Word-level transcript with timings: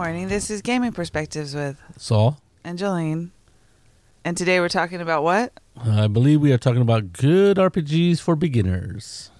Morning. 0.00 0.28
This 0.28 0.48
is 0.48 0.62
Gaming 0.62 0.92
Perspectives 0.92 1.54
with 1.54 1.78
Saul, 1.98 2.38
Angeline. 2.64 3.32
And 4.24 4.34
today 4.34 4.58
we're 4.58 4.70
talking 4.70 5.02
about 5.02 5.22
what? 5.22 5.52
I 5.78 6.06
believe 6.06 6.40
we 6.40 6.54
are 6.54 6.58
talking 6.58 6.80
about 6.80 7.12
good 7.12 7.58
RPGs 7.58 8.18
for 8.18 8.34
beginners. 8.34 9.30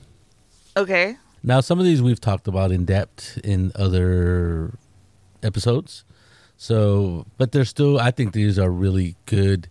Okay. 0.77 1.17
Now, 1.43 1.63
some 1.63 1.79
of 1.79 1.87
these 1.87 2.03
we've 2.03 2.21
talked 2.21 2.47
about 2.47 2.73
in 2.73 2.85
depth 2.85 3.39
in 3.43 3.73
other 3.75 4.75
episodes. 5.43 6.05
So, 6.59 7.25
but 7.39 7.53
they're 7.53 7.65
still, 7.65 7.99
I 7.99 8.11
think 8.11 8.35
these 8.35 8.59
are 8.59 8.71
really 8.71 9.17
good, 9.25 9.67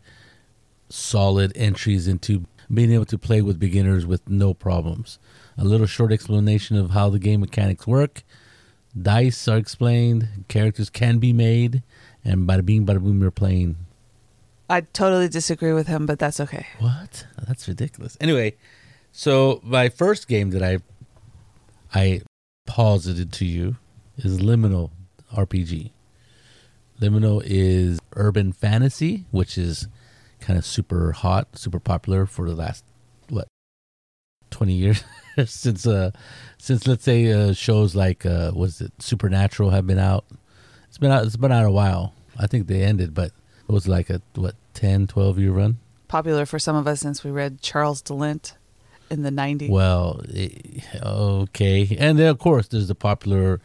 solid 0.90 1.56
entries 1.56 2.08
into 2.08 2.48
being 2.74 2.92
able 2.92 3.06
to 3.06 3.18
play 3.20 3.44
with 3.44 3.60
beginners 3.60 4.08
with 4.08 4.28
no 4.28 4.56
problems. 4.56 5.20
A 5.56 5.66
little 5.66 5.86
short 5.86 6.12
explanation 6.12 6.78
of 6.78 6.90
how 6.90 7.12
the 7.12 7.20
game 7.20 7.42
mechanics 7.42 7.86
work. 7.86 8.24
Dice 9.00 9.48
are 9.48 9.58
explained, 9.58 10.28
characters 10.48 10.90
can 10.90 11.20
be 11.20 11.34
made, 11.34 11.84
and 12.24 12.48
bada 12.48 12.66
bing, 12.66 12.86
bada 12.86 13.02
boom, 13.02 13.22
you're 13.22 13.32
playing. 13.32 13.76
I 14.70 14.82
totally 14.82 15.28
disagree 15.28 15.74
with 15.74 15.88
him, 15.88 16.06
but 16.06 16.20
that's 16.20 16.40
okay. 16.40 16.68
What? 16.80 17.26
That's 17.48 17.68
ridiculous. 17.68 18.18
Anyway, 18.22 18.56
so 19.12 19.62
my 19.64 19.90
first 19.90 20.28
game 20.28 20.52
that 20.52 20.64
I 20.64 20.80
I 21.94 22.22
posited 22.68 23.32
to 23.34 23.46
you 23.46 23.78
is 24.18 24.40
Liminal 24.40 24.92
RPG. 25.34 25.92
Liminal 27.02 27.42
is 27.44 28.00
urban 28.16 28.52
fantasy, 28.54 29.26
which 29.32 29.58
is 29.58 29.88
kind 30.40 30.60
of 30.60 30.66
super 30.66 31.14
hot, 31.14 31.58
super 31.58 31.80
popular 31.80 32.26
for 32.26 32.48
the 32.48 32.56
last 32.56 32.84
what 33.30 33.48
twenty 34.52 34.74
years 34.74 35.04
since 35.46 35.88
uh 35.88 36.12
since 36.60 36.86
let's 36.86 37.04
say 37.04 37.32
uh, 37.32 37.54
shows 37.54 37.96
like 37.96 38.26
uh 38.26 38.52
was 38.54 38.82
it 38.82 38.92
Supernatural 39.00 39.72
have 39.72 39.88
been 39.88 39.98
out. 39.98 40.26
It's 40.88 40.98
been 40.98 41.12
out. 41.12 41.26
It's 41.26 41.38
been 41.38 41.52
out 41.52 41.66
a 41.66 41.72
while. 41.72 42.14
I 42.38 42.46
think 42.46 42.68
they 42.68 42.84
ended, 42.84 43.14
but 43.14 43.32
it 43.68 43.72
was 43.72 43.88
like 43.88 44.10
a 44.10 44.22
what 44.36 44.56
10, 44.76 45.08
12 45.08 45.40
year 45.40 45.52
run. 45.52 45.78
Popular 46.08 46.46
for 46.46 46.60
some 46.60 46.76
of 46.76 46.88
us 46.88 47.00
since 47.00 47.24
we 47.24 47.32
read 47.32 47.62
Charles 47.62 48.02
DeLint 48.02 48.54
in 49.10 49.24
the 49.24 49.30
90s. 49.30 49.70
Well, 49.70 50.22
eh, 50.34 50.50
okay. 51.04 51.98
And 52.00 52.18
then, 52.18 52.28
of 52.28 52.40
course, 52.40 52.68
there's 52.68 52.88
the 52.88 52.96
popular 52.96 53.60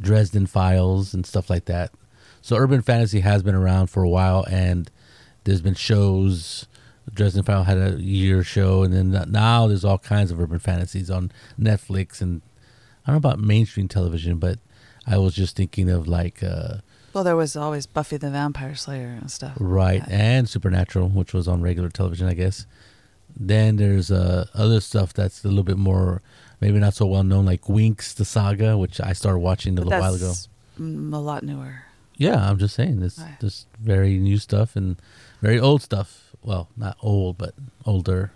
Dresden 0.00 0.46
Files 0.46 1.14
and 1.14 1.24
stuff 1.24 1.48
like 1.50 1.66
that. 1.66 1.92
So 2.40 2.56
urban 2.56 2.82
fantasy 2.82 3.20
has 3.20 3.42
been 3.42 3.54
around 3.54 3.88
for 3.88 4.02
a 4.02 4.08
while, 4.08 4.44
and 4.50 4.90
there's 5.44 5.60
been 5.60 5.74
shows. 5.74 6.66
Dresden 7.12 7.42
File 7.42 7.64
had 7.64 7.78
a 7.78 8.00
year 8.00 8.42
show, 8.44 8.82
and 8.82 8.92
then 8.92 9.30
now 9.30 9.66
there's 9.66 9.84
all 9.84 9.98
kinds 9.98 10.30
of 10.30 10.40
urban 10.40 10.58
fantasies 10.58 11.10
on 11.10 11.32
Netflix. 11.58 12.20
And 12.20 12.42
I 13.06 13.10
don't 13.10 13.14
know 13.22 13.28
about 13.28 13.38
mainstream 13.40 13.88
television, 13.88 14.38
but 14.38 14.58
I 15.06 15.18
was 15.18 15.34
just 15.34 15.56
thinking 15.56 15.90
of 15.90 16.06
like, 16.06 16.42
uh, 16.42 16.76
well, 17.12 17.24
there 17.24 17.36
was 17.36 17.56
always 17.56 17.86
Buffy 17.86 18.16
the 18.16 18.30
Vampire 18.30 18.74
Slayer 18.74 19.08
and 19.20 19.30
stuff. 19.30 19.54
right, 19.60 20.02
Yeah. 20.08 20.16
and 20.16 20.48
Supernatural, 20.48 21.08
which 21.08 21.34
was 21.34 21.46
on 21.48 21.60
regular 21.60 21.88
television, 21.90 22.26
I 22.28 22.34
guess. 22.34 22.66
Then 23.38 23.76
there's 23.76 24.10
uh, 24.10 24.46
other 24.54 24.80
stuff 24.80 25.12
that's 25.12 25.44
a 25.44 25.48
little 25.48 25.64
bit 25.64 25.78
more, 25.78 26.22
maybe 26.60 26.78
not 26.78 26.94
so 26.94 27.06
well 27.06 27.24
known, 27.24 27.44
like 27.46 27.62
Winx 27.62 28.14
the 28.14 28.24
Saga, 28.24 28.78
which 28.78 29.00
I 29.00 29.12
started 29.12 29.38
watching 29.40 29.78
a 29.78 29.82
little 29.82 29.98
while 30.00 30.14
ago. 30.14 30.32
a 30.78 30.82
lot 30.82 31.42
newer. 31.42 31.82
Yeah, 32.16 32.48
I'm 32.48 32.58
just 32.58 32.74
saying 32.74 33.00
this 33.00 33.18
Right. 33.18 33.40
this 33.40 33.66
very 33.80 34.18
new 34.18 34.38
stuff 34.38 34.76
and 34.76 34.96
very 35.40 35.58
old 35.58 35.82
stuff. 35.82 36.21
Well, 36.42 36.68
not 36.76 36.96
old, 37.00 37.38
but 37.38 37.54
older. 37.84 38.32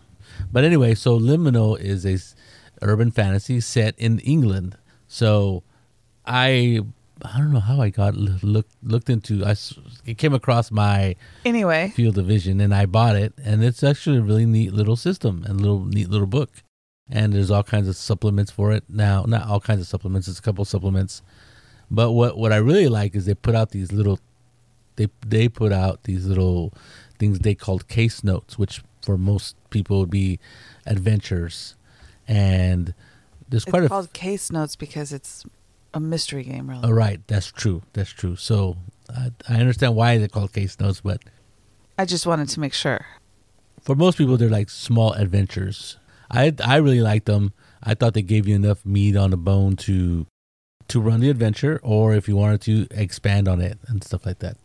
But 0.53 0.65
anyway, 0.65 0.95
so 0.95 1.19
Liminal 1.19 1.79
is 1.79 2.05
a 2.07 2.19
urban 2.83 3.11
fantasy 3.11 3.61
set 3.61 3.95
in 3.99 4.19
England. 4.21 4.77
So 5.09 5.63
I 6.27 6.81
I 7.23 7.39
don't 7.39 7.53
know 7.53 7.61
how 7.61 7.81
I 7.81 7.91
got 7.91 8.15
looked 8.15 8.73
looked 8.83 9.09
into. 9.09 9.45
I 9.45 9.55
it 10.05 10.19
came 10.19 10.35
across 10.35 10.71
my 10.71 11.17
Anyway, 11.45 11.93
field 11.95 12.19
of 12.19 12.27
vision 12.27 12.61
and 12.61 12.75
I 12.75 12.87
bought 12.87 13.17
it 13.17 13.33
and 13.43 13.65
it's 13.65 13.83
actually 13.83 14.19
a 14.19 14.23
really 14.23 14.47
neat 14.47 14.73
little 14.73 14.97
system 14.97 15.45
and 15.47 15.61
little 15.61 15.85
neat 15.85 16.11
little 16.11 16.27
book. 16.27 16.51
And 17.09 17.33
there's 17.33 17.53
all 17.53 17.63
kinds 17.63 17.89
of 17.89 17.97
supplements 17.97 18.51
for 18.51 18.73
it 18.73 18.83
now. 18.89 19.25
Not 19.27 19.47
all 19.47 19.61
kinds 19.61 19.81
of 19.81 19.87
supplements, 19.87 20.27
it's 20.29 20.41
a 20.41 20.43
couple 20.43 20.65
supplements. 20.65 21.23
But 21.91 22.13
what 22.13 22.37
what 22.37 22.53
I 22.53 22.57
really 22.57 22.89
like 22.89 23.15
is 23.15 23.27
they 23.27 23.35
put 23.35 23.55
out 23.55 23.71
these 23.71 23.93
little 23.93 24.19
they 24.97 25.09
they 25.27 25.49
put 25.49 25.73
out 25.73 26.03
these 26.03 26.27
little 26.27 26.75
things 27.19 27.41
they 27.41 27.55
called 27.55 27.89
case 27.89 28.23
notes, 28.25 28.59
which 28.59 28.83
for 29.03 29.17
most 29.19 29.57
people 29.71 30.01
would 30.01 30.11
be 30.11 30.39
adventures. 30.87 31.75
And 32.29 32.95
there's 33.49 33.63
it's 33.65 33.71
quite 33.71 33.85
a 33.85 33.89
called 33.89 34.13
Case 34.13 34.51
Notes 34.51 34.77
because 34.77 35.13
it's 35.13 35.45
a 35.95 36.01
mystery 36.01 36.43
game, 36.45 36.69
really. 36.69 36.83
Oh, 36.85 36.91
right, 36.91 37.21
that's 37.27 37.47
true. 37.53 37.83
That's 37.93 38.11
true. 38.11 38.37
So 38.37 38.77
I, 39.09 39.31
I 39.49 39.55
understand 39.61 39.95
why 39.95 40.19
they're 40.19 40.29
called 40.29 40.53
case 40.53 40.79
notes, 40.81 41.01
but 41.01 41.23
I 41.99 42.05
just 42.05 42.27
wanted 42.27 42.49
to 42.51 42.61
make 42.61 42.75
sure. 42.75 43.07
for 43.83 43.95
most 43.95 44.19
people 44.19 44.37
they're 44.37 44.51
like 44.51 44.69
small 44.69 45.13
adventures 45.13 45.97
i 46.31 46.53
i 46.65 46.77
really 46.77 47.01
liked 47.01 47.27
them 47.27 47.53
i 47.85 47.95
thought 47.95 48.15
they 48.15 48.23
gave 48.23 48.49
you 48.49 48.57
enough 48.57 48.85
meat 48.85 49.15
on 49.17 49.31
the 49.31 49.37
bone 49.37 49.77
to 49.77 50.27
to 50.89 51.01
run 51.01 51.21
the 51.21 51.31
adventure 51.31 51.79
or 51.85 52.13
if 52.15 52.27
you 52.27 52.35
wanted 52.35 52.61
to 52.61 52.87
expand 52.91 53.47
on 53.47 53.61
it 53.61 53.79
and 53.87 54.03
stuff 54.03 54.27
like 54.27 54.41
that 54.41 54.57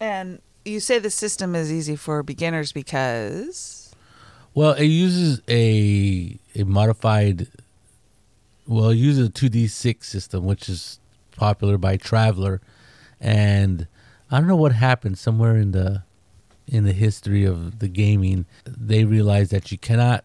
And 0.00 0.40
you 0.64 0.80
say 0.80 0.98
the 0.98 1.10
system 1.10 1.54
is 1.54 1.72
easy 1.72 1.96
for 1.96 2.22
beginners 2.22 2.72
because? 2.72 3.94
Well 4.54 4.72
it 4.72 4.86
uses 4.86 5.42
a 5.48 6.38
a 6.54 6.64
modified 6.64 7.48
well 8.66 8.90
it 8.90 8.96
uses 8.96 9.28
a 9.28 9.30
2d6 9.30 10.04
system 10.04 10.44
which 10.44 10.68
is 10.68 11.00
popular 11.36 11.78
by 11.78 11.96
traveller. 11.96 12.60
And 13.20 13.86
i 14.30 14.38
don't 14.38 14.48
know 14.48 14.56
what 14.56 14.72
happened. 14.72 15.18
Somewhere 15.18 15.56
in 15.56 15.72
the 15.72 16.02
in 16.66 16.84
the 16.84 16.92
history 16.92 17.44
of 17.44 17.78
the 17.78 17.88
gaming 17.88 18.46
they 18.64 19.04
realized 19.04 19.50
that 19.50 19.70
you 19.70 19.78
cannot 19.78 20.24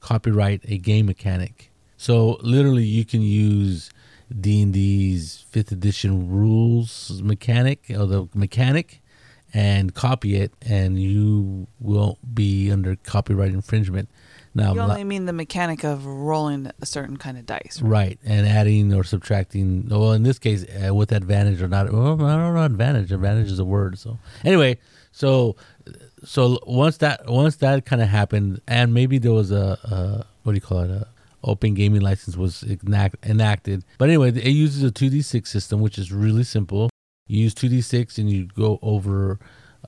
copyright 0.00 0.62
a 0.64 0.78
game 0.78 1.06
mechanic. 1.06 1.70
So 1.96 2.38
literally 2.42 2.84
you 2.84 3.04
can 3.04 3.22
use 3.22 3.90
d&d's 4.40 5.44
fifth 5.50 5.70
edition 5.70 6.28
rules 6.28 7.22
mechanic 7.22 7.84
or 7.90 8.06
the 8.06 8.28
mechanic 8.34 9.00
and 9.56 9.94
copy 9.94 10.36
it 10.36 10.52
and 10.62 11.00
you 11.00 11.66
won't 11.80 12.18
be 12.34 12.70
under 12.70 12.94
copyright 12.96 13.52
infringement 13.52 14.08
now 14.56 14.72
you 14.72 14.80
only 14.80 15.04
mean 15.04 15.26
the 15.26 15.34
mechanic 15.34 15.84
of 15.84 16.06
rolling 16.06 16.70
a 16.80 16.86
certain 16.86 17.18
kind 17.18 17.36
of 17.36 17.44
dice. 17.44 17.78
Right, 17.82 18.18
and 18.24 18.46
adding 18.46 18.94
or 18.94 19.04
subtracting. 19.04 19.86
Well, 19.90 20.12
in 20.12 20.22
this 20.22 20.38
case, 20.38 20.64
uh, 20.64 20.94
with 20.94 21.12
advantage 21.12 21.60
or 21.60 21.68
not. 21.68 21.92
Well, 21.92 22.14
I 22.24 22.36
don't 22.36 22.54
know 22.54 22.64
advantage. 22.64 23.12
Advantage 23.12 23.52
is 23.52 23.58
a 23.58 23.66
word. 23.66 23.98
So 23.98 24.18
anyway, 24.46 24.78
so 25.12 25.56
so 26.24 26.58
once 26.66 26.96
that 26.98 27.26
once 27.26 27.56
that 27.56 27.84
kind 27.84 28.00
of 28.00 28.08
happened, 28.08 28.62
and 28.66 28.94
maybe 28.94 29.18
there 29.18 29.32
was 29.32 29.50
a, 29.50 29.78
a 29.84 30.26
what 30.44 30.52
do 30.52 30.56
you 30.56 30.62
call 30.62 30.80
it? 30.80 30.90
A 30.90 31.06
open 31.44 31.74
gaming 31.74 32.00
license 32.00 32.34
was 32.34 32.62
enact, 32.62 33.26
enacted. 33.26 33.84
But 33.98 34.08
anyway, 34.08 34.30
it 34.30 34.52
uses 34.52 34.82
a 34.82 34.90
two 34.90 35.10
d 35.10 35.20
six 35.20 35.52
system, 35.52 35.80
which 35.80 35.98
is 35.98 36.10
really 36.10 36.44
simple. 36.44 36.88
You 37.26 37.40
use 37.42 37.54
two 37.54 37.68
d 37.68 37.80
six, 37.80 38.18
and 38.18 38.30
you 38.30 38.46
go 38.46 38.78
over 38.82 39.38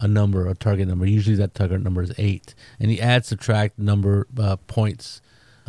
a 0.01 0.09
number, 0.09 0.47
a 0.49 0.55
target 0.55 0.89
number. 0.89 1.07
Usually, 1.07 1.37
that 1.37 1.55
target 1.55 1.83
number 1.83 2.03
is 2.03 2.13
eight, 2.19 2.55
and 2.81 2.91
you 2.93 2.99
add 2.99 3.25
subtract 3.25 3.79
number 3.79 4.27
uh, 4.39 4.57
points 4.67 5.21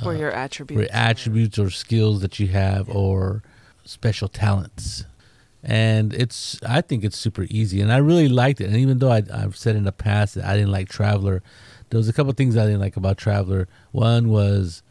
For 0.02 0.10
uh, 0.10 0.18
your 0.18 0.32
for 0.32 0.38
attributes. 0.38 0.90
attributes 0.92 1.60
or 1.60 1.70
skills 1.70 2.22
that 2.22 2.40
you 2.40 2.48
have 2.48 2.90
or 2.90 3.44
special 3.86 4.28
talents. 4.28 5.06
And 5.62 6.14
it's 6.14 6.58
i 6.66 6.80
think 6.80 7.04
it's 7.04 7.18
super 7.18 7.46
easy. 7.50 7.82
And 7.82 7.92
i 7.92 7.98
really 7.98 8.30
liked 8.30 8.62
it. 8.62 8.68
And 8.68 8.78
even 8.78 9.00
though 9.00 9.12
I, 9.12 9.24
i've 9.34 9.58
said 9.58 9.76
in 9.76 9.84
the 9.84 9.92
past 9.92 10.36
that 10.36 10.46
i 10.46 10.56
didn't 10.56 10.72
like 10.72 10.88
traveller 10.88 11.44
there 11.90 11.98
was 11.98 12.08
a 12.08 12.14
couple 12.14 12.32
things 12.34 12.56
i 12.56 12.66
didn't 12.66 12.80
like 12.80 12.96
about 12.96 13.18
traveller. 13.18 13.68
One 13.92 14.30
was 14.30 14.84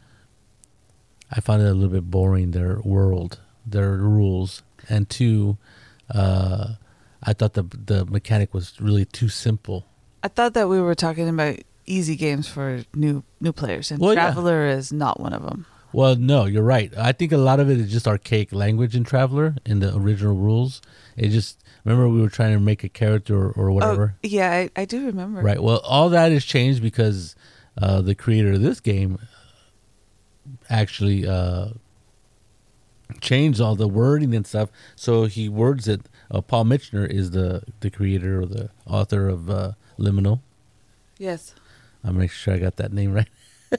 i 1.31 1.39
found 1.39 1.63
it 1.63 1.65
a 1.69 1.73
little 1.73 1.89
bit 1.89 2.11
boring 2.11 2.51
their 2.51 2.79
world 2.81 3.39
their 3.65 3.93
rules. 3.97 4.61
And 4.87 5.09
two 5.09 5.57
uh 6.13 6.75
i 7.23 7.33
thought 7.33 7.53
the 7.53 7.63
the 7.63 8.05
mechanic 8.05 8.53
was 8.53 8.79
really 8.81 9.05
too 9.05 9.29
simple 9.29 9.85
I 10.21 10.27
thought 10.27 10.53
that 10.55 10.67
we 10.67 10.81
were 10.81 10.95
talking 10.95 11.29
about 11.29 11.55
easy 11.85 12.17
games 12.17 12.45
for 12.45 12.83
new 12.93 13.23
new 13.39 13.53
players, 13.53 13.89
and 13.89 14.01
Well, 14.01 14.13
yeah. 14.13 14.25
Traveller 14.25 14.65
is 14.67 14.91
not 14.91 15.17
one 15.17 15.31
of 15.31 15.43
them. 15.43 15.65
Well, 15.93 16.17
no, 16.17 16.43
you're 16.43 16.61
right. 16.61 16.91
I 16.97 17.13
think 17.13 17.31
a 17.31 17.37
lot 17.37 17.61
of 17.61 17.69
it 17.69 17.79
is 17.79 17.89
just 17.89 18.05
archaic 18.05 18.51
language 18.51 18.97
in 18.97 19.05
Traveller 19.05 19.55
in 19.65 19.79
the 19.79 19.95
original 19.95 20.35
rules. 20.35 20.81
It 21.15 21.29
just 21.29 21.63
remember 21.85 22.09
we 22.09 22.21
were 22.21 22.27
trying 22.29 22.53
to 22.53 22.59
make 22.59 22.83
a 22.83 22.89
character 22.89 23.33
or, 23.37 23.51
or 23.53 23.71
whatever, 23.71 24.15
Oh, 24.17 24.27
yeah, 24.27 24.51
I, 24.51 24.81
I 24.81 24.83
do 24.83 25.05
remember. 25.05 25.39
right? 25.41 25.63
Well, 25.63 25.79
all 25.85 26.09
that 26.09 26.33
has 26.33 26.43
changed 26.43 26.81
because 26.81 27.33
uh, 27.81 28.01
the 28.01 28.13
creator 28.13 28.51
of 28.53 28.61
this 28.61 28.81
game 28.81 29.19
actually 30.69 31.27
uh, 31.27 31.69
changed 33.21 33.59
all 33.59 33.75
the 33.75 33.87
wording 33.87 34.33
and 34.35 34.45
stuff. 34.45 34.69
So 34.95 35.25
he 35.25 35.49
words 35.49 35.87
it. 35.87 36.01
Uh, 36.31 36.41
Paul 36.41 36.65
Mitchener 36.65 37.09
is 37.09 37.31
the 37.31 37.63
the 37.79 37.89
creator 37.89 38.41
or 38.41 38.45
the 38.45 38.69
author 38.85 39.27
of 39.27 39.49
uh, 39.49 39.71
Liminal. 39.97 40.41
Yes. 41.17 41.55
I'll 42.03 42.13
make 42.13 42.31
sure 42.31 42.53
I 42.53 42.59
got 42.59 42.77
that 42.77 42.93
name 42.93 43.13
right. 43.13 43.29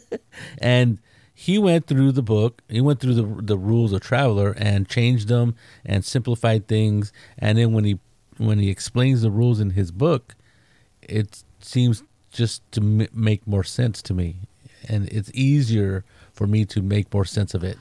and 0.58 0.98
he 1.32 1.58
went 1.58 1.86
through 1.86 2.12
the 2.12 2.22
book. 2.22 2.62
He 2.68 2.80
went 2.80 3.00
through 3.00 3.14
the 3.14 3.42
the 3.42 3.58
rules 3.58 3.92
of 3.92 4.00
Traveller 4.02 4.54
and 4.58 4.88
changed 4.88 5.28
them 5.28 5.54
and 5.84 6.04
simplified 6.04 6.68
things. 6.68 7.12
And 7.38 7.56
then 7.56 7.72
when 7.72 7.84
he 7.84 7.98
when 8.36 8.58
he 8.58 8.70
explains 8.70 9.22
the 9.22 9.30
rules 9.30 9.60
in 9.60 9.70
his 9.70 9.90
book, 9.90 10.34
it 11.02 11.42
seems 11.60 12.02
just 12.30 12.70
to 12.72 12.80
m- 12.80 13.08
make 13.12 13.46
more 13.46 13.64
sense 13.64 14.02
to 14.02 14.14
me, 14.14 14.36
and 14.88 15.08
it's 15.08 15.30
easier 15.34 16.04
for 16.32 16.46
me 16.46 16.64
to 16.64 16.82
make 16.82 17.12
more 17.12 17.24
sense 17.24 17.54
of 17.54 17.64
it. 17.64 17.78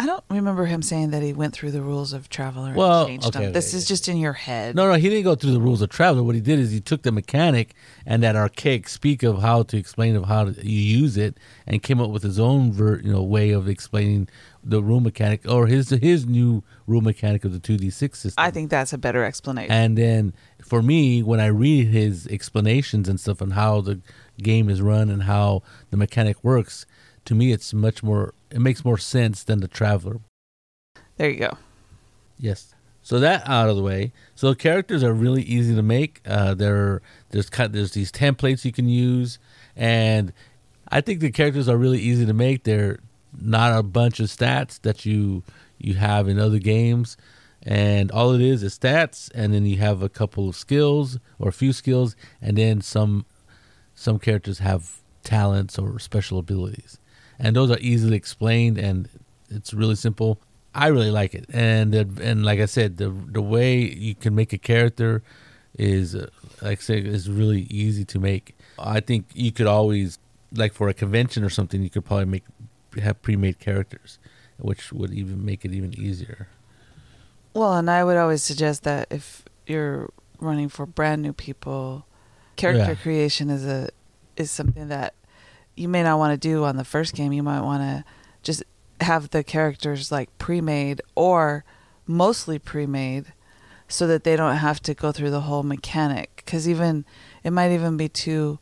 I 0.00 0.06
don't 0.06 0.22
remember 0.30 0.66
him 0.66 0.80
saying 0.80 1.10
that 1.10 1.24
he 1.24 1.32
went 1.32 1.54
through 1.54 1.72
the 1.72 1.82
rules 1.82 2.12
of 2.12 2.28
Traveller 2.28 2.72
Well, 2.72 3.00
and 3.00 3.08
changed 3.08 3.26
okay, 3.26 3.46
them. 3.46 3.52
This 3.52 3.74
is 3.74 3.84
yeah. 3.84 3.88
just 3.88 4.06
in 4.06 4.16
your 4.16 4.32
head. 4.32 4.76
No, 4.76 4.88
no, 4.88 4.94
he 4.94 5.08
didn't 5.08 5.24
go 5.24 5.34
through 5.34 5.50
the 5.50 5.60
rules 5.60 5.82
of 5.82 5.88
Traveller. 5.88 6.22
What 6.22 6.36
he 6.36 6.40
did 6.40 6.60
is 6.60 6.70
he 6.70 6.80
took 6.80 7.02
the 7.02 7.10
mechanic 7.10 7.74
and 8.06 8.22
that 8.22 8.36
archaic 8.36 8.88
speak 8.88 9.24
of 9.24 9.42
how 9.42 9.64
to 9.64 9.76
explain 9.76 10.14
of 10.14 10.26
how 10.26 10.44
to, 10.44 10.52
you 10.64 10.78
use 11.00 11.16
it, 11.16 11.36
and 11.66 11.82
came 11.82 12.00
up 12.00 12.10
with 12.10 12.22
his 12.22 12.38
own 12.38 12.72
ver, 12.72 13.00
you 13.00 13.12
know 13.12 13.22
way 13.24 13.50
of 13.50 13.68
explaining 13.68 14.28
the 14.62 14.82
rule 14.82 15.00
mechanic 15.00 15.48
or 15.48 15.66
his 15.66 15.90
his 15.90 16.26
new 16.26 16.62
rule 16.86 17.00
mechanic 17.00 17.44
of 17.44 17.52
the 17.52 17.58
two 17.58 17.76
D 17.76 17.90
six 17.90 18.20
system. 18.20 18.44
I 18.44 18.50
think 18.50 18.70
that's 18.70 18.92
a 18.92 18.98
better 18.98 19.24
explanation. 19.24 19.72
And 19.72 19.96
then 19.98 20.32
for 20.62 20.80
me, 20.80 21.22
when 21.22 21.40
I 21.40 21.46
read 21.46 21.88
his 21.88 22.26
explanations 22.28 23.08
and 23.08 23.18
stuff 23.18 23.42
on 23.42 23.52
how 23.52 23.80
the 23.80 24.00
game 24.40 24.68
is 24.68 24.80
run 24.80 25.10
and 25.10 25.24
how 25.24 25.62
the 25.90 25.96
mechanic 25.96 26.42
works, 26.44 26.86
to 27.28 27.34
me 27.34 27.52
it's 27.52 27.74
much 27.74 28.02
more. 28.02 28.32
It 28.50 28.60
makes 28.60 28.84
more 28.84 28.98
sense 28.98 29.44
than 29.44 29.60
the 29.60 29.68
Traveller. 29.68 30.20
there 31.18 31.30
you 31.30 31.38
go. 31.38 31.58
Yes. 32.38 32.74
So 33.02 33.20
that 33.20 33.46
out 33.46 33.68
of 33.68 33.76
the 33.76 33.82
way. 33.82 34.12
So 34.34 34.54
characters 34.54 35.02
are 35.02 35.12
really 35.12 35.42
easy 35.42 35.74
to 35.74 35.82
make. 35.82 36.20
Uh, 36.26 36.54
there, 36.54 37.02
there's 37.30 37.50
kind 37.50 37.72
there's 37.72 37.92
these 37.92 38.10
templates 38.10 38.64
you 38.64 38.72
can 38.72 38.88
use, 38.88 39.38
and 39.76 40.32
I 40.88 41.00
think 41.02 41.20
the 41.20 41.30
characters 41.30 41.68
are 41.68 41.76
really 41.76 42.00
easy 42.00 42.24
to 42.24 42.32
make. 42.32 42.64
They're 42.64 42.98
not 43.38 43.78
a 43.78 43.82
bunch 43.82 44.20
of 44.20 44.26
stats 44.28 44.80
that 44.82 45.04
you 45.04 45.42
you 45.78 45.94
have 45.94 46.28
in 46.28 46.38
other 46.38 46.58
games, 46.58 47.16
and 47.62 48.10
all 48.10 48.32
it 48.32 48.40
is 48.40 48.62
is 48.62 48.78
stats, 48.78 49.30
and 49.34 49.52
then 49.52 49.66
you 49.66 49.76
have 49.78 50.00
a 50.02 50.08
couple 50.08 50.48
of 50.48 50.56
skills 50.56 51.18
or 51.38 51.48
a 51.48 51.52
few 51.52 51.74
skills, 51.74 52.16
and 52.40 52.56
then 52.56 52.80
some 52.80 53.26
some 53.94 54.18
characters 54.18 54.60
have 54.60 55.00
talents 55.24 55.78
or 55.78 55.98
special 55.98 56.38
abilities, 56.38 56.98
and 57.38 57.54
those 57.56 57.70
are 57.70 57.78
easily 57.80 58.16
explained, 58.16 58.78
and 58.78 59.08
it's 59.50 59.72
really 59.72 59.94
simple. 59.94 60.38
I 60.74 60.88
really 60.88 61.10
like 61.10 61.34
it, 61.34 61.46
and 61.52 61.94
and 61.94 62.44
like 62.44 62.60
I 62.60 62.66
said, 62.66 62.96
the 62.98 63.10
the 63.10 63.42
way 63.42 63.78
you 63.78 64.14
can 64.14 64.34
make 64.34 64.52
a 64.52 64.58
character 64.58 65.22
is 65.78 66.14
uh, 66.14 66.28
like 66.62 66.78
I 66.78 66.82
said 66.82 67.06
is 67.06 67.30
really 67.30 67.62
easy 67.62 68.04
to 68.06 68.18
make. 68.18 68.54
I 68.78 69.00
think 69.00 69.26
you 69.34 69.52
could 69.52 69.66
always 69.66 70.18
like 70.52 70.72
for 70.72 70.88
a 70.88 70.94
convention 70.94 71.44
or 71.44 71.50
something, 71.50 71.82
you 71.82 71.90
could 71.90 72.04
probably 72.04 72.26
make 72.26 72.44
have 73.02 73.20
pre-made 73.22 73.58
characters, 73.58 74.18
which 74.58 74.92
would 74.92 75.12
even 75.12 75.44
make 75.44 75.64
it 75.64 75.72
even 75.72 75.98
easier. 75.98 76.48
Well, 77.54 77.74
and 77.74 77.90
I 77.90 78.04
would 78.04 78.16
always 78.16 78.42
suggest 78.42 78.84
that 78.84 79.08
if 79.10 79.44
you're 79.66 80.10
running 80.38 80.68
for 80.68 80.86
brand 80.86 81.22
new 81.22 81.32
people, 81.32 82.06
character 82.56 82.94
Yeah. 82.94 83.02
creation 83.02 83.50
is 83.50 83.64
a 83.64 83.88
is 84.36 84.50
something 84.50 84.88
that 84.88 85.14
you 85.78 85.88
may 85.88 86.02
not 86.02 86.18
want 86.18 86.32
to 86.32 86.48
do 86.48 86.64
on 86.64 86.76
the 86.76 86.84
first 86.84 87.14
game. 87.14 87.32
You 87.32 87.42
might 87.42 87.60
want 87.60 87.82
to 87.82 88.04
just 88.42 88.62
have 89.00 89.30
the 89.30 89.44
characters 89.44 90.10
like 90.10 90.36
pre-made 90.38 91.00
or 91.14 91.64
mostly 92.06 92.58
pre-made 92.58 93.32
so 93.86 94.06
that 94.06 94.24
they 94.24 94.36
don't 94.36 94.56
have 94.56 94.80
to 94.82 94.94
go 94.94 95.12
through 95.12 95.30
the 95.30 95.42
whole 95.42 95.62
mechanic 95.62 96.42
cuz 96.46 96.68
even 96.68 97.04
it 97.44 97.52
might 97.52 97.70
even 97.70 97.96
be 97.96 98.08
too 98.08 98.58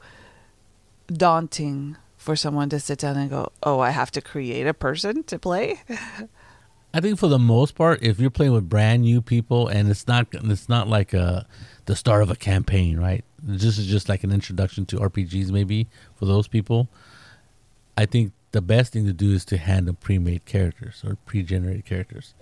daunting 1.08 1.96
for 2.16 2.36
someone 2.36 2.68
to 2.68 2.80
sit 2.80 2.98
down 2.98 3.16
and 3.16 3.30
go, 3.30 3.50
"Oh, 3.62 3.80
I 3.80 3.90
have 3.90 4.10
to 4.12 4.20
create 4.20 4.66
a 4.66 4.74
person 4.74 5.22
to 5.24 5.38
play?" 5.38 5.82
I 6.94 7.00
think 7.00 7.19
for 7.19 7.28
the 7.28 7.38
most 7.38 7.74
part, 7.74 8.02
if 8.02 8.19
you're 8.19 8.30
playing 8.30 8.52
with 8.52 8.69
brand 8.69 9.02
new 9.02 9.20
people 9.20 9.69
and 9.69 9.88
it's 9.88 10.06
not 10.06 10.28
it's 10.32 10.69
not 10.69 10.88
like 10.88 11.12
a 11.12 11.46
the 11.86 11.96
start 11.96 12.22
of 12.22 12.30
a 12.30 12.36
campaign, 12.36 12.98
right? 12.98 13.24
This 13.42 13.78
is 13.78 13.86
just 13.86 14.08
like 14.08 14.24
an 14.24 14.32
introduction 14.32 14.86
to 14.86 14.96
RPGs, 14.96 15.50
maybe 15.50 15.86
for 16.16 16.26
those 16.26 16.48
people. 16.48 16.88
I 17.96 18.06
think 18.06 18.32
the 18.52 18.60
best 18.60 18.92
thing 18.92 19.06
to 19.06 19.12
do 19.12 19.32
is 19.32 19.44
to 19.46 19.56
hand 19.56 19.86
them 19.88 19.96
pre-made 19.96 20.44
characters 20.44 21.02
or 21.04 21.16
pre-generated 21.26 21.84
characters. 21.84 22.34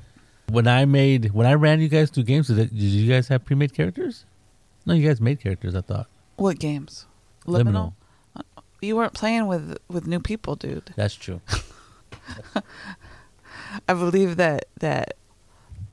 When 0.49 0.67
I 0.67 0.85
made 0.85 1.33
when 1.33 1.47
I 1.47 1.55
ran 1.55 1.81
you 1.81 1.89
guys 1.89 2.11
through 2.11 2.25
games, 2.25 2.49
did, 2.49 2.57
did 2.57 2.75
you 2.75 3.11
guys 3.11 3.29
have 3.29 3.45
pre-made 3.45 3.73
characters? 3.75 4.25
No, 4.85 4.93
you 4.95 5.07
guys 5.07 5.21
made 5.21 5.41
characters. 5.41 5.75
I 5.75 5.81
thought 5.81 6.07
What 6.37 6.59
games? 6.59 7.07
Liminal. 7.47 7.95
Uh, 8.37 8.43
you 8.83 8.97
weren't 8.97 9.15
playing 9.15 9.47
with 9.47 9.79
with 9.89 10.07
new 10.07 10.21
people, 10.21 10.57
dude. 10.57 10.93
That's 10.97 11.15
true. 11.15 11.41
I 13.89 13.95
believe 13.95 14.37
that 14.37 14.67
that 14.81 15.15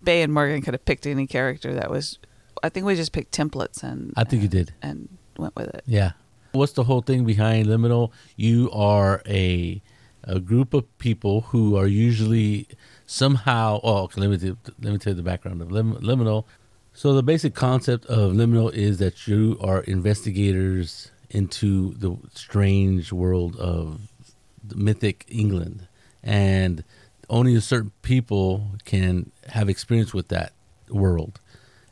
Bay 0.04 0.22
and 0.22 0.34
Morgan 0.34 0.62
could 0.62 0.74
have 0.74 0.86
picked 0.86 1.06
any 1.06 1.28
character 1.28 1.74
that 1.74 1.90
was. 1.90 2.20
I 2.64 2.70
think 2.70 2.86
we 2.86 2.96
just 2.96 3.12
picked 3.12 3.34
templates 3.36 3.84
and. 3.84 4.14
I 4.16 4.24
think 4.24 4.42
you 4.42 4.48
did. 4.48 4.74
and 4.82 5.10
went 5.38 5.56
with 5.56 5.70
it. 5.70 5.84
Yeah. 5.86 6.12
What's 6.54 6.74
the 6.74 6.84
whole 6.84 7.02
thing 7.02 7.26
behind 7.26 7.68
Liminal? 7.68 8.12
You 8.36 8.70
are 8.72 9.22
a 9.26 9.82
a 10.24 10.40
group 10.40 10.74
of 10.74 10.86
people 11.00 11.42
who 11.42 11.76
are 11.76 11.88
usually 11.88 12.68
somehow. 13.06 13.80
Oh, 13.84 14.04
okay, 14.04 14.22
let 14.22 14.30
me 14.30 14.38
do, 14.38 14.58
let 14.82 14.92
me 14.94 14.98
tell 14.98 15.12
you 15.12 15.18
the 15.18 15.24
background 15.24 15.62
of 15.62 15.72
Lim, 15.72 15.96
Liminal. 15.96 16.46
So 16.94 17.14
the 17.14 17.24
basic 17.24 17.56
concept 17.56 18.06
of 18.08 18.34
Liminal 18.34 18.72
is 18.74 18.98
that 19.00 19.28
you 19.28 19.58
are 19.62 19.82
investigators 19.82 21.12
into 21.30 21.94
the 21.94 22.18
strange 22.34 23.12
world 23.14 23.56
of 23.56 24.02
the 24.64 24.76
mythic 24.76 25.26
England, 25.30 25.88
and 26.22 26.84
only 27.30 27.56
a 27.56 27.62
certain 27.62 27.92
people 28.02 28.72
can 28.84 29.32
have 29.48 29.70
experience 29.70 30.14
with 30.14 30.28
that 30.28 30.52
world. 30.90 31.40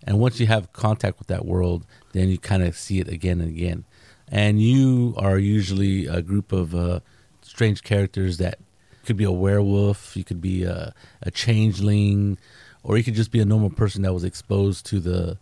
And 0.10 0.20
once 0.20 0.40
you 0.40 0.48
have 0.48 0.74
contact 0.74 1.20
with 1.20 1.28
that 1.28 1.46
world, 1.46 1.86
then 2.14 2.30
you 2.30 2.40
kind 2.40 2.64
of 2.64 2.76
see 2.76 3.00
it 3.00 3.08
again 3.08 3.40
and 3.40 3.48
again. 3.48 3.86
And 4.28 4.60
you 4.60 5.14
are 5.18 5.38
usually 5.38 6.08
a 6.08 6.24
group 6.24 6.52
of 6.52 6.74
uh, 6.74 7.02
strange 7.44 7.84
characters 7.84 8.40
that 8.40 8.58
could 9.06 9.18
be 9.18 9.24
a 9.24 9.32
werewolf, 9.32 10.18
you 10.18 10.24
could 10.24 10.42
be 10.42 10.64
a, 10.64 10.96
a 11.22 11.30
changeling, 11.30 12.40
or 12.82 12.98
you 12.98 13.04
could 13.04 13.14
just 13.14 13.32
be 13.32 13.40
a 13.40 13.46
normal 13.46 13.70
person 13.70 14.02
that 14.02 14.12
was 14.12 14.24
exposed 14.24 14.84
to 14.88 15.00
the 15.00 15.38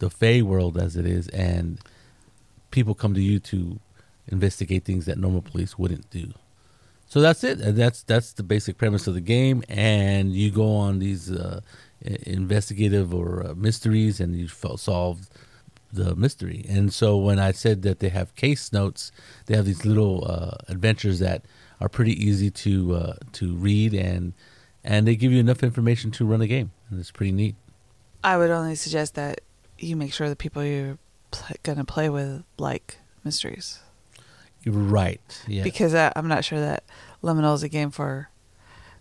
the 0.00 0.10
Fey 0.10 0.42
world 0.42 0.76
as 0.76 0.96
it 0.96 1.06
is, 1.06 1.28
and 1.28 1.78
people 2.70 2.94
come 2.94 3.14
to 3.14 3.22
you 3.22 3.38
to 3.38 3.80
investigate 4.28 4.84
things 4.84 5.06
that 5.06 5.16
normal 5.16 5.40
police 5.40 5.78
wouldn't 5.78 6.10
do. 6.10 6.32
So 7.06 7.22
that's 7.22 7.42
it. 7.42 7.56
That's 7.74 8.02
that's 8.02 8.34
the 8.34 8.42
basic 8.42 8.76
premise 8.76 9.06
of 9.06 9.14
the 9.14 9.20
game, 9.22 9.64
and 9.68 10.34
you 10.34 10.50
go 10.50 10.76
on 10.76 10.98
these 10.98 11.30
uh, 11.30 11.62
investigative 12.02 13.12
or 13.14 13.46
uh, 13.46 13.54
mysteries, 13.54 14.20
and 14.20 14.34
you 14.36 14.48
fo- 14.48 14.76
solve 14.76 15.28
the 15.92 16.14
mystery. 16.14 16.64
And 16.68 16.92
so 16.92 17.16
when 17.16 17.38
I 17.38 17.52
said 17.52 17.82
that 17.82 17.98
they 18.00 18.08
have 18.10 18.34
case 18.36 18.72
notes, 18.72 19.10
they 19.46 19.56
have 19.56 19.64
these 19.66 19.84
little 19.84 20.24
uh, 20.30 20.56
adventures 20.68 21.18
that 21.18 21.44
are 21.80 21.88
pretty 21.88 22.12
easy 22.12 22.50
to 22.50 22.94
uh, 22.94 23.14
to 23.32 23.54
read, 23.54 23.94
and 23.94 24.32
and 24.84 25.06
they 25.06 25.16
give 25.16 25.32
you 25.32 25.40
enough 25.40 25.62
information 25.62 26.10
to 26.12 26.24
run 26.24 26.40
a 26.40 26.46
game, 26.46 26.70
and 26.90 27.00
it's 27.00 27.10
pretty 27.10 27.32
neat. 27.32 27.56
I 28.22 28.36
would 28.36 28.50
only 28.50 28.74
suggest 28.74 29.14
that 29.14 29.40
you 29.78 29.96
make 29.96 30.12
sure 30.12 30.28
the 30.28 30.36
people 30.36 30.62
you're 30.62 30.98
pl- 31.30 31.56
gonna 31.62 31.84
play 31.84 32.08
with 32.10 32.44
like 32.58 32.98
mysteries, 33.24 33.80
You're 34.62 34.74
right. 34.74 35.20
Yeah. 35.48 35.62
because 35.62 35.94
I, 35.94 36.12
I'm 36.16 36.28
not 36.28 36.44
sure 36.44 36.60
that 36.60 36.84
Liminal 37.22 37.54
is 37.54 37.62
a 37.62 37.68
game 37.68 37.90
for 37.90 38.28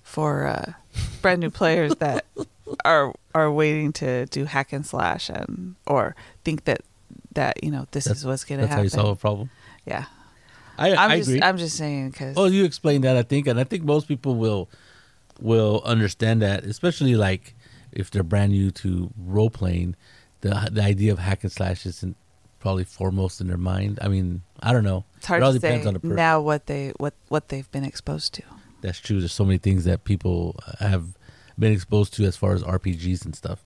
for 0.01 0.47
uh, 0.47 0.73
brand 1.21 1.39
new 1.41 1.49
players 1.51 1.93
that 1.95 2.25
are 2.85 3.13
are 3.35 3.51
waiting 3.51 3.91
to 3.93 4.25
do 4.27 4.45
hack 4.45 4.73
and 4.73 4.85
slash 4.85 5.29
and 5.29 5.75
or 5.87 6.15
think 6.43 6.65
that 6.65 6.81
that 7.33 7.63
you 7.63 7.71
know 7.71 7.87
this 7.91 8.05
That's- 8.05 8.19
is 8.19 8.25
what's 8.25 8.43
gonna 8.43 8.61
That's 8.61 8.69
how 8.69 8.75
happen. 8.77 8.83
you 8.85 8.89
solve 8.89 9.17
a 9.17 9.19
problem. 9.19 9.49
Yeah, 9.85 10.05
I, 10.77 10.91
I'm 10.95 11.11
I 11.11 11.17
just 11.17 11.29
agree. 11.29 11.41
I'm 11.41 11.57
just 11.57 11.77
saying 11.77 12.11
because 12.11 12.35
Oh, 12.37 12.45
you 12.45 12.63
explained 12.65 13.03
that, 13.03 13.15
I 13.17 13.23
think, 13.23 13.47
and 13.47 13.59
I 13.59 13.63
think 13.63 13.83
most 13.83 14.07
people 14.07 14.35
will 14.35 14.69
will 15.39 15.81
understand 15.85 16.41
that, 16.41 16.63
especially 16.65 17.15
like 17.15 17.55
if 17.91 18.11
they're 18.11 18.23
brand 18.23 18.51
new 18.51 18.71
to 18.71 19.11
role 19.17 19.49
playing. 19.49 19.95
The 20.41 20.69
the 20.71 20.81
idea 20.83 21.11
of 21.11 21.19
hack 21.19 21.43
and 21.43 21.51
slash 21.51 21.85
isn't 21.85 22.15
probably 22.59 22.83
foremost 22.83 23.41
in 23.41 23.47
their 23.47 23.57
mind. 23.57 23.99
I 24.01 24.07
mean, 24.09 24.41
I 24.61 24.71
don't 24.73 24.83
know. 24.83 25.05
it's 25.17 25.25
hard 25.27 25.41
it 25.41 25.45
all 25.45 25.53
to 25.53 25.59
depends 25.59 25.83
say 25.83 25.87
on 25.87 25.93
the 25.95 25.99
person. 26.01 26.15
now 26.15 26.39
what 26.41 26.65
they 26.67 26.93
what 26.97 27.13
what 27.29 27.49
they've 27.49 27.69
been 27.71 27.83
exposed 27.85 28.33
to. 28.35 28.43
That's 28.81 28.99
true. 28.99 29.19
There's 29.19 29.33
so 29.33 29.43
many 29.43 29.57
things 29.57 29.83
that 29.85 30.03
people 30.05 30.55
have 30.79 31.17
been 31.59 31.73
exposed 31.73 32.13
to 32.15 32.25
as 32.25 32.37
far 32.37 32.53
as 32.53 32.63
RPGs 32.63 33.25
and 33.25 33.35
stuff. 33.35 33.63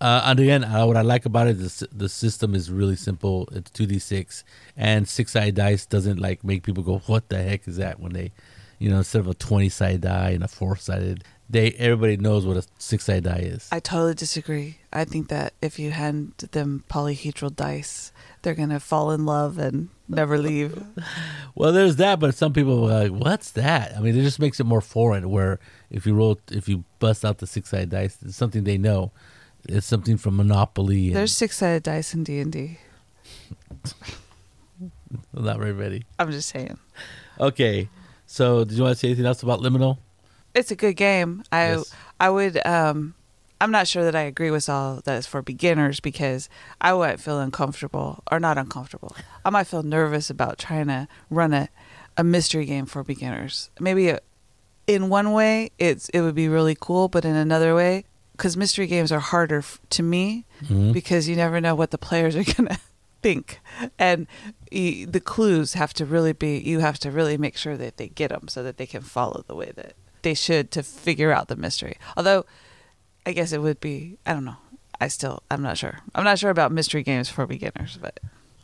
Uh, 0.00 0.22
and 0.24 0.40
again, 0.40 0.64
uh, 0.64 0.86
what 0.86 0.96
I 0.96 1.02
like 1.02 1.26
about 1.26 1.46
it 1.46 1.60
is 1.60 1.84
the 1.92 2.08
system 2.08 2.54
is 2.54 2.70
really 2.70 2.96
simple. 2.96 3.48
It's 3.52 3.70
two 3.70 3.86
d 3.86 3.98
six, 3.98 4.44
and 4.76 5.06
six 5.06 5.32
sided 5.32 5.56
dice 5.56 5.84
doesn't 5.84 6.18
like 6.18 6.42
make 6.42 6.62
people 6.62 6.82
go, 6.82 7.02
"What 7.06 7.28
the 7.28 7.42
heck 7.42 7.68
is 7.68 7.76
that?" 7.76 8.00
When 8.00 8.14
they, 8.14 8.32
you 8.78 8.88
know, 8.88 8.98
instead 8.98 9.20
of 9.20 9.28
a 9.28 9.34
twenty 9.34 9.68
sided 9.68 10.00
die 10.02 10.30
and 10.30 10.42
a 10.42 10.48
four 10.48 10.76
sided 10.76 11.24
they 11.50 11.72
everybody 11.72 12.16
knows 12.16 12.46
what 12.46 12.56
a 12.56 12.64
six 12.78 13.04
sided 13.06 13.24
die 13.24 13.42
is. 13.42 13.68
I 13.72 13.80
totally 13.80 14.14
disagree. 14.14 14.78
I 14.92 15.04
think 15.04 15.28
that 15.28 15.52
if 15.60 15.78
you 15.78 15.90
hand 15.90 16.32
them 16.52 16.84
polyhedral 16.88 17.54
dice, 17.54 18.12
they're 18.42 18.54
gonna 18.54 18.80
fall 18.80 19.10
in 19.10 19.26
love 19.26 19.58
and 19.58 19.88
never 20.08 20.38
leave. 20.38 20.82
Well, 21.56 21.72
there's 21.72 21.96
that, 21.96 22.20
but 22.20 22.34
some 22.36 22.52
people 22.52 22.88
are 22.88 23.08
like, 23.08 23.12
"What's 23.12 23.50
that?" 23.50 23.94
I 23.96 24.00
mean, 24.00 24.16
it 24.16 24.22
just 24.22 24.38
makes 24.38 24.60
it 24.60 24.64
more 24.64 24.80
foreign. 24.80 25.30
Where 25.30 25.58
if 25.90 26.06
you 26.06 26.14
roll, 26.14 26.38
if 26.50 26.68
you 26.68 26.84
bust 27.00 27.24
out 27.24 27.38
the 27.38 27.46
six 27.46 27.70
sided 27.70 27.90
dice, 27.90 28.16
it's 28.24 28.36
something 28.36 28.64
they 28.64 28.78
know. 28.78 29.10
It's 29.68 29.86
something 29.86 30.16
from 30.16 30.36
Monopoly. 30.36 31.08
And 31.08 31.16
There's 31.16 31.36
six 31.36 31.58
sided 31.58 31.82
dice 31.82 32.14
in 32.14 32.24
D 32.24 32.38
and 32.38 32.52
D. 32.52 32.78
Not 35.34 35.58
very 35.58 35.72
ready. 35.72 36.04
I'm 36.18 36.30
just 36.30 36.48
saying. 36.48 36.78
Okay, 37.38 37.88
so 38.26 38.64
did 38.64 38.76
you 38.76 38.84
want 38.84 38.94
to 38.94 38.98
say 38.98 39.08
anything 39.08 39.26
else 39.26 39.42
about 39.42 39.60
Liminal? 39.60 39.98
It's 40.54 40.70
a 40.70 40.76
good 40.76 40.94
game. 40.94 41.42
I 41.52 41.72
Yes. 41.72 41.94
I 42.18 42.30
would 42.30 42.64
um 42.66 43.14
I'm 43.60 43.70
not 43.70 43.86
sure 43.86 44.04
that 44.04 44.16
I 44.16 44.22
agree 44.22 44.50
with 44.50 44.68
all 44.68 45.00
that 45.04 45.16
it's 45.18 45.26
for 45.26 45.42
beginners 45.42 46.00
because 46.00 46.48
I 46.80 46.92
might 46.94 47.20
feel 47.20 47.38
uncomfortable 47.40 48.22
or 48.30 48.40
not 48.40 48.56
uncomfortable. 48.58 49.14
I 49.44 49.50
might 49.50 49.66
feel 49.66 49.82
nervous 49.82 50.30
about 50.30 50.58
trying 50.58 50.86
to 50.86 51.08
run 51.28 51.52
a, 51.52 51.68
a 52.16 52.24
mystery 52.24 52.64
game 52.64 52.86
for 52.86 53.04
beginners. 53.04 53.70
Maybe 53.78 54.08
a, 54.08 54.20
in 54.86 55.08
one 55.10 55.32
way 55.32 55.70
it's 55.78 56.08
it 56.10 56.22
would 56.22 56.34
be 56.34 56.48
really 56.48 56.76
cool, 56.78 57.08
but 57.08 57.24
in 57.24 57.36
another 57.36 57.74
way, 57.74 58.04
because 58.32 58.56
mystery 58.56 58.86
games 58.86 59.12
are 59.12 59.20
harder 59.20 59.58
f- 59.58 59.78
to 59.90 60.02
me 60.02 60.46
Mhm. 60.64 60.92
because 60.92 61.28
you 61.28 61.36
never 61.36 61.60
know 61.60 61.74
what 61.74 61.90
the 61.90 61.98
players 61.98 62.34
are 62.36 62.44
gonna 62.56 62.78
think, 63.22 63.60
and 63.98 64.26
y 64.72 65.04
the 65.08 65.20
clues 65.20 65.74
have 65.74 65.92
to 65.94 66.06
really 66.06 66.32
be. 66.32 66.58
You 66.58 66.80
have 66.80 66.98
to 67.00 67.10
really 67.10 67.36
make 67.36 67.56
sure 67.58 67.76
that 67.76 67.98
they 67.98 68.08
get 68.08 68.30
them 68.30 68.48
so 68.48 68.62
that 68.62 68.78
they 68.78 68.86
can 68.86 69.02
follow 69.02 69.44
the 69.46 69.54
way 69.54 69.72
that 69.76 69.92
they 70.22 70.32
should 70.34 70.70
to 70.72 70.82
figure 70.82 71.30
out 71.32 71.48
the 71.48 71.56
mystery. 71.56 71.96
Although, 72.16 72.44
I 73.26 73.32
guess 73.32 73.52
it 73.52 73.60
would 73.60 73.80
be. 73.80 74.18
I 74.26 74.32
don't 74.32 74.44
know. 74.44 74.56
I 75.00 75.08
still. 75.08 75.42
I'm 75.50 75.62
not 75.62 75.78
sure. 75.78 76.00
I'm 76.14 76.24
not 76.24 76.38
sure 76.38 76.50
about 76.50 76.72
mystery 76.72 77.02
games 77.02 77.28
for 77.28 77.46
beginners, 77.46 77.98
but 78.00 78.20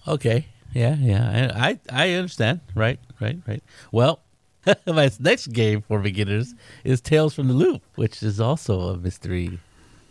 Okay. 0.06 0.46
Yeah, 0.72 0.96
yeah. 0.96 1.52
I 1.54 1.78
I, 1.90 2.10
understand. 2.12 2.60
Right, 2.74 2.98
right, 3.20 3.38
right. 3.46 3.62
Well, 3.92 4.20
my 4.86 5.10
next 5.20 5.48
game 5.48 5.82
for 5.82 5.98
beginners 6.00 6.54
is 6.84 7.00
Tales 7.00 7.34
from 7.34 7.48
the 7.48 7.54
Loop, 7.54 7.82
which 7.94 8.22
is 8.22 8.40
also 8.40 8.80
a 8.90 8.96
mystery 8.96 9.58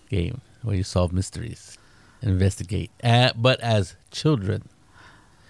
game 0.10 0.42
where 0.64 0.76
you 0.76 0.84
solve 0.84 1.14
mysteries, 1.14 1.78
investigate, 2.22 2.92
uh, 3.04 3.32
but 3.36 3.60
as 3.62 3.96
children. 4.12 4.68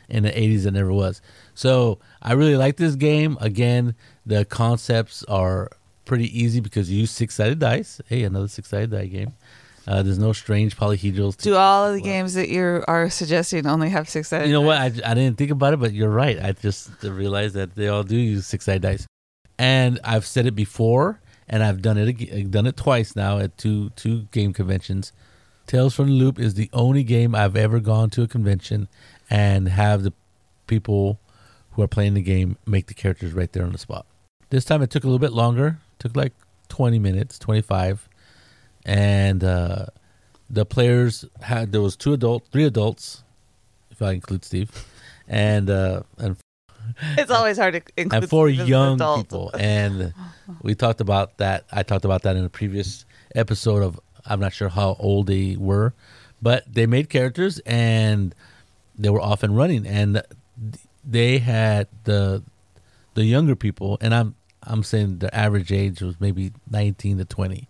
In 0.07 0.21
the 0.21 0.29
80s, 0.29 0.67
it 0.67 0.71
never 0.71 0.93
was. 0.93 1.19
So 1.55 1.97
I 2.21 2.33
really 2.33 2.55
like 2.55 2.77
this 2.77 2.93
game. 2.93 3.39
Again, 3.41 3.95
the 4.23 4.45
concepts 4.45 5.23
are 5.23 5.71
pretty 6.05 6.38
easy 6.38 6.59
because 6.59 6.89
you 6.89 7.01
use 7.01 7.12
six 7.12 7.35
sided 7.35 7.59
dice. 7.59 8.00
Hey, 8.07 8.24
another 8.24 8.47
six 8.47 8.69
sided 8.69 8.91
die 8.91 9.07
game. 9.07 9.33
Uh, 9.88 10.01
there's 10.01 10.17
no 10.17 10.33
strange 10.33 10.75
polyhedrals. 10.75 11.35
to- 11.38 11.43
do 11.43 11.55
all 11.55 11.85
of 11.88 11.93
the 11.93 12.01
well, 12.01 12.12
games 12.12 12.33
that 12.33 12.50
you 12.50 12.83
are 12.88 13.09
suggesting 13.09 13.67
only 13.67 13.89
have 13.89 14.09
six 14.09 14.29
sided? 14.29 14.47
you 14.47 14.53
know 14.53 14.62
what? 14.62 14.77
I, 14.77 14.85
I 14.85 15.13
didn't 15.13 15.38
think 15.38 15.51
about 15.51 15.74
it, 15.74 15.79
but 15.79 15.93
you're 15.93 16.09
right. 16.09 16.39
I 16.41 16.53
just 16.53 16.89
realized 17.03 17.55
that 17.55 17.75
they 17.75 17.88
all 17.88 18.03
do 18.03 18.15
use 18.15 18.47
six 18.47 18.65
sided 18.65 18.81
dice, 18.81 19.05
and 19.59 20.00
I've 20.03 20.25
said 20.25 20.47
it 20.47 20.55
before, 20.55 21.19
and 21.47 21.63
I've 21.63 21.81
done 21.81 21.97
it 21.97 22.33
I've 22.33 22.51
done 22.51 22.65
it 22.65 22.77
twice 22.77 23.15
now 23.15 23.38
at 23.38 23.57
two 23.57 23.89
two 23.91 24.24
game 24.31 24.53
conventions. 24.53 25.13
Tales 25.67 25.95
from 25.95 26.07
the 26.07 26.13
Loop 26.13 26.39
is 26.39 26.53
the 26.53 26.69
only 26.74 27.03
game 27.03 27.33
I've 27.33 27.55
ever 27.55 27.79
gone 27.79 28.09
to 28.12 28.21
a 28.21 28.27
convention 28.27 28.88
and 29.29 29.67
have 29.67 30.03
the 30.03 30.13
people 30.67 31.19
who 31.71 31.81
are 31.81 31.88
playing 31.88 32.13
the 32.13 32.21
game 32.21 32.57
make 32.65 32.88
the 32.88 32.93
characters 32.93 33.33
right 33.33 33.51
there 33.51 33.63
on 33.63 33.71
the 33.71 33.77
spot. 33.77 34.05
This 34.50 34.63
time 34.63 34.81
it 34.81 34.89
took 34.89 35.03
a 35.03 35.07
little 35.07 35.19
bit 35.19 35.33
longer. 35.33 35.79
Took 35.99 36.15
like 36.15 36.33
20 36.69 36.99
minutes, 36.99 37.39
25, 37.39 38.07
and 38.85 39.43
uh, 39.43 39.85
the 40.49 40.65
players 40.65 41.25
had 41.41 41.71
there 41.71 41.81
was 41.81 41.95
two 41.95 42.13
adult, 42.13 42.47
three 42.51 42.65
adults, 42.65 43.23
if 43.91 44.01
I 44.01 44.11
include 44.11 44.45
Steve, 44.45 44.71
and 45.27 45.69
uh, 45.69 46.03
and 46.17 46.37
It's 47.17 47.31
always 47.31 47.57
hard 47.57 47.73
to 47.73 47.81
include 47.97 48.23
and 48.23 48.29
four 48.29 48.47
an 48.47 48.55
young 48.67 48.97
people. 49.17 49.51
And 49.53 50.13
we 50.61 50.75
talked 50.75 51.01
about 51.01 51.37
that. 51.37 51.65
I 51.71 51.83
talked 51.83 52.05
about 52.05 52.23
that 52.23 52.35
in 52.35 52.43
a 52.43 52.49
previous 52.49 53.05
episode 53.33 53.83
of 53.83 53.99
I'm 54.25 54.39
not 54.39 54.53
sure 54.53 54.69
how 54.69 54.95
old 54.99 55.27
they 55.27 55.55
were, 55.57 55.93
but 56.41 56.71
they 56.71 56.85
made 56.85 57.09
characters 57.09 57.59
and 57.65 58.33
they 58.97 59.09
were 59.09 59.21
off 59.21 59.43
and 59.43 59.55
running. 59.55 59.85
And 59.85 60.21
they 61.03 61.39
had 61.39 61.87
the 62.03 62.43
the 63.13 63.23
younger 63.23 63.55
people, 63.55 63.97
and 64.01 64.13
I'm 64.13 64.35
I'm 64.65 64.84
saying 64.84 65.19
the 65.19 65.34
average 65.34 65.72
age 65.72 66.01
was 66.01 66.19
maybe 66.19 66.51
19 66.69 67.17
to 67.19 67.25
20. 67.25 67.67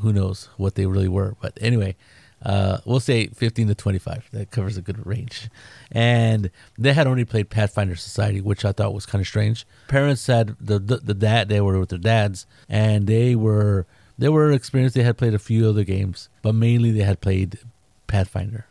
Who 0.00 0.12
knows 0.12 0.48
what 0.56 0.74
they 0.74 0.86
really 0.86 1.08
were? 1.08 1.36
But 1.40 1.58
anyway, 1.60 1.96
uh, 2.44 2.78
we'll 2.84 3.00
say 3.00 3.28
15 3.28 3.68
to 3.68 3.74
25. 3.74 4.28
That 4.32 4.50
covers 4.50 4.76
a 4.76 4.82
good 4.82 5.06
range. 5.06 5.48
And 5.90 6.50
they 6.78 6.92
had 6.92 7.06
only 7.06 7.24
played 7.24 7.50
Pathfinder 7.50 7.96
Society, 7.96 8.40
which 8.40 8.64
I 8.64 8.72
thought 8.72 8.94
was 8.94 9.06
kind 9.06 9.20
of 9.20 9.28
strange. 9.28 9.66
Parents 9.88 10.26
had 10.26 10.56
the, 10.60 10.78
the 10.78 10.96
the 10.98 11.14
dad 11.14 11.48
they 11.48 11.60
were 11.60 11.78
with 11.78 11.90
their 11.90 11.98
dads, 11.98 12.46
and 12.68 13.06
they 13.06 13.36
were 13.36 13.86
they 14.18 14.28
were 14.28 14.50
experienced. 14.50 14.96
They 14.96 15.02
had 15.02 15.18
played 15.18 15.34
a 15.34 15.38
few 15.38 15.68
other 15.68 15.84
games, 15.84 16.28
but 16.42 16.54
mainly 16.54 16.90
they 16.90 17.04
had 17.04 17.20
played 17.20 17.58
Pathfinder. 18.06 18.66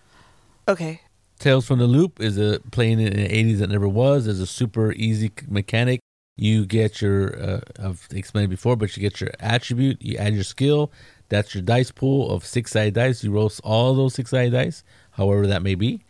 Okay. 0.67 1.01
Tales 1.39 1.65
from 1.65 1.79
the 1.79 1.87
Loop 1.87 2.19
is 2.19 2.37
a 2.37 2.59
playing 2.71 2.99
in 2.99 3.13
the 3.13 3.27
80s 3.27 3.59
that 3.59 3.69
never 3.69 3.87
was. 3.87 4.27
Is 4.27 4.39
a 4.39 4.45
super 4.45 4.91
easy 4.91 5.31
mechanic. 5.47 6.01
You 6.37 6.65
get 6.65 7.01
your 7.01 7.39
uh, 7.41 7.61
I've 7.79 8.07
explained 8.11 8.49
before, 8.49 8.75
but 8.75 8.95
you 8.95 9.01
get 9.01 9.21
your 9.21 9.31
attribute. 9.39 10.01
You 10.01 10.17
add 10.17 10.33
your 10.33 10.43
skill. 10.43 10.91
That's 11.29 11.53
your 11.53 11.61
dice 11.61 11.91
pool 11.91 12.31
of 12.31 12.45
six 12.45 12.71
sided 12.71 12.95
dice. 12.95 13.23
You 13.23 13.31
roll 13.31 13.51
all 13.63 13.93
those 13.93 14.15
six 14.15 14.31
sided 14.31 14.51
dice, 14.51 14.83
however 15.11 15.47
that 15.47 15.61
may 15.61 15.75
be. 15.75 16.03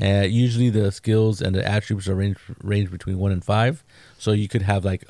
Uh, 0.00 0.26
usually 0.28 0.70
the 0.70 0.92
skills 0.92 1.42
and 1.42 1.54
the 1.56 1.66
attributes 1.66 2.08
are 2.08 2.14
range 2.14 2.38
range 2.62 2.90
between 2.90 3.18
one 3.18 3.32
and 3.32 3.44
five. 3.44 3.84
So 4.18 4.32
you 4.32 4.46
could 4.46 4.62
have 4.62 4.84
like, 4.84 5.04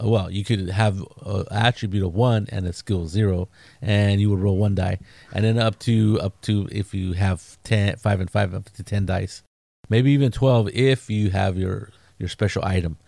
uh, 0.00 0.08
well, 0.08 0.30
you 0.30 0.44
could 0.44 0.70
have 0.70 1.00
an 1.24 1.44
attribute 1.50 2.04
of 2.04 2.14
one 2.14 2.46
and 2.50 2.66
a 2.66 2.72
skill 2.72 3.06
zero, 3.06 3.48
and 3.80 4.20
you 4.20 4.30
would 4.30 4.40
roll 4.40 4.56
one 4.56 4.74
die, 4.74 4.98
and 5.32 5.44
then 5.44 5.58
up 5.58 5.78
to 5.80 6.18
up 6.20 6.40
to 6.42 6.68
if 6.72 6.94
you 6.94 7.12
have 7.12 7.58
ten, 7.62 7.96
five 7.96 8.18
and 8.20 8.30
five, 8.30 8.54
up 8.54 8.70
to 8.70 8.82
ten 8.82 9.06
dice, 9.06 9.42
maybe 9.88 10.10
even 10.10 10.32
twelve 10.32 10.68
if 10.70 11.10
you 11.10 11.30
have 11.30 11.56
your 11.56 11.90
your 12.18 12.28
special 12.28 12.64
item, 12.64 12.98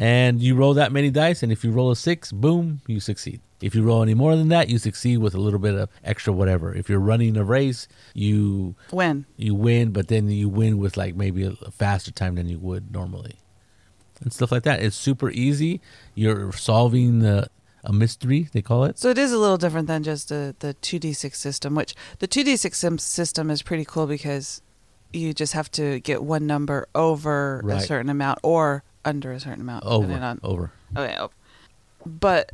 and 0.00 0.40
you 0.40 0.56
roll 0.56 0.74
that 0.74 0.90
many 0.90 1.10
dice, 1.10 1.42
and 1.44 1.52
if 1.52 1.62
you 1.62 1.70
roll 1.70 1.90
a 1.90 1.96
six, 1.96 2.32
boom, 2.32 2.80
you 2.88 2.98
succeed. 2.98 3.40
If 3.60 3.74
you 3.74 3.82
roll 3.82 4.02
any 4.02 4.14
more 4.14 4.34
than 4.34 4.48
that, 4.48 4.70
you 4.70 4.78
succeed 4.78 5.18
with 5.18 5.34
a 5.34 5.38
little 5.38 5.58
bit 5.58 5.74
of 5.74 5.90
extra 6.02 6.32
whatever. 6.32 6.74
If 6.74 6.88
you're 6.88 6.98
running 6.98 7.36
a 7.36 7.44
race, 7.44 7.86
you 8.14 8.74
When? 8.90 9.26
you 9.36 9.54
win, 9.54 9.90
but 9.92 10.08
then 10.08 10.30
you 10.30 10.48
win 10.48 10.78
with 10.78 10.96
like 10.96 11.14
maybe 11.14 11.44
a 11.44 11.52
faster 11.70 12.10
time 12.10 12.36
than 12.36 12.48
you 12.48 12.58
would 12.58 12.90
normally, 12.90 13.36
and 14.22 14.32
stuff 14.32 14.50
like 14.50 14.62
that. 14.62 14.82
It's 14.82 14.96
super 14.96 15.30
easy. 15.30 15.82
You're 16.14 16.52
solving 16.52 17.22
uh, 17.24 17.48
a 17.84 17.92
mystery, 17.92 18.48
they 18.54 18.62
call 18.62 18.84
it. 18.84 18.98
So 18.98 19.10
it 19.10 19.18
is 19.18 19.32
a 19.32 19.38
little 19.38 19.58
different 19.58 19.86
than 19.86 20.02
just 20.02 20.30
the 20.30 20.56
the 20.60 20.72
two 20.72 20.98
d 20.98 21.12
six 21.12 21.38
system, 21.38 21.74
which 21.74 21.94
the 22.18 22.26
two 22.26 22.42
d 22.42 22.56
six 22.56 22.78
system 22.78 23.50
is 23.50 23.62
pretty 23.62 23.84
cool 23.84 24.06
because 24.06 24.62
you 25.12 25.32
just 25.34 25.52
have 25.54 25.70
to 25.72 26.00
get 26.00 26.22
one 26.22 26.46
number 26.46 26.86
over 26.94 27.60
a 27.68 27.80
certain 27.80 28.10
amount 28.10 28.38
or 28.42 28.82
under 29.04 29.32
a 29.32 29.40
certain 29.40 29.60
amount. 29.60 29.84
Over, 29.84 30.12
on- 30.12 30.40
over. 30.42 30.72
okay, 30.96 31.16
oh. 31.18 31.30
but 32.06 32.52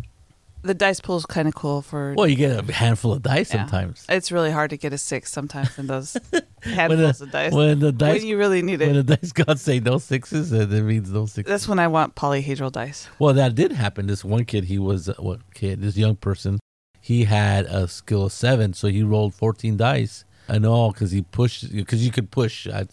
the 0.62 0.74
dice 0.74 1.00
pool 1.00 1.16
is 1.16 1.26
kind 1.26 1.46
of 1.46 1.54
cool 1.54 1.80
for. 1.82 2.14
Well, 2.16 2.26
you 2.26 2.36
get 2.36 2.68
a 2.68 2.72
handful 2.72 3.12
of 3.12 3.22
dice 3.22 3.52
Yeah. 3.52 3.62
sometimes. 3.62 4.04
It's 4.08 4.32
really 4.32 4.50
hard 4.50 4.70
to 4.70 4.76
get 4.76 4.92
a 4.92 4.98
six 4.98 5.30
sometimes 5.30 5.78
in 5.78 5.86
those 5.86 6.16
handfuls 6.62 7.18
the, 7.18 7.24
of 7.26 7.30
dice. 7.30 7.52
when 7.52 7.78
the 7.78 7.92
dice 7.92 8.20
when 8.20 8.26
you 8.26 8.36
really 8.38 8.62
need 8.62 8.80
it. 8.82 8.86
when 8.86 8.96
the 9.06 9.16
dice 9.16 9.32
gods 9.32 9.62
say 9.62 9.78
no 9.80 9.98
sixes, 9.98 10.50
then 10.50 10.72
it 10.72 10.82
means 10.82 11.10
no 11.10 11.26
sixes. 11.26 11.48
That's 11.50 11.68
when 11.68 11.78
I 11.78 11.88
want 11.88 12.14
polyhedral 12.16 12.72
dice. 12.72 13.08
Well, 13.18 13.34
that 13.34 13.54
did 13.54 13.72
happen. 13.72 14.06
This 14.06 14.24
one 14.24 14.44
kid, 14.44 14.64
he 14.64 14.78
was 14.78 15.08
uh, 15.08 15.14
what 15.18 15.40
kid? 15.54 15.82
This 15.82 15.96
young 15.96 16.16
person, 16.16 16.58
he 17.00 17.24
had 17.24 17.66
a 17.66 17.86
skill 17.86 18.26
of 18.26 18.32
seven, 18.32 18.72
so 18.72 18.88
he 18.88 19.02
rolled 19.02 19.34
fourteen 19.34 19.76
dice 19.76 20.24
and 20.48 20.64
all 20.66 20.92
because 20.92 21.10
he 21.10 21.22
pushed. 21.22 21.72
Because 21.74 22.04
you 22.04 22.12
could 22.12 22.30
push. 22.30 22.66
I, 22.68 22.86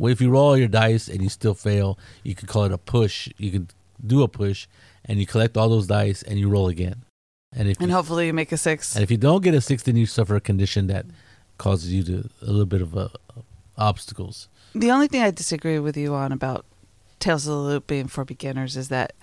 if 0.00 0.20
you 0.20 0.30
roll 0.30 0.56
your 0.56 0.68
dice 0.68 1.08
and 1.08 1.22
you 1.22 1.28
still 1.28 1.54
fail, 1.54 1.98
you 2.22 2.34
could 2.34 2.48
call 2.48 2.64
it 2.64 2.72
a 2.72 2.78
push. 2.78 3.28
You 3.36 3.50
could 3.50 3.72
do 4.06 4.22
a 4.22 4.28
push, 4.28 4.68
and 5.04 5.18
you 5.18 5.26
collect 5.26 5.56
all 5.56 5.68
those 5.68 5.86
dice 5.86 6.22
and 6.22 6.38
you 6.38 6.48
roll 6.48 6.68
again. 6.68 7.04
And 7.52 7.68
if 7.68 7.78
And 7.80 7.88
you, 7.88 7.94
hopefully 7.94 8.26
you 8.26 8.32
make 8.32 8.52
a 8.52 8.56
six. 8.56 8.94
and 8.94 9.02
if 9.02 9.10
you 9.10 9.16
don't 9.16 9.42
get 9.42 9.54
a 9.54 9.60
six, 9.60 9.82
then 9.82 9.96
you 9.96 10.06
suffer 10.06 10.36
a 10.36 10.40
condition 10.40 10.86
that 10.88 11.06
causes 11.56 11.92
you 11.92 12.02
to 12.04 12.28
a 12.42 12.46
little 12.46 12.66
bit 12.66 12.82
of 12.82 12.96
uh, 12.96 13.08
obstacles. 13.76 14.48
The 14.74 14.90
only 14.90 15.08
thing 15.08 15.22
I 15.22 15.30
disagree 15.30 15.78
with 15.78 15.96
you 15.96 16.14
on 16.14 16.30
about 16.30 16.66
Tales 17.18 17.46
of 17.46 17.54
the 17.54 17.58
Loop 17.60 17.86
being 17.86 18.06
for 18.06 18.24
beginners 18.24 18.76
is 18.76 18.88
that 18.90 19.14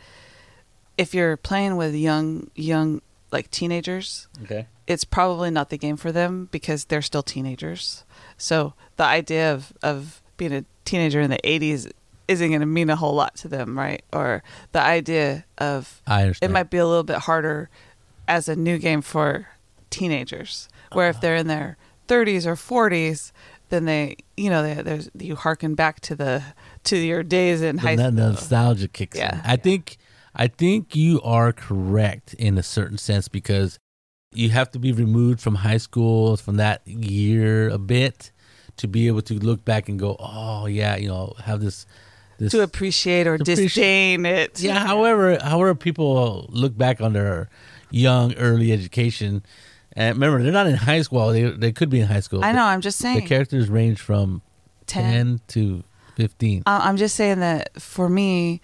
if 0.97 1.13
you're 1.13 1.38
playing 1.38 1.77
with 1.77 1.93
young, 1.93 2.50
young, 2.55 3.01
like 3.32 3.50
teenagers, 3.51 4.27
Okay. 4.44 4.67
it's 4.88 5.03
probably 5.03 5.50
not 5.51 5.70
the 5.70 5.77
game 5.77 5.98
for 5.98 6.12
them 6.12 6.48
because 6.51 6.86
they're 6.86 7.01
still 7.01 7.24
teenagers. 7.24 8.03
So 8.38 8.74
the 8.98 9.03
idea 9.03 9.53
of, 9.53 9.74
of 9.84 10.22
being 10.38 10.53
a 10.53 10.65
teenager 10.86 11.20
in 11.22 11.29
the 11.29 11.39
80s 11.44 11.91
isn't 12.27 12.48
going 12.50 12.60
to 12.62 12.65
mean 12.65 12.89
a 12.89 12.96
whole 12.96 13.13
lot 13.13 13.36
to 13.38 13.48
them, 13.48 13.77
right? 13.77 14.03
Or 14.13 14.44
the 14.72 14.82
idea 14.82 15.46
of 15.58 16.01
I 16.08 16.22
understand. 16.24 16.50
it 16.50 16.53
might 16.53 16.70
be 16.70 16.77
a 16.77 16.88
little 16.88 17.03
bit 17.03 17.17
harder 17.20 17.70
as 18.27 18.48
a 18.50 18.55
new 18.55 18.77
game 18.77 19.01
for 19.01 19.48
teenagers. 19.89 20.67
Where 20.91 21.10
if 21.10 21.15
uh-huh. 21.17 21.22
they're 21.22 21.36
in 21.36 21.48
their 21.48 21.77
30s 22.08 22.46
or 22.46 22.55
40s, 22.55 23.32
then 23.70 23.86
they, 23.86 24.17
you 24.38 24.50
know, 24.50 24.62
they, 24.63 24.82
there's 24.82 25.10
you 25.17 25.36
harken 25.36 25.75
back 25.75 26.00
to 26.01 26.15
the 26.15 26.44
to 26.86 26.98
your 26.98 27.24
days 27.24 27.62
in 27.62 27.79
high 27.79 27.96
the 27.96 28.03
school. 28.03 28.12
nostalgia 28.13 28.88
kicks 28.88 29.17
Yeah, 29.17 29.36
in. 29.36 29.41
I 29.44 29.55
think 29.58 29.98
I 30.36 30.48
think 30.48 30.96
you 30.96 31.22
are 31.22 31.51
correct 31.54 32.34
in 32.36 32.58
a 32.58 32.63
certain 32.63 32.98
sense 32.98 33.27
because 33.27 33.80
you 34.34 34.50
have 34.50 34.70
to 34.72 34.80
be 34.80 34.92
removed 34.92 35.39
from 35.39 35.56
high 35.56 35.77
school 35.77 36.36
from 36.38 36.58
that 36.58 36.86
year 36.88 37.70
a 37.70 37.77
bit 37.77 38.32
to 38.77 38.88
be 38.88 39.08
able 39.08 39.22
to 39.22 39.36
look 39.36 39.63
back 39.63 39.88
and 39.88 39.98
go, 39.98 40.18
oh 40.20 40.65
yeah, 40.65 40.98
you 40.98 41.08
know, 41.08 41.34
have 41.44 41.62
this 41.62 41.86
this 42.38 42.51
to 42.51 42.62
appreciate 42.62 43.27
or 43.27 43.38
To 43.38 43.44
appreciate- 43.44 43.63
disdain 43.68 44.25
it. 44.25 44.60
yeah. 44.60 44.86
However, 44.86 45.38
however 45.42 45.74
people 45.74 46.48
look 46.50 46.77
back 46.77 47.00
on 47.00 47.13
their 47.13 47.50
young 47.92 48.34
early 48.36 48.74
education, 48.74 49.42
and 49.94 50.15
remember 50.18 50.44
they're 50.44 50.51
not 50.51 50.68
in 50.68 50.75
high 50.75 51.01
school. 51.01 51.30
They 51.30 51.44
they 51.44 51.72
could 51.72 51.89
be 51.89 52.01
in 52.01 52.08
high 52.08 52.20
school. 52.20 52.44
I 52.44 52.51
know. 52.51 52.65
I'm 52.65 52.82
just 52.82 52.98
saying 53.00 53.22
The 53.22 53.25
characters 53.25 53.70
range 53.70 54.01
from 54.01 54.42
10. 54.88 55.04
10 55.38 55.42
to 55.48 55.84
15. 56.18 56.63
I'm 56.65 56.98
just 56.98 57.15
saying 57.15 57.39
that 57.39 57.82
for 57.82 58.10
me, 58.10 58.60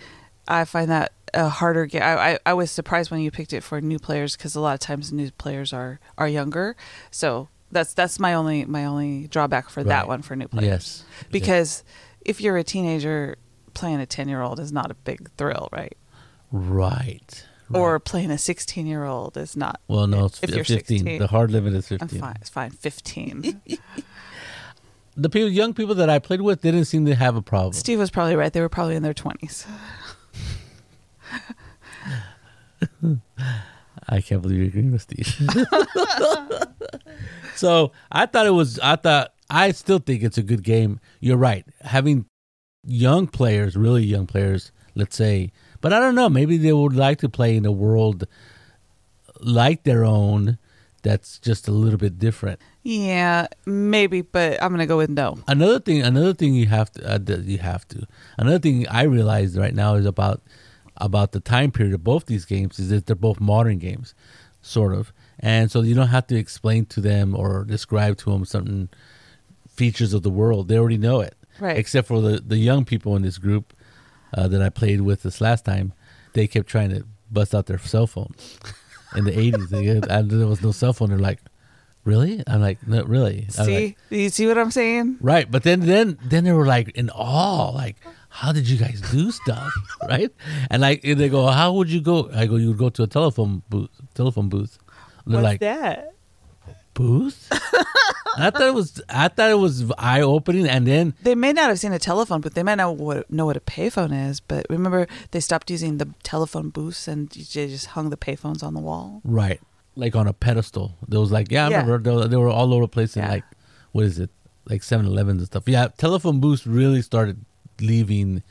I 0.49 0.65
find 0.65 0.91
that 0.91 1.13
a 1.33 1.49
harder 1.49 1.85
game. 1.85 2.01
I, 2.01 2.33
I, 2.33 2.39
I 2.47 2.53
was 2.53 2.71
surprised 2.71 3.11
when 3.11 3.21
you 3.21 3.31
picked 3.31 3.53
it 3.53 3.61
for 3.63 3.79
new 3.81 3.99
players 3.99 4.35
because 4.35 4.55
a 4.55 4.59
lot 4.59 4.73
of 4.73 4.79
times 4.79 5.11
new 5.11 5.31
players 5.31 5.73
are 5.73 5.99
are 6.17 6.27
younger. 6.27 6.75
So 7.09 7.49
that's 7.71 7.93
that's 7.93 8.19
my 8.19 8.33
only 8.33 8.65
my 8.65 8.85
only 8.85 9.27
drawback 9.27 9.69
for 9.69 9.83
that 9.83 10.07
one 10.07 10.21
for 10.21 10.35
new 10.35 10.47
players. 10.47 10.65
yes. 10.67 11.05
Because 11.31 11.83
if 12.21 12.41
you're 12.41 12.57
a 12.57 12.63
teenager, 12.63 13.37
playing 13.73 13.99
a 13.99 14.05
ten 14.05 14.27
year 14.27 14.41
old 14.41 14.59
is 14.59 14.71
not 14.71 14.91
a 14.91 14.95
big 14.95 15.29
thrill, 15.37 15.69
right? 15.71 15.97
Right. 16.51 17.45
Or 17.73 17.99
playing 18.01 18.31
a 18.31 18.37
sixteen 18.37 18.85
year 18.85 19.05
old 19.05 19.37
is 19.37 19.55
not. 19.55 19.79
well, 19.87 20.05
no, 20.07 20.25
it's 20.25 20.43
if 20.43 20.49
you're 20.49 20.65
15. 20.65 20.97
16. 20.99 21.19
The 21.19 21.27
hard 21.27 21.51
limit 21.51 21.73
is 21.73 21.89
I'm 21.91 21.99
15. 21.99 22.19
fine. 22.19 22.35
It's 22.41 22.49
fine. 22.49 22.71
Fifteen. 22.71 23.61
The 25.17 25.29
people, 25.29 25.49
young 25.49 25.73
people 25.73 25.93
that 25.95 26.09
I 26.09 26.19
played 26.19 26.39
with 26.41 26.61
didn't 26.61 26.85
seem 26.85 27.05
to 27.05 27.15
have 27.15 27.35
a 27.35 27.41
problem. 27.41 27.73
Steve 27.73 27.99
was 27.99 28.09
probably 28.09 28.35
right. 28.37 28.51
They 28.51 28.61
were 28.61 28.69
probably 28.69 28.95
in 28.95 29.03
their 29.03 29.13
twenties. 29.13 29.67
I 34.09 34.21
can't 34.21 34.41
believe 34.41 34.59
you're 34.59 34.67
agreeing 34.67 34.91
with 34.91 35.03
Steve. 35.03 35.27
so 37.55 37.91
I 38.11 38.25
thought 38.25 38.47
it 38.47 38.51
was. 38.51 38.79
I 38.79 38.95
thought 38.95 39.33
I 39.49 39.71
still 39.71 39.99
think 39.99 40.23
it's 40.23 40.37
a 40.37 40.43
good 40.43 40.63
game. 40.63 40.99
You're 41.19 41.37
right. 41.37 41.65
Having 41.81 42.25
young 42.85 43.27
players, 43.27 43.75
really 43.75 44.03
young 44.03 44.25
players, 44.25 44.71
let's 44.95 45.15
say, 45.15 45.51
but 45.81 45.93
I 45.93 45.99
don't 45.99 46.15
know. 46.15 46.29
Maybe 46.29 46.57
they 46.57 46.73
would 46.73 46.95
like 46.95 47.19
to 47.19 47.29
play 47.29 47.55
in 47.55 47.65
a 47.65 47.71
world 47.71 48.25
like 49.39 49.83
their 49.83 50.05
own. 50.05 50.57
That's 51.03 51.39
just 51.39 51.67
a 51.67 51.71
little 51.71 51.97
bit 51.97 52.19
different. 52.19 52.59
Yeah, 52.83 53.47
maybe, 53.65 54.21
but 54.21 54.61
I'm 54.61 54.71
gonna 54.71 54.85
go 54.85 54.97
with 54.97 55.09
no. 55.09 55.39
Another 55.47 55.79
thing, 55.79 56.01
another 56.01 56.33
thing 56.33 56.53
you 56.53 56.67
have 56.67 56.91
to, 56.93 57.15
uh, 57.15 57.41
you 57.41 57.57
have 57.57 57.87
to. 57.89 58.07
Another 58.37 58.59
thing 58.59 58.87
I 58.87 59.03
realized 59.03 59.57
right 59.57 59.73
now 59.73 59.95
is 59.95 60.05
about 60.05 60.41
about 61.01 61.31
the 61.33 61.39
time 61.39 61.71
period 61.71 61.93
of 61.93 62.03
both 62.03 62.25
these 62.27 62.45
games 62.45 62.79
is 62.79 62.89
that 62.89 63.05
they're 63.07 63.15
both 63.15 63.39
modern 63.39 63.77
games, 63.79 64.13
sort 64.61 64.93
of, 64.93 65.11
and 65.39 65.69
so 65.71 65.81
you 65.81 65.95
don't 65.95 66.07
have 66.07 66.27
to 66.27 66.35
explain 66.35 66.85
to 66.85 67.01
them 67.01 67.35
or 67.35 67.65
describe 67.65 68.17
to 68.19 68.31
them 68.31 68.45
certain 68.45 68.89
features 69.67 70.13
of 70.13 70.21
the 70.23 70.29
world. 70.29 70.67
They 70.67 70.77
already 70.77 70.97
know 70.97 71.21
it, 71.21 71.35
Right. 71.59 71.77
Except 71.77 72.07
for 72.07 72.21
the 72.21 72.39
the 72.39 72.57
young 72.57 72.85
people 72.85 73.15
in 73.15 73.21
this 73.21 73.37
group 73.37 73.73
uh, 74.33 74.47
that 74.47 74.61
I 74.61 74.69
played 74.69 75.01
with 75.01 75.23
this 75.23 75.41
last 75.41 75.65
time, 75.65 75.93
they 76.33 76.47
kept 76.47 76.67
trying 76.67 76.89
to 76.89 77.05
bust 77.29 77.53
out 77.53 77.65
their 77.67 77.77
cell 77.77 78.07
phone 78.07 78.33
in 79.15 79.25
the 79.25 79.37
eighties. 79.37 79.69
There 79.69 80.47
was 80.47 80.61
no 80.63 80.71
cell 80.71 80.93
phone. 80.93 81.09
They're 81.09 81.19
like, 81.19 81.39
"Really?" 82.03 82.41
I'm 82.47 82.61
like, 82.61 82.85
"No, 82.87 83.03
really." 83.03 83.47
I'm 83.59 83.65
See, 83.65 83.75
like, 83.75 83.97
you 84.09 84.29
see 84.29 84.47
what 84.47 84.57
I'm 84.57 84.71
saying? 84.71 85.17
Right, 85.21 85.49
but 85.51 85.63
then 85.63 85.81
then 85.81 86.17
then 86.23 86.45
they 86.45 86.51
were 86.53 86.65
like 86.65 86.89
in 86.89 87.09
awe, 87.11 87.69
like, 87.69 87.97
how 88.33 88.51
did 88.53 88.67
you 88.67 88.77
guys 88.77 89.01
do 89.11 89.29
stuff, 89.31 89.71
right? 90.07 90.31
And 90.69 90.81
like 90.81 91.01
and 91.03 91.19
they 91.19 91.29
go, 91.29 91.45
how 91.47 91.73
would 91.73 91.89
you 91.89 92.01
go? 92.01 92.29
I 92.33 92.45
go, 92.47 92.55
you 92.55 92.69
would 92.69 92.77
go 92.77 92.89
to 92.89 93.03
a 93.03 93.07
telephone 93.07 93.61
booth, 93.69 93.89
telephone 94.15 94.47
booth. 94.49 94.79
And 95.25 95.33
they're 95.35 95.41
like, 95.41 95.59
that? 95.59 96.13
booth? 96.93 97.47
I 98.37 98.49
thought 98.49 98.61
it 98.61 98.73
was, 98.73 99.01
I 99.09 99.27
thought 99.27 99.49
it 99.51 99.57
was 99.59 99.91
eye 99.97 100.21
opening, 100.21 100.65
and 100.67 100.87
then 100.87 101.13
They 101.21 101.35
may 101.35 101.51
not 101.51 101.67
have 101.69 101.79
seen 101.79 101.91
a 101.91 101.99
telephone 101.99 102.39
but 102.41 102.53
They 102.55 102.63
might 102.63 102.75
not 102.75 102.95
what, 102.97 103.29
know 103.29 103.45
what 103.45 103.57
a 103.57 103.61
payphone 103.61 104.29
is, 104.29 104.39
but 104.39 104.65
remember 104.69 105.05
they 105.31 105.41
stopped 105.41 105.69
using 105.69 105.97
the 105.97 106.09
telephone 106.23 106.69
booths 106.69 107.07
and 107.09 107.29
they 107.29 107.67
just 107.67 107.87
hung 107.87 108.09
the 108.09 108.17
payphones 108.17 108.63
on 108.63 108.73
the 108.73 108.79
wall. 108.79 109.21
right, 109.25 109.59
like 109.95 110.15
on 110.15 110.27
a 110.27 110.33
pedestal. 110.33 110.97
There 111.07 111.19
was 111.19 111.31
like, 111.31 111.51
yeah, 111.51 111.67
I 111.67 111.69
Yeah. 111.71 111.81
remember 111.81 111.99
they 112.09 112.15
were, 112.15 112.27
they 112.29 112.37
were 112.37 112.49
all 112.49 112.73
over 112.73 112.83
the 112.83 112.87
place 112.87 113.17
in 113.17 113.23
Yeah. 113.23 113.29
like, 113.31 113.43
what 113.91 114.05
is 114.05 114.17
it, 114.17 114.29
like 114.65 114.81
7-Elevens 114.81 115.41
and 115.41 115.47
stuff. 115.47 115.67
Yeah, 115.67 115.89
telephone 115.97 116.39
booths 116.39 116.65
really 116.65 117.01
started 117.01 117.43
leaving, 117.81 118.43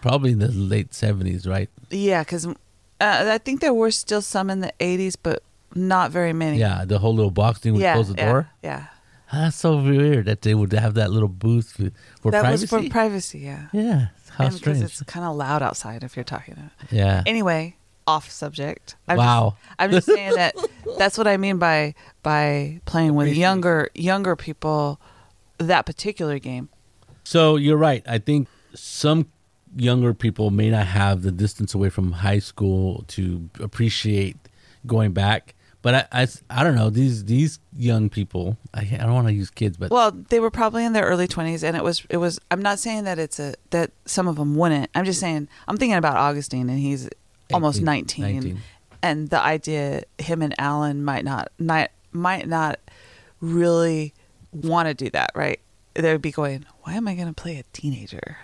probably 0.00 0.32
in 0.32 0.38
the 0.38 0.48
late 0.48 0.94
seventies, 0.94 1.46
right? 1.46 1.70
Yeah, 1.90 2.22
because 2.22 2.46
uh, 2.46 2.54
I 3.00 3.38
think 3.38 3.60
there 3.60 3.74
were 3.74 3.90
still 3.90 4.22
some 4.22 4.48
in 4.48 4.60
the 4.60 4.72
80s, 4.78 5.16
but 5.20 5.42
not 5.74 6.10
very 6.10 6.32
many. 6.32 6.58
Yeah, 6.58 6.84
the 6.84 6.98
whole 6.98 7.14
little 7.14 7.30
box 7.30 7.58
thing 7.58 7.72
would 7.72 7.82
yeah, 7.82 7.94
close 7.94 8.08
the 8.08 8.14
yeah, 8.16 8.30
door. 8.30 8.50
Yeah, 8.62 8.86
That's 9.32 9.56
so 9.56 9.76
weird 9.76 10.26
that 10.26 10.42
they 10.42 10.54
would 10.54 10.72
have 10.72 10.94
that 10.94 11.10
little 11.10 11.28
booth 11.28 11.72
for, 11.72 12.30
that 12.30 12.42
privacy. 12.42 12.62
was 12.62 12.84
for 12.84 12.90
privacy. 12.90 13.40
Yeah, 13.40 13.66
yeah, 13.72 14.08
how 14.30 14.46
and 14.46 14.54
because 14.54 14.76
strange. 14.76 14.82
it's 14.82 15.02
kind 15.02 15.26
of 15.26 15.36
loud 15.36 15.62
outside 15.62 16.04
if 16.04 16.16
you're 16.16 16.24
talking. 16.24 16.54
To 16.54 16.70
yeah. 16.94 17.22
Anyway, 17.26 17.76
off 18.06 18.30
subject. 18.30 18.96
I'm 19.08 19.16
wow. 19.16 19.56
Just, 19.56 19.74
I'm 19.78 19.90
just 19.90 20.06
saying 20.06 20.34
that 20.34 20.54
that's 20.98 21.18
what 21.18 21.26
I 21.26 21.36
mean 21.36 21.58
by 21.58 21.94
by 22.22 22.80
playing 22.84 23.14
with 23.14 23.28
younger 23.28 23.88
younger 23.94 24.36
people. 24.36 25.00
That 25.58 25.86
particular 25.86 26.38
game. 26.40 26.70
so 27.24 27.56
you're 27.56 27.76
right. 27.76 28.02
I 28.06 28.18
think 28.18 28.48
some 28.74 29.26
younger 29.76 30.12
people 30.14 30.50
may 30.50 30.70
not 30.70 30.86
have 30.86 31.22
the 31.22 31.32
distance 31.32 31.74
away 31.74 31.88
from 31.88 32.12
high 32.12 32.38
school 32.38 33.04
to 33.08 33.48
appreciate 33.60 34.36
going 34.86 35.12
back. 35.12 35.54
But 35.80 35.94
I, 36.12 36.22
I, 36.22 36.28
I 36.48 36.62
don't 36.62 36.76
know 36.76 36.90
these 36.90 37.24
these 37.24 37.58
young 37.76 38.08
people. 38.08 38.56
I, 38.72 38.80
I 38.82 38.98
don't 38.98 39.14
want 39.14 39.26
to 39.26 39.32
use 39.32 39.50
kids, 39.50 39.76
but 39.76 39.90
Well, 39.90 40.12
they 40.12 40.38
were 40.38 40.50
probably 40.50 40.84
in 40.84 40.92
their 40.92 41.04
early 41.06 41.26
20s 41.26 41.64
and 41.64 41.76
it 41.76 41.82
was 41.82 42.06
it 42.08 42.18
was 42.18 42.38
I'm 42.52 42.62
not 42.62 42.78
saying 42.78 43.04
that 43.04 43.18
it's 43.18 43.40
a 43.40 43.54
that 43.70 43.90
some 44.04 44.28
of 44.28 44.36
them 44.36 44.54
wouldn't. 44.54 44.90
I'm 44.94 45.04
just 45.04 45.18
saying 45.18 45.48
I'm 45.66 45.76
thinking 45.76 45.96
about 45.96 46.16
Augustine 46.16 46.70
and 46.70 46.78
he's 46.78 47.08
almost 47.52 47.82
19, 47.82 48.24
19. 48.24 48.60
and 49.02 49.28
the 49.30 49.40
idea 49.42 50.04
him 50.18 50.40
and 50.40 50.54
Alan 50.58 51.02
might 51.04 51.24
not 51.24 51.48
not 51.58 51.90
might 52.12 52.46
not 52.46 52.78
really 53.40 54.14
want 54.52 54.86
to 54.86 54.94
do 54.94 55.10
that, 55.10 55.32
right? 55.34 55.58
They 55.94 56.12
would 56.12 56.22
be 56.22 56.30
going, 56.30 56.64
"Why 56.82 56.94
am 56.94 57.08
I 57.08 57.14
going 57.16 57.26
to 57.28 57.34
play 57.34 57.58
a 57.58 57.64
teenager?" 57.72 58.36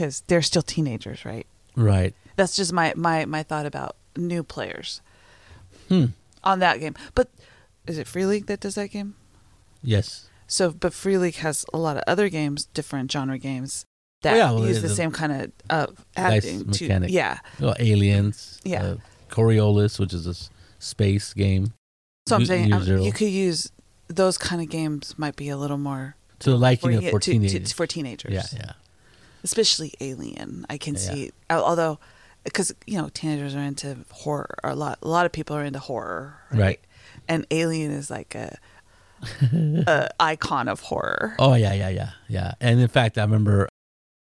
Cuz 0.00 0.22
they're 0.28 0.42
still 0.42 0.62
teenagers, 0.62 1.24
right? 1.24 1.46
right. 1.76 2.14
That's 2.36 2.56
just 2.56 2.72
my 2.72 2.92
my 2.96 3.24
my 3.26 3.42
thought 3.42 3.66
about 3.66 3.96
new 4.16 4.42
players 4.42 5.00
Hmm. 5.88 6.06
on 6.44 6.58
that 6.60 6.80
game. 6.80 6.94
But 7.14 7.28
is 7.86 7.98
it 7.98 8.06
Free 8.06 8.24
League 8.26 8.46
that 8.46 8.60
does 8.60 8.74
that 8.76 8.90
game? 8.90 9.14
Yes. 9.82 10.28
So, 10.46 10.70
but 10.72 10.92
Free 10.94 11.18
League 11.18 11.36
has 11.36 11.64
a 11.72 11.78
lot 11.78 11.96
of 11.96 12.02
other 12.06 12.28
games, 12.28 12.66
different 12.74 13.10
genre 13.12 13.38
games 13.38 13.84
that 14.22 14.34
Oh, 14.34 14.36
yeah, 14.36 14.50
well, 14.52 14.66
use 14.68 14.82
the, 14.82 14.88
the 14.88 14.94
same 14.94 15.10
kind 15.12 15.32
of 15.32 15.52
uh, 15.70 15.86
acting 16.16 16.60
to 16.70 16.84
mechanic. 16.84 17.10
yeah. 17.10 17.38
Well, 17.60 17.74
aliens. 17.78 18.58
Yeah. 18.64 18.82
Uh, 18.84 18.96
Coriolis, 19.30 19.98
which 19.98 20.12
is 20.12 20.26
a 20.26 20.34
space 20.78 21.32
game. 21.34 21.72
So 22.28 22.34
I'm 22.36 22.40
U- 22.42 22.46
saying 22.46 22.68
Year 22.68 22.96
um, 22.98 23.02
you 23.02 23.12
could 23.12 23.28
use 23.28 23.70
those 24.08 24.36
kind 24.38 24.60
of 24.60 24.68
games 24.68 25.14
might 25.18 25.36
be 25.36 25.48
a 25.48 25.56
little 25.56 25.78
more 25.78 26.16
to 26.40 26.50
the 26.50 26.58
liking 26.58 26.94
of 26.94 27.04
for 27.10 27.20
to- 27.20 27.38
to- 27.48 27.74
for 27.74 27.86
teenagers. 27.86 28.32
yeah, 28.32 28.46
yeah. 28.52 28.72
Especially 29.42 29.94
Alien. 30.00 30.66
I 30.68 30.78
can 30.78 30.94
Yeah. 30.94 31.00
see 31.00 31.30
although 31.50 31.98
because 32.44 32.72
you 32.86 32.96
know 33.00 33.08
teenagers 33.12 33.54
are 33.54 33.60
into 33.62 33.96
horror. 34.10 34.54
A 34.64 34.74
lot 34.74 34.98
a 35.02 35.08
lot 35.08 35.26
of 35.26 35.32
people 35.32 35.54
are 35.56 35.64
into 35.64 35.78
horror, 35.78 36.38
right? 36.50 36.60
Right. 36.60 36.80
And 37.28 37.46
Alien 37.50 37.90
is 37.92 38.10
like 38.10 38.34
a, 38.34 38.58
a 39.86 40.08
icon 40.18 40.68
of 40.68 40.80
horror. 40.80 41.34
Oh 41.38 41.54
yeah, 41.54 41.72
yeah, 41.72 41.88
yeah, 41.88 42.10
yeah. 42.28 42.52
And 42.60 42.80
in 42.80 42.88
fact, 42.88 43.18
I 43.18 43.22
remember. 43.22 43.68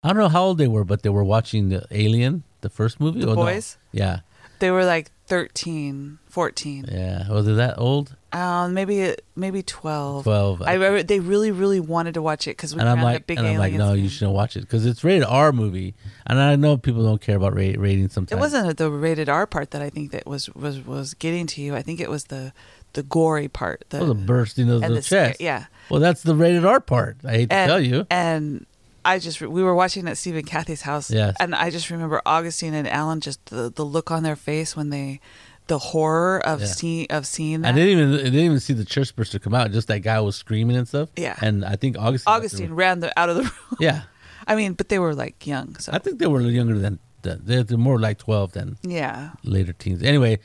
I 0.02 0.08
don't 0.08 0.18
know 0.18 0.28
how 0.28 0.44
old 0.44 0.58
they 0.58 0.68
were, 0.68 0.84
but 0.84 1.02
they 1.02 1.08
were 1.08 1.24
watching 1.24 1.70
the 1.70 1.84
Alien, 1.90 2.44
the 2.60 2.68
first 2.70 3.00
movie. 3.00 3.20
The 3.20 3.26
Oh, 3.26 3.34
no. 3.34 3.42
boys 3.44 3.76
Yeah, 3.92 4.20
they 4.60 4.70
were 4.70 4.84
like 4.84 5.10
13, 5.26 6.18
14. 6.28 6.86
yeah. 6.90 7.28
Was 7.30 7.48
it 7.48 7.54
that 7.56 7.78
old? 7.78 8.14
Um, 8.30 8.74
maybe 8.74 9.14
maybe 9.36 9.62
twelve. 9.62 10.24
Twelve. 10.24 10.60
I 10.60 10.74
remember 10.74 11.02
they 11.02 11.18
really 11.20 11.50
really 11.50 11.80
wanted 11.80 12.14
to 12.14 12.22
watch 12.22 12.46
it 12.46 12.50
because 12.56 12.74
we 12.74 12.80
and 12.80 12.88
I'm 12.88 13.02
like, 13.02 13.26
big 13.26 13.38
and 13.38 13.46
I'm 13.46 13.56
like, 13.56 13.72
no, 13.72 13.94
you 13.94 14.08
shouldn't 14.10 14.34
watch 14.34 14.56
it 14.56 14.60
because 14.60 14.84
it's 14.84 15.02
rated 15.02 15.24
R 15.24 15.50
movie, 15.52 15.94
and 16.26 16.38
I 16.38 16.54
know 16.56 16.76
people 16.76 17.02
don't 17.04 17.20
care 17.22 17.36
about 17.36 17.54
rate, 17.54 17.78
ratings 17.78 18.12
sometimes. 18.12 18.38
It 18.38 18.40
wasn't 18.40 18.76
the 18.76 18.90
rated 18.90 19.28
R 19.30 19.46
part 19.46 19.70
that 19.70 19.80
I 19.80 19.88
think 19.88 20.10
that 20.12 20.26
was 20.26 20.50
was 20.50 20.84
was 20.84 21.14
getting 21.14 21.46
to 21.48 21.62
you. 21.62 21.74
I 21.74 21.80
think 21.80 22.00
it 22.00 22.10
was 22.10 22.24
the 22.24 22.52
the 22.92 23.02
gory 23.02 23.48
part. 23.48 23.84
The, 23.88 24.00
Oh, 24.00 24.06
the 24.06 24.14
bursting 24.14 24.68
of 24.70 24.82
and 24.82 24.92
the, 24.92 24.96
the 24.96 25.02
scare- 25.02 25.28
chest. 25.28 25.40
yeah. 25.40 25.64
Well, 25.90 26.00
that's 26.00 26.22
the 26.22 26.34
rated 26.34 26.64
R 26.66 26.80
part. 26.80 27.16
I 27.24 27.30
hate 27.32 27.50
to 27.50 27.66
tell 27.66 27.80
you. 27.80 28.06
And 28.10 28.66
I 29.06 29.18
just 29.20 29.40
we 29.40 29.62
were 29.62 29.74
watching 29.74 30.06
at 30.06 30.18
Steve 30.18 30.36
and 30.36 30.46
Kathy's 30.46 30.82
house. 30.82 31.10
Yes. 31.10 31.34
And 31.40 31.54
I 31.54 31.70
just 31.70 31.88
remember 31.88 32.20
Augustine 32.26 32.74
and 32.74 32.86
Alan 32.86 33.20
just 33.20 33.46
the 33.46 33.70
the 33.74 33.84
look 33.86 34.10
on 34.10 34.22
their 34.22 34.36
face 34.36 34.76
when 34.76 34.90
they 34.90 35.20
the 35.68 35.78
horror 35.78 36.40
of 36.44 36.60
Yeah. 36.60 36.66
seeing 36.66 37.06
of 37.10 37.26
seeing 37.26 37.64
I 37.64 37.72
didn't 37.72 37.90
even 37.90 38.14
I 38.14 38.22
didn't 38.24 38.40
even 38.40 38.60
see 38.60 38.72
the 38.72 38.84
chest 38.84 39.14
burster 39.16 39.38
come 39.38 39.54
out. 39.54 39.70
Just 39.70 39.88
that 39.88 40.00
guy 40.00 40.20
was 40.20 40.36
screaming 40.36 40.76
and 40.76 40.88
stuff. 40.88 41.10
Yeah. 41.16 41.36
And 41.40 41.64
I 41.64 41.76
think 41.76 41.96
Augustine. 41.98 42.32
Augustine 42.34 42.72
ran 42.74 43.00
the, 43.00 43.18
out 43.18 43.28
of 43.28 43.36
the 43.36 43.42
room. 43.42 43.52
Yeah. 43.80 44.02
I 44.46 44.56
mean, 44.56 44.72
but 44.72 44.88
they 44.88 44.98
were 44.98 45.14
like 45.14 45.46
young, 45.46 45.76
so 45.78 45.92
I 45.92 45.98
think 45.98 46.18
they 46.18 46.26
were 46.26 46.40
younger 46.40 46.78
than, 46.78 46.98
than 47.20 47.42
they're, 47.44 47.62
they're 47.62 47.76
more 47.76 48.00
like 48.00 48.16
twelve 48.18 48.52
than 48.52 48.78
yeah. 48.82 49.32
later 49.44 49.74
teens. 49.74 50.02
Anyway, 50.02 50.38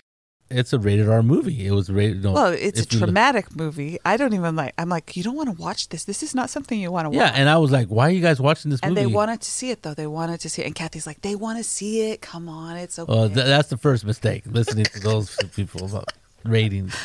it's 0.54 0.72
a 0.74 0.80
rated 0.80 1.10
R 1.10 1.22
movie. 1.24 1.66
It 1.68 1.72
was 1.72 1.90
rated. 1.90 2.24
No, 2.24 2.32
Well, 2.34 2.48
it's 2.54 2.80
a 2.80 2.84
you 2.84 3.00
look- 3.00 3.08
traumatic 3.08 3.56
movie. 3.56 3.98
I 4.06 4.18
don't 4.18 4.34
even 4.34 4.56
like. 4.56 4.74
I'm 4.78 4.90
like, 4.90 5.16
you 5.18 5.24
don't 5.24 5.36
want 5.36 5.50
to 5.56 5.62
watch 5.62 5.90
this. 5.90 6.04
This 6.06 6.24
is 6.24 6.34
not 6.36 6.50
something 6.50 6.80
you 6.80 6.92
want 6.92 7.06
to 7.06 7.10
watch. 7.10 7.18
Yeah, 7.18 7.32
and 7.36 7.50
I 7.50 7.58
was 7.58 7.72
like, 7.72 7.88
"Why 7.88 8.08
are 8.08 8.12
you 8.12 8.22
guys 8.22 8.40
watching 8.40 8.72
this 8.72 8.80
And 8.82 8.94
movie?" 8.96 9.08
they 9.08 9.14
wanted 9.14 9.42
to 9.42 9.50
see 9.52 9.72
it 9.72 9.84
though. 9.84 9.94
They 9.94 10.08
wanted 10.08 10.40
to 10.42 10.50
see 10.50 10.62
it. 10.62 10.66
And 10.66 10.76
Kathy's 10.76 11.06
like, 11.08 11.22
they 11.22 11.36
want 11.36 11.58
to 11.58 11.64
see 11.64 12.12
it. 12.12 12.22
Come 12.22 12.48
on, 12.50 12.78
it's 12.78 12.98
okay. 13.00 13.12
Well, 13.12 13.28
th- 13.30 13.46
that's 13.46 13.70
the 13.70 13.78
first 13.78 14.06
mistake. 14.06 14.44
Listening 14.46 14.86
to 14.86 15.00
those 15.00 15.36
people 15.56 15.86
about 15.86 16.10
ratings, 16.44 16.96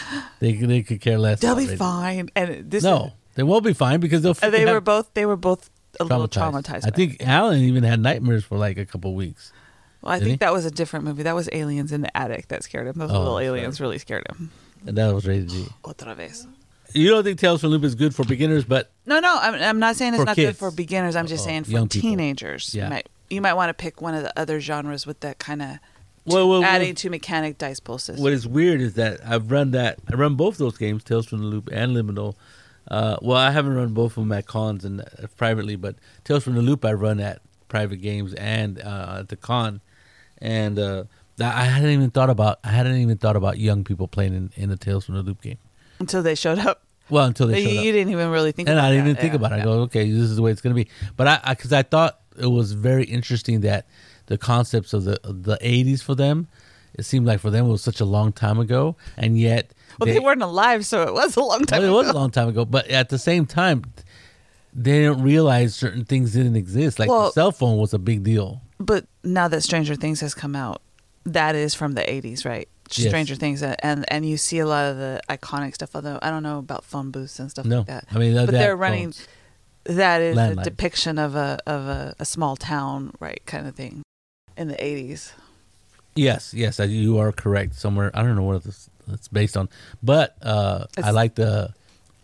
they 0.41 0.53
they 0.53 0.83
could 0.83 1.01
care 1.01 1.19
less. 1.19 1.41
They'll 1.41 1.55
be 1.57 1.63
ratings. 1.63 1.79
fine. 1.79 2.31
And 2.37 2.71
this 2.71 2.83
No, 2.85 3.13
they 3.35 3.43
won't 3.43 3.65
be 3.65 3.73
fine 3.73 4.01
because 4.01 4.23
they'll. 4.23 4.37
Uh, 4.43 4.51
they 4.51 4.61
have 4.61 4.71
were 4.71 4.81
both. 4.81 5.13
They 5.15 5.27
were 5.27 5.37
both 5.37 5.71
a 6.01 6.05
little 6.05 6.29
traumatized. 6.29 6.87
I 6.87 6.91
think. 6.91 7.17
Alan 7.27 7.61
even 7.61 7.83
had 7.85 8.01
nightmares 8.01 8.45
for 8.45 8.59
like 8.59 8.79
a 8.79 8.85
couple 8.87 9.15
weeks. 9.15 9.53
Well, 10.03 10.13
I 10.13 10.19
Did 10.19 10.25
he? 10.25 10.31
think 10.33 10.41
that 10.41 10.53
was 10.53 10.65
a 10.65 10.71
different 10.71 11.05
movie. 11.05 11.23
That 11.25 11.35
was 11.35 11.49
aliens 11.53 11.91
in 11.93 12.03
the 12.03 12.17
attic 12.17 12.49
that 12.49 12.63
scared 12.63 12.87
him. 12.87 12.95
Those 12.99 13.11
Oh, 13.11 13.19
little 13.19 13.35
sorry. 13.35 13.47
aliens 13.47 13.81
really 13.81 13.99
scared 13.99 14.27
him. 14.29 14.51
And 14.87 14.97
that 14.97 15.13
was 15.13 15.27
rated 15.27 15.49
G. 15.49 15.67
Otra 15.85 16.15
vez. 16.17 16.47
You 16.95 17.11
don't 17.11 17.25
think 17.25 17.39
Tales 17.39 17.61
from 17.61 17.71
the 17.71 17.77
Loop 17.77 17.85
is 17.85 17.95
good 17.95 18.15
for 18.15 18.25
beginners, 18.25 18.65
but 18.65 18.91
No, 19.07 19.19
no, 19.21 19.37
I'm, 19.41 19.55
I'm 19.55 19.79
not 19.79 19.97
saying 19.97 20.15
it's 20.15 20.21
For 20.23 20.27
not 20.27 20.37
kids. 20.37 20.51
good 20.53 20.57
for 20.57 20.71
beginners. 20.71 21.17
I'm 21.17 21.27
just 21.27 21.43
Oh, 21.43 21.47
saying 21.47 21.65
for 21.65 21.73
young 21.73 21.89
people. 21.89 22.09
teenagers. 22.11 22.75
Yeah. 22.75 22.85
You 22.85 22.91
might 22.91 23.09
you 23.31 23.41
might 23.43 23.55
want 23.55 23.69
to 23.71 23.75
pick 23.75 24.01
one 24.01 24.15
of 24.15 24.23
the 24.23 24.39
other 24.41 24.59
genres 24.61 25.05
with 25.07 25.21
that 25.21 25.39
kind 25.39 25.61
of 25.61 25.69
well, 26.25 26.49
well, 26.49 26.65
adding 26.65 26.89
well, 26.89 26.95
to 26.95 27.11
mechanic 27.11 27.59
dice 27.59 27.79
pool 27.81 27.99
system. 27.99 28.23
what 28.23 28.33
is 28.33 28.47
weird 28.47 28.81
is 28.81 28.95
that 28.95 29.21
I've 29.27 29.51
run 29.51 29.73
that. 29.73 29.99
I 30.11 30.15
run 30.17 30.35
both 30.37 30.57
those 30.59 30.79
games, 30.79 31.03
Tales 31.05 31.27
from 31.27 31.41
the 31.41 31.47
Loop 31.47 31.69
and 31.73 31.95
Liminal. 31.95 32.37
Uh, 32.91 33.17
well, 33.21 33.37
I 33.37 33.51
haven't 33.51 33.75
run 33.75 33.93
both 33.93 34.13
of 34.17 34.23
them 34.23 34.33
at 34.33 34.47
cons 34.47 34.83
and 34.85 35.03
uh, 35.03 35.05
privately, 35.37 35.77
but 35.77 35.97
Tales 36.25 36.45
from 36.45 36.55
the 36.55 36.63
Loop 36.63 36.85
I 36.87 36.93
run 36.95 37.21
at 37.21 37.43
private 37.69 37.97
games 37.99 38.33
and 38.35 38.81
uh, 38.81 39.17
at 39.21 39.29
the 39.29 39.37
con, 39.37 39.83
and 40.41 40.79
uh, 40.79 41.05
that 41.37 41.55
I 41.57 41.65
hadn't 41.65 41.91
even 41.91 42.11
thought 42.11 42.31
about. 42.31 42.59
I 42.65 42.69
hadn't 42.69 42.97
even 42.97 43.17
thought 43.19 43.37
about 43.37 43.59
young 43.59 43.85
people 43.85 44.09
playing 44.09 44.35
in, 44.35 44.51
in 44.57 44.69
the 44.71 44.77
Tales 44.77 45.05
from 45.07 45.15
the 45.17 45.23
Loop 45.23 45.41
game. 45.43 45.59
until 46.01 46.23
they 46.23 46.35
showed 46.35 46.59
up. 46.59 46.83
Well, 47.11 47.25
until 47.27 47.47
they 47.47 47.61
you, 47.61 47.69
showed 47.71 47.79
up. 47.79 47.85
you 47.85 47.93
didn't 47.93 48.13
even 48.13 48.31
really 48.31 48.53
think 48.53 48.69
and 48.69 48.79
about 48.79 48.89
I 48.89 48.91
didn't 48.91 49.05
that. 49.05 49.11
even 49.13 49.21
think 49.23 49.33
Yeah, 49.33 49.37
about 49.37 49.53
it. 49.53 49.55
I 49.55 49.59
yeah. 49.59 49.65
go, 49.65 49.73
okay, 49.83 50.11
this 50.11 50.21
is 50.23 50.37
the 50.37 50.43
way 50.43 50.51
it's 50.51 50.61
going 50.61 50.77
to 50.77 50.85
be. 50.85 50.91
But 51.17 51.27
I, 51.27 51.55
because 51.55 51.73
I, 51.73 51.83
thought 51.83 52.21
it 52.39 52.47
was 52.47 52.73
very 52.73 53.05
interesting 53.05 53.63
that 53.63 53.87
the 54.27 54.37
concepts 54.37 54.93
of 54.93 55.05
the 55.05 55.19
the 55.25 55.57
'80s 55.63 56.03
for 56.03 56.15
them, 56.15 56.49
it 56.95 57.05
seemed 57.05 57.27
like 57.27 57.41
for 57.41 57.51
them 57.51 57.67
it 57.67 57.71
was 57.71 57.83
such 57.83 58.01
a 58.01 58.05
long 58.05 58.33
time 58.33 58.59
ago, 58.59 58.97
and 59.17 59.39
yet 59.39 59.71
Well, 59.99 60.13
they, 60.13 60.19
weren't 60.21 60.43
alive, 60.43 60.85
so 60.85 61.03
it 61.05 61.15
was 61.15 61.35
a 61.37 61.41
long 61.41 61.65
time 61.65 61.81
well, 61.83 61.91
it 61.91 61.95
was 61.95 62.09
a 62.09 62.13
long 62.13 62.31
time 62.31 62.49
ago. 62.49 62.65
But 62.67 62.89
at 62.89 63.09
the 63.09 63.19
same 63.19 63.47
time, 63.47 63.85
they 64.75 65.01
didn't 65.03 65.23
realize 65.23 65.75
certain 65.75 66.05
things 66.05 66.35
didn't 66.35 66.57
exist. 66.57 66.99
Like 66.99 67.09
the 67.09 67.31
cell 67.31 67.53
phone 67.53 67.79
was 67.79 67.95
a 67.95 67.99
big 67.99 68.23
deal. 68.23 68.61
But 68.79 69.07
now 69.25 69.49
that 69.49 69.63
Stranger 69.63 69.95
Things 69.97 70.21
has 70.21 70.35
come 70.35 70.55
out, 70.55 70.81
that 71.25 71.55
is 71.55 71.75
from 71.75 71.93
the 71.93 72.03
80s, 72.03 72.45
right? 72.45 72.69
Yes. 72.95 73.09
Stranger 73.09 73.35
Things, 73.35 73.63
uh, 73.63 73.75
and 73.81 74.07
and 74.11 74.25
you 74.25 74.39
see 74.39 74.61
a 74.61 74.67
lot 74.67 74.87
of 74.87 74.97
the 74.97 75.21
iconic 75.29 75.75
stuff. 75.75 75.91
Although 75.95 76.19
I 76.23 76.31
don't 76.31 76.43
know 76.43 76.59
about 76.59 76.85
phone 76.85 77.11
booths 77.11 77.39
and 77.39 77.51
stuff 77.51 77.67
No, 77.67 77.79
like 77.79 77.87
that. 77.89 78.05
I 78.11 78.19
mean, 78.19 78.33
that- 78.35 78.47
but 78.47 78.53
that 78.53 78.59
they're 78.59 78.77
running. 78.77 79.13
phones. 79.13 79.29
That 79.85 80.21
is 80.23 80.37
a 80.39 80.55
depiction 80.57 81.19
of 81.19 81.35
a 81.35 81.59
of 81.67 81.87
a, 81.87 82.15
a 82.19 82.25
small 82.25 82.57
town, 82.57 83.13
right, 83.21 83.43
kind 83.47 83.67
of 83.67 83.75
thing, 83.75 84.03
in 84.57 84.69
the 84.69 84.75
80s. 84.77 85.33
Yes, 86.15 86.53
yes, 86.55 86.79
you 86.79 87.19
are 87.19 87.31
correct. 87.33 87.75
Somewhere 87.75 88.11
I 88.15 88.23
don't 88.23 88.37
know 88.37 88.43
what 88.43 88.65
it's, 88.67 88.91
it's 89.13 89.29
based 89.29 89.57
on, 89.57 89.69
but 90.03 90.37
uh, 90.43 90.87
I 91.03 91.11
like 91.11 91.35
the 91.37 91.75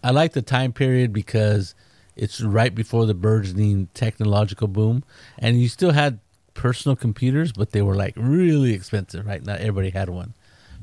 I 0.02 0.10
like 0.10 0.32
the 0.32 0.42
time 0.42 0.72
period 0.72 1.12
because 1.12 1.74
it's 2.16 2.40
right 2.40 2.74
before 2.74 3.06
the 3.06 3.14
burgeoning 3.14 3.88
technological 3.94 4.68
boom, 4.68 5.04
and 5.38 5.60
you 5.60 5.68
still 5.68 5.92
had 5.92 6.18
personal 6.54 6.96
computers, 6.96 7.52
but 7.52 7.72
they 7.72 7.82
were 7.82 7.94
like 7.96 8.14
really 8.16 8.72
expensive. 8.72 9.26
Right, 9.26 9.44
not 9.44 9.60
everybody 9.60 9.90
had 9.90 10.08
one. 10.08 10.34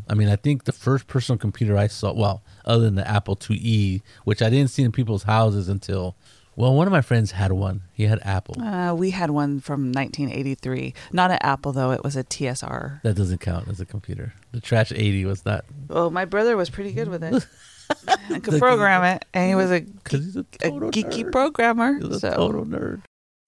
I 0.10 0.14
mean, 0.14 0.30
I 0.30 0.36
think 0.36 0.66
the 0.66 0.72
first 0.72 1.08
personal 1.08 1.38
computer 1.38 1.78
I 1.78 1.88
saw, 1.88 2.12
well, 2.14 2.42
other 2.66 2.84
than 2.84 2.96
the 2.96 3.08
Apple 3.08 3.36
IIe, 3.36 4.02
which 4.26 4.42
I 4.42 4.50
didn't 4.50 4.70
see 4.72 4.84
in 4.84 4.92
people's 4.92 5.24
houses 5.24 5.70
until, 5.70 6.16
well, 6.58 6.74
one 6.74 6.88
of 6.88 6.92
my 6.92 7.02
friends 7.02 7.32
had 7.32 7.52
one. 7.54 7.84
He 7.94 8.04
had 8.08 8.20
Apple. 8.24 8.60
Uh, 8.62 8.94
we 8.94 9.12
had 9.12 9.30
one 9.30 9.62
from 9.62 9.92
1983. 9.94 10.94
Not 11.14 11.32
an 11.32 11.38
Apple 11.42 11.72
though; 11.72 11.92
it 11.92 12.04
was 12.04 12.16
a 12.18 12.24
TSR. 12.24 13.02
That 13.04 13.14
doesn't 13.16 13.40
count 13.40 13.68
as 13.70 13.80
a 13.80 13.86
computer. 13.86 14.34
The 14.52 14.60
Trash 14.60 14.92
80 14.92 15.26
was 15.26 15.46
not. 15.46 15.66
Oh, 15.90 16.10
my 16.10 16.26
brother 16.26 16.58
was 16.58 16.70
pretty 16.70 16.92
good 16.92 17.08
with 17.08 17.24
it. 17.24 17.46
I 18.30 18.40
could 18.40 18.60
program 18.60 19.04
it, 19.04 19.26
and 19.34 19.50
he 19.50 19.56
was 19.56 19.72
a, 19.72 19.86
he's 20.10 20.36
a 20.36 20.40
a 20.40 20.72
geeky 20.72 21.24
nerd. 21.26 21.32
programmer. 21.32 22.00
He's 22.00 22.08
a 22.16 22.20
So 22.20 22.34
total 22.34 22.66
nerd. 22.66 23.02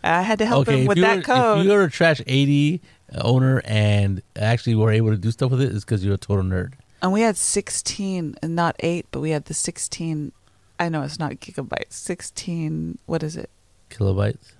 I 0.03 0.21
had 0.21 0.39
to 0.39 0.45
help 0.45 0.67
him 0.67 0.85
with 0.85 0.97
that 0.99 1.17
were, 1.17 1.23
code. 1.23 1.59
If 1.59 1.65
you're 1.65 1.83
a 1.83 1.89
Trash 1.91 2.21
80 2.27 2.81
owner 3.21 3.61
and 3.65 4.21
actually 4.35 4.75
were 4.75 4.91
able 4.91 5.11
to 5.11 5.17
do 5.17 5.31
stuff 5.31 5.51
with 5.51 5.61
it, 5.61 5.73
it's 5.73 5.85
because 5.85 6.03
you're 6.03 6.15
a 6.15 6.17
total 6.17 6.43
nerd. 6.43 6.73
And 7.01 7.11
we 7.13 7.21
had 7.21 7.35
16, 7.37 8.35
and 8.41 8.55
not 8.55 8.75
8, 8.79 9.05
but 9.11 9.19
we 9.19 9.31
had 9.31 9.45
the 9.45 9.53
16. 9.53 10.31
I 10.79 10.89
know 10.89 11.01
it's 11.03 11.19
not 11.19 11.33
gigabytes. 11.33 11.93
16, 11.93 12.97
what 13.05 13.23
is 13.23 13.35
it? 13.37 13.49
Kilobytes 13.89 14.53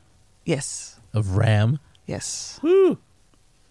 Yes. 0.45 0.99
of 1.13 1.35
RAM. 1.37 1.79
Yes. 2.05 2.59
Woo! 2.61 2.97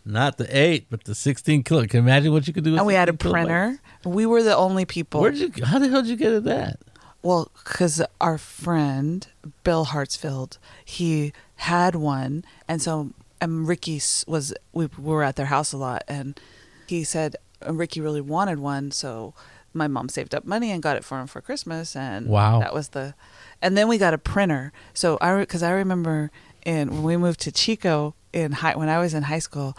Not 0.05 0.37
the 0.39 0.47
8, 0.57 0.87
but 0.91 1.05
the 1.05 1.15
16 1.15 1.63
kilo. 1.63 1.83
Can 1.87 1.99
you 1.99 2.03
imagine 2.03 2.33
what 2.33 2.47
you 2.49 2.53
could 2.53 2.65
do 2.65 2.73
with 2.73 2.81
And 2.81 2.87
we 2.87 2.95
had 2.95 3.09
a 3.09 3.13
16 3.13 3.31
kilobytes? 3.31 3.33
printer. 3.47 3.81
We 4.05 4.27
were 4.27 4.43
the 4.43 4.57
only 4.57 4.85
people. 4.85 5.21
Where'd 5.21 5.37
you, 5.37 5.53
how 5.65 5.79
the 5.79 5.89
hell 5.89 6.03
did 6.03 6.11
you 6.11 6.17
get 6.17 6.33
at 6.33 6.45
that? 6.45 6.81
Well, 7.23 7.51
because 7.63 8.03
our 8.21 8.37
friend 8.39 9.27
Bill 9.65 9.87
Hartsfield, 9.87 10.59
he 10.85 11.33
had 11.57 11.95
one, 11.95 12.45
and 12.67 12.83
so 12.83 13.11
and 13.41 13.67
Ricky 13.69 14.01
was 14.27 14.53
we 14.73 14.89
were 14.99 15.23
at 15.23 15.37
their 15.37 15.47
house 15.47 15.73
a 15.73 15.77
lot, 15.77 16.03
and 16.09 16.39
he 16.87 17.05
said 17.05 17.37
uh, 17.67 17.73
Ricky 17.73 18.01
really 18.01 18.21
wanted 18.21 18.59
one, 18.59 18.91
so 18.91 19.35
my 19.73 19.87
mom 19.89 20.09
saved 20.09 20.35
up 20.35 20.45
money 20.45 20.71
and 20.71 20.83
got 20.83 20.97
it 20.97 21.05
for 21.05 21.19
him 21.21 21.27
for 21.27 21.41
Christmas, 21.41 21.95
and 21.97 22.27
Wow. 22.29 22.59
that 22.61 22.75
was 22.75 22.89
the, 22.89 23.15
and 23.63 23.77
then 23.77 23.89
we 23.89 23.99
got 23.99 24.15
a 24.15 24.19
printer. 24.19 24.73
So 24.95 25.17
I 25.21 25.39
because 25.39 25.63
I 25.63 25.71
remember 25.71 26.31
in 26.67 26.91
when 26.91 27.03
we 27.03 27.17
moved 27.17 27.41
to 27.41 27.53
Chico 27.53 28.15
in 28.33 28.53
high 28.53 28.77
when 28.77 28.89
I 28.89 28.99
was 28.99 29.15
in 29.15 29.25
high 29.25 29.39
school, 29.39 29.77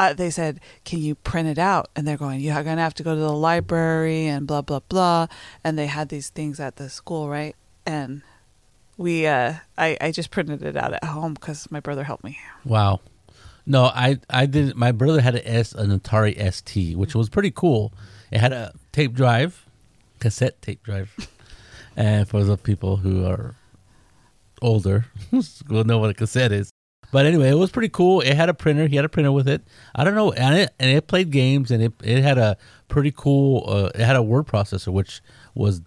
uh, 0.00 0.14
they 0.14 0.30
said, 0.30 0.60
"Can 0.84 1.00
you 1.00 1.14
print 1.14 1.46
it 1.46 1.58
out?" 1.58 1.90
And 1.94 2.08
they're 2.08 2.16
going, 2.16 2.40
"You're 2.40 2.64
gonna 2.64 2.80
have 2.80 2.94
to 2.94 3.02
go 3.02 3.14
to 3.14 3.20
the 3.20 3.32
library 3.32 4.26
and 4.26 4.46
blah 4.46 4.62
blah 4.62 4.80
blah." 4.88 5.26
And 5.62 5.78
they 5.78 5.86
had 5.86 6.08
these 6.08 6.30
things 6.30 6.58
at 6.58 6.76
the 6.76 6.88
school, 6.88 7.28
right? 7.28 7.54
And 7.84 8.22
we, 8.96 9.26
uh, 9.26 9.54
I, 9.76 9.98
I 10.00 10.10
just 10.10 10.30
printed 10.30 10.62
it 10.62 10.76
out 10.76 10.94
at 10.94 11.04
home 11.04 11.34
because 11.34 11.70
my 11.70 11.80
brother 11.80 12.04
helped 12.04 12.24
me. 12.24 12.38
Wow. 12.64 13.00
No, 13.66 13.84
I 13.84 14.18
I 14.30 14.46
didn't. 14.46 14.76
My 14.76 14.90
brother 14.90 15.20
had 15.20 15.34
an 15.34 15.42
S, 15.44 15.74
an 15.74 15.96
Atari 15.96 16.34
ST, 16.50 16.96
which 16.96 17.14
was 17.14 17.28
pretty 17.28 17.50
cool. 17.50 17.92
It 18.30 18.40
had 18.40 18.54
a 18.54 18.72
tape 18.92 19.12
drive, 19.12 19.66
cassette 20.18 20.62
tape 20.62 20.82
drive, 20.82 21.14
and 21.96 22.26
for 22.26 22.42
the 22.42 22.56
people 22.56 22.96
who 22.96 23.26
are 23.26 23.54
older, 24.62 25.06
will 25.68 25.84
know 25.84 25.98
what 25.98 26.08
a 26.08 26.14
cassette 26.14 26.52
is. 26.52 26.70
But 27.12 27.26
anyway, 27.26 27.48
it 27.50 27.54
was 27.58 27.70
pretty 27.70 27.88
cool. 27.88 28.20
It 28.20 28.34
had 28.36 28.48
a 28.48 28.54
printer. 28.54 28.86
He 28.86 28.96
had 28.96 29.04
a 29.04 29.08
printer 29.08 29.32
with 29.32 29.48
it. 29.48 29.62
I 29.94 30.04
don't 30.04 30.14
know, 30.14 30.32
and 30.32 30.56
it 30.58 30.74
and 30.78 30.90
it 30.90 31.06
played 31.08 31.30
games, 31.30 31.70
and 31.70 31.82
it 31.82 31.92
it 32.02 32.22
had 32.22 32.38
a 32.38 32.56
pretty 32.88 33.12
cool. 33.16 33.64
Uh, 33.68 33.90
it 33.94 34.04
had 34.04 34.16
a 34.16 34.22
word 34.22 34.46
processor, 34.46 34.92
which 34.92 35.20
was 35.54 35.82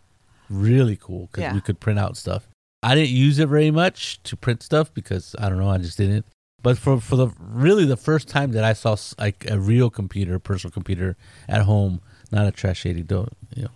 really 0.49 0.97
cool 0.97 1.27
because 1.27 1.41
Yeah. 1.43 1.53
we 1.53 1.62
could 1.62 1.79
print 1.79 1.97
out 1.99 2.17
stuff. 2.17 2.47
I 2.81 2.95
didn't 2.95 3.12
use 3.12 3.39
it 3.39 3.47
very 3.47 3.71
much 3.71 4.21
to 4.23 4.36
print 4.36 4.62
stuff 4.62 4.93
because 4.93 5.36
I 5.39 5.47
don't 5.47 5.57
know, 5.59 5.69
I 5.69 5.77
just 5.77 5.97
didn't. 5.97 6.25
But 6.62 6.77
for 6.77 6.99
for 6.99 7.15
the 7.15 7.27
really 7.39 7.86
the 7.86 7.97
first 7.97 8.27
time 8.27 8.51
that 8.51 8.63
I 8.65 8.73
saw 8.73 8.95
like 9.17 9.45
a 9.49 9.57
real 9.59 9.89
computer, 9.89 10.39
personal 10.39 10.71
computer 10.71 11.15
at 11.47 11.62
home, 11.63 12.01
not 12.31 12.45
a 12.47 12.51
trash 12.51 12.86
eighty. 12.86 13.01
Don't 13.03 13.29
you 13.55 13.63
know? 13.63 13.71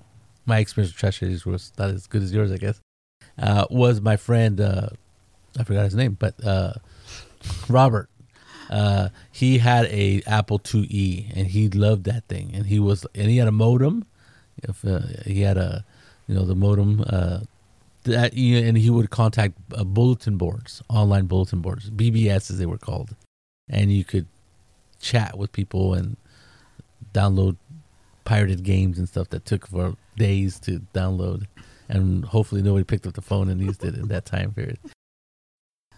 My 0.45 0.60
experience 0.60 0.93
with 0.93 0.99
trash 0.99 1.23
eighties 1.23 1.45
was 1.45 1.71
not 1.77 1.89
as 1.89 2.07
good 2.07 2.23
as 2.23 2.33
yours, 2.33 2.51
I 2.51 2.57
guess. 2.57 2.79
Uh, 3.38 3.65
was 3.69 4.01
my 4.01 4.17
friend 4.17 4.60
uh, 4.60 4.89
I 5.57 5.63
forgot 5.63 5.86
his 5.86 5.95
name, 5.95 6.17
but 6.19 6.41
uh, 6.45 6.73
Robert. 7.69 8.10
Uh, 8.69 9.10
he 9.31 9.60
had 9.60 9.86
a 9.86 10.21
Apple 10.27 10.60
IIe, 10.60 11.31
and 11.36 11.47
he 11.47 11.69
loved 11.69 12.03
that 12.03 12.25
thing. 12.27 12.51
And 12.53 12.65
he 12.65 12.79
was, 12.79 13.05
and 13.15 13.29
he 13.29 13.38
had 13.38 13.47
a 13.47 13.51
modem. 13.51 14.05
If 14.63 14.83
uh, 14.83 15.01
he 15.25 15.41
had 15.41 15.57
a, 15.57 15.86
you 16.27 16.36
know, 16.36 16.45
the 16.45 16.55
modem. 16.55 17.03
Uh, 17.07 17.39
that 18.07 18.33
and 18.33 18.77
he 18.77 18.89
would 18.89 19.10
contact 19.10 19.53
uh, 19.75 19.83
bulletin 19.83 20.38
boards, 20.38 20.81
online 20.89 21.25
bulletin 21.25 21.60
boards, 21.60 21.89
BBS 21.89 22.49
as 22.49 22.57
they 22.57 22.65
were 22.65 22.77
called, 22.77 23.15
and 23.69 23.91
you 23.91 24.03
could 24.03 24.27
chat 24.99 25.38
with 25.38 25.51
people 25.51 25.93
and 25.93 26.17
download 27.13 27.57
pirated 28.25 28.63
games 28.63 28.97
and 28.97 29.07
stuff 29.07 29.29
that 29.29 29.45
took 29.45 29.67
for 29.67 29.95
days 30.15 30.60
to 30.62 30.81
download, 30.93 31.45
and 31.88 32.25
hopefully 32.25 32.62
nobody 32.62 32.83
picked 32.83 33.05
up 33.05 33.13
the 33.13 33.21
phone 33.21 33.49
and 33.49 33.62
used 33.62 33.83
it 33.83 33.95
in 33.95 34.07
that 34.07 34.25
time 34.25 34.53
period. 34.53 34.79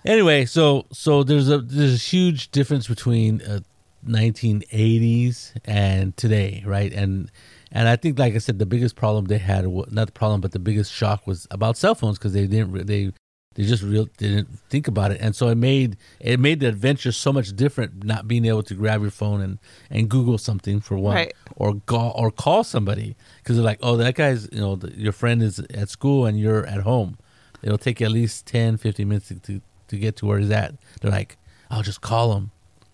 Anyway, 0.06 0.46
so 0.46 0.86
so 0.92 1.24
there's 1.24 1.50
a 1.50 1.60
there's 1.60 1.94
a 1.96 1.98
huge 1.98 2.52
difference 2.52 2.88
between 2.88 3.42
uh, 3.42 3.60
1980s 4.06 5.54
and 5.66 6.16
today, 6.18 6.64
right? 6.66 6.92
And 6.94 7.32
and 7.72 7.88
I 7.88 7.96
think, 7.96 8.18
like 8.18 8.34
I 8.34 8.40
said, 8.40 8.60
the 8.60 8.66
biggest 8.66 8.96
problem 8.96 9.26
they 9.26 9.38
had, 9.38 9.66
not 9.92 10.08
the 10.08 10.12
problem, 10.12 10.42
but 10.42 10.52
the 10.54 10.60
biggest 10.60 10.92
shock 10.92 11.28
was 11.28 11.48
about 11.52 11.78
cell 11.78 11.96
phones 11.96 12.18
because 12.18 12.34
they 12.34 12.48
didn't 12.48 12.72
re- 12.72 12.84
they 12.84 13.12
they 13.56 13.64
just 13.64 13.84
real 13.84 14.08
didn't 14.18 14.48
think 14.70 14.88
about 14.88 15.12
it, 15.12 15.20
and 15.22 15.36
so 15.36 15.50
it 15.50 15.56
made 15.56 15.98
it 16.20 16.40
made 16.40 16.62
the 16.62 16.68
adventure 16.68 17.12
so 17.12 17.34
much 17.34 17.56
different. 17.56 18.04
Not 18.04 18.28
being 18.28 18.46
able 18.46 18.64
to 18.64 18.74
grab 18.76 19.02
your 19.02 19.12
phone 19.12 19.42
and 19.42 19.60
and 19.90 20.10
Google 20.10 20.38
something 20.38 20.80
for 20.80 20.98
one, 20.98 21.16
Right. 21.16 21.34
or 21.56 21.76
call 21.86 22.14
or 22.16 22.32
call 22.32 22.64
somebody 22.64 23.16
because 23.44 23.58
they're 23.58 23.66
like, 23.66 23.80
oh, 23.84 23.98
that 23.98 24.16
guy's 24.16 24.48
you 24.52 24.60
know 24.62 24.76
the, 24.78 24.92
your 24.98 25.12
friend 25.12 25.44
is 25.44 25.60
at 25.60 25.90
school 25.90 26.26
and 26.26 26.40
you're 26.40 26.66
at 26.66 26.82
home. 26.82 27.18
It'll 27.62 27.78
take 27.78 28.00
you 28.00 28.06
at 28.06 28.14
least 28.14 28.46
10, 28.48 28.78
15 28.78 29.06
minutes 29.06 29.28
to, 29.28 29.36
to, 29.42 29.62
to 29.90 29.98
get 29.98 30.16
to 30.18 30.26
where 30.26 30.40
he's 30.40 30.52
at. 30.52 30.76
They're 31.02 31.12
like, 31.12 31.38
I'll 31.70 31.84
just 31.84 32.02
call 32.02 32.36
him. 32.36 32.52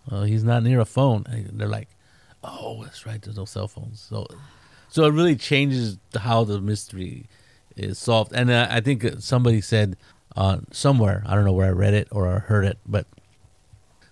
Well, 0.09 0.23
he's 0.23 0.43
not 0.43 0.63
near 0.63 0.79
a 0.79 0.85
phone. 0.85 1.25
They're 1.51 1.67
like, 1.67 1.89
oh, 2.43 2.83
that's 2.83 3.05
right. 3.05 3.21
There's 3.21 3.37
no 3.37 3.45
cell 3.45 3.67
phones. 3.67 4.01
So, 4.01 4.27
so 4.89 5.05
it 5.05 5.11
really 5.11 5.35
changes 5.35 5.97
how 6.15 6.43
the 6.43 6.61
mystery 6.61 7.27
is 7.75 7.97
solved. 7.97 8.33
And 8.33 8.51
uh, 8.51 8.67
I 8.69 8.81
think 8.81 9.05
somebody 9.19 9.61
said 9.61 9.97
uh, 10.35 10.59
somewhere, 10.71 11.23
I 11.25 11.35
don't 11.35 11.45
know 11.45 11.53
where 11.53 11.67
I 11.67 11.71
read 11.71 11.93
it 11.93 12.07
or 12.11 12.27
I 12.27 12.39
heard 12.39 12.65
it, 12.65 12.77
but 12.85 13.07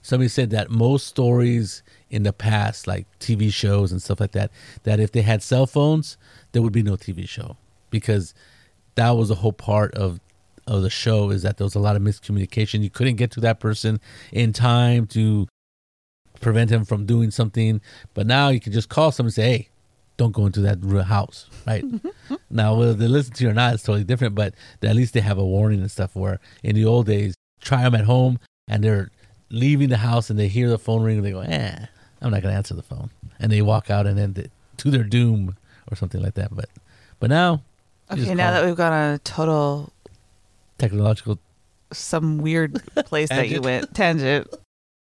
somebody 0.02 0.30
said 0.30 0.50
that 0.52 0.70
most 0.70 1.08
stories 1.08 1.84
in 2.10 2.24
the 2.24 2.34
past, 2.34 2.88
like 2.88 3.08
TV 3.20 3.52
shows 3.52 3.92
and 3.92 4.02
stuff 4.02 4.20
like 4.20 4.32
that, 4.32 4.52
that 4.84 5.00
if 5.00 5.12
they 5.12 5.22
had 5.22 5.44
cell 5.44 5.68
phones, 5.68 6.18
there 6.52 6.62
would 6.62 6.74
be 6.74 6.84
no 6.84 6.94
TV 6.94 7.28
show 7.28 7.58
because 7.90 8.34
that 8.96 9.12
was 9.12 9.32
a 9.32 9.36
whole 9.36 9.54
part 9.54 9.94
of 9.96 10.20
of 10.68 10.82
the 10.82 10.90
show 10.90 11.30
is 11.30 11.44
that 11.44 11.58
there 11.58 11.66
was 11.66 11.76
a 11.76 11.80
lot 11.80 11.96
of 11.96 12.02
miscommunication. 12.02 12.82
You 12.82 12.90
couldn't 12.90 13.16
get 13.16 13.32
to 13.32 13.40
that 13.42 13.60
person 13.60 14.00
in 14.32 14.54
time 14.54 15.08
to 15.08 15.48
prevent 16.42 16.70
him 16.72 16.86
from 16.86 17.06
doing 17.06 17.32
something. 17.32 17.82
But 18.14 18.28
now 18.28 18.50
you 18.50 18.60
can 18.60 18.72
just 18.74 18.90
call 18.90 19.12
someone 19.12 19.28
and 19.28 19.34
say, 19.34 19.44
"Hey, 19.44 19.70
don't 20.18 20.32
go 20.32 20.46
into 20.46 20.62
that 20.62 20.84
house." 21.06 21.50
Right 21.66 21.84
now, 22.50 22.76
whether 22.76 22.94
they 22.94 23.08
listen 23.08 23.34
to 23.36 23.44
you 23.44 23.50
or 23.50 23.54
not, 23.54 23.74
it's 23.74 23.84
totally 23.84 24.04
different. 24.04 24.36
But 24.36 24.54
at 24.82 24.96
least 24.96 25.14
they 25.14 25.22
have 25.22 25.38
a 25.38 25.46
warning 25.46 25.82
and 25.82 25.92
stuff. 25.92 26.16
Where 26.16 26.40
in 26.62 26.76
the 26.76 26.86
old 26.86 27.08
days, 27.08 27.36
try 27.62 27.84
them 27.84 27.96
at 27.96 28.06
home 28.06 28.40
and 28.68 28.84
they're 28.84 29.10
leaving 29.50 29.90
the 29.90 29.98
house 29.98 30.30
and 30.30 30.38
they 30.38 30.48
hear 30.48 30.70
the 30.70 30.80
phone 30.80 31.04
ring 31.04 31.18
and 31.18 31.26
they 31.26 31.32
go, 31.32 31.42
"Eh, 31.42 31.86
I'm 32.22 32.32
not 32.32 32.42
gonna 32.42 32.56
answer 32.56 32.74
the 32.74 32.84
phone," 32.84 33.10
and 33.40 33.52
they 33.52 33.62
walk 33.62 33.90
out 33.90 34.06
and 34.08 34.18
then 34.18 34.34
they, 34.34 34.48
to 34.78 34.92
their 34.92 35.04
doom 35.04 35.56
or 35.90 35.96
something 35.96 36.22
like 36.22 36.34
that. 36.36 36.54
But 36.54 36.70
but 37.20 37.30
now, 37.30 37.62
Okay, 38.12 38.36
now 38.36 38.52
that 38.52 38.66
we've 38.66 38.76
got 38.76 38.92
a 38.92 39.18
total 39.20 39.93
technological 40.84 41.40
some 41.94 42.40
weird 42.40 42.82
place 43.06 43.30
that 43.30 43.50
you 43.50 43.62
went 43.62 43.94
tangent. 43.94 44.48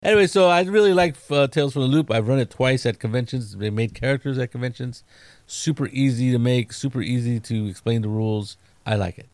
Anyway, 0.02 0.28
so 0.28 0.48
I 0.48 0.62
really 0.62 0.94
like 0.94 1.16
uh, 1.28 1.48
Tales 1.48 1.72
from 1.72 1.82
the 1.82 1.88
Loop. 1.88 2.10
I've 2.10 2.28
run 2.28 2.38
it 2.38 2.50
twice 2.50 2.86
at 2.86 3.00
conventions. 3.00 3.56
They 3.56 3.70
made 3.70 3.94
characters 3.94 4.38
at 4.38 4.52
conventions. 4.52 5.02
Super 5.46 5.88
easy 5.88 6.30
to 6.30 6.38
make, 6.38 6.72
super 6.72 7.02
easy 7.02 7.40
to 7.40 7.66
explain 7.66 8.02
the 8.02 8.08
rules. 8.08 8.56
I 8.86 8.94
like 8.94 9.18
it. 9.18 9.28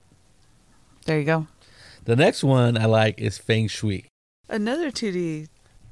There 1.04 1.18
you 1.18 1.26
go. 1.26 1.46
The 2.04 2.16
next 2.16 2.42
one 2.42 2.78
I 2.78 2.86
like 2.86 3.20
is 3.20 3.36
Feng 3.36 3.68
Shui. 3.68 4.06
Another 4.48 4.90
two 4.90 5.12
D, 5.12 5.48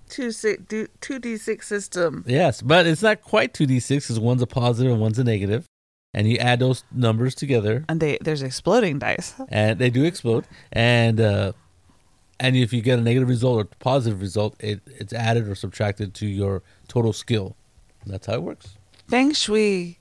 two 0.09 0.31
six 0.31 0.63
two 1.01 1.19
D 1.19 1.37
six 1.37 1.67
system. 1.67 2.25
Yes, 2.27 2.63
but 2.63 2.87
it's 2.87 3.03
not 3.03 3.21
quite 3.23 3.53
2d6 3.53 3.89
because 3.89 4.21
one's 4.21 4.43
a 4.43 4.47
positive 4.47 4.93
and 4.93 5.01
one's 5.01 5.19
a 5.19 5.25
negative. 5.25 5.67
And 6.15 6.29
you 6.29 6.37
add 6.39 6.59
those 6.61 6.85
numbers 6.93 7.35
together 7.35 7.85
And 7.89 7.99
they 8.01 8.19
there's 8.21 8.43
exploding 8.43 8.99
dice. 8.99 9.35
and 9.49 9.79
they 9.79 9.89
do 9.91 10.05
explode. 10.05 10.45
And 10.71 11.21
uh, 11.21 11.53
and 12.39 12.57
if 12.57 12.73
you 12.73 12.83
get 12.83 12.99
a 12.99 13.03
negative 13.03 13.29
result 13.29 13.59
or 13.59 13.65
positive 13.79 14.21
result, 14.21 14.55
it, 14.61 14.81
it's 14.87 15.13
added 15.13 15.49
or 15.49 15.55
subtracted 15.55 16.13
to 16.15 16.27
your 16.27 16.63
total 16.89 17.13
skill. 17.13 17.57
That's 18.05 18.27
how 18.27 18.35
it 18.35 18.43
works. 18.43 18.77
Feng 19.09 19.33
Shui 19.33 19.99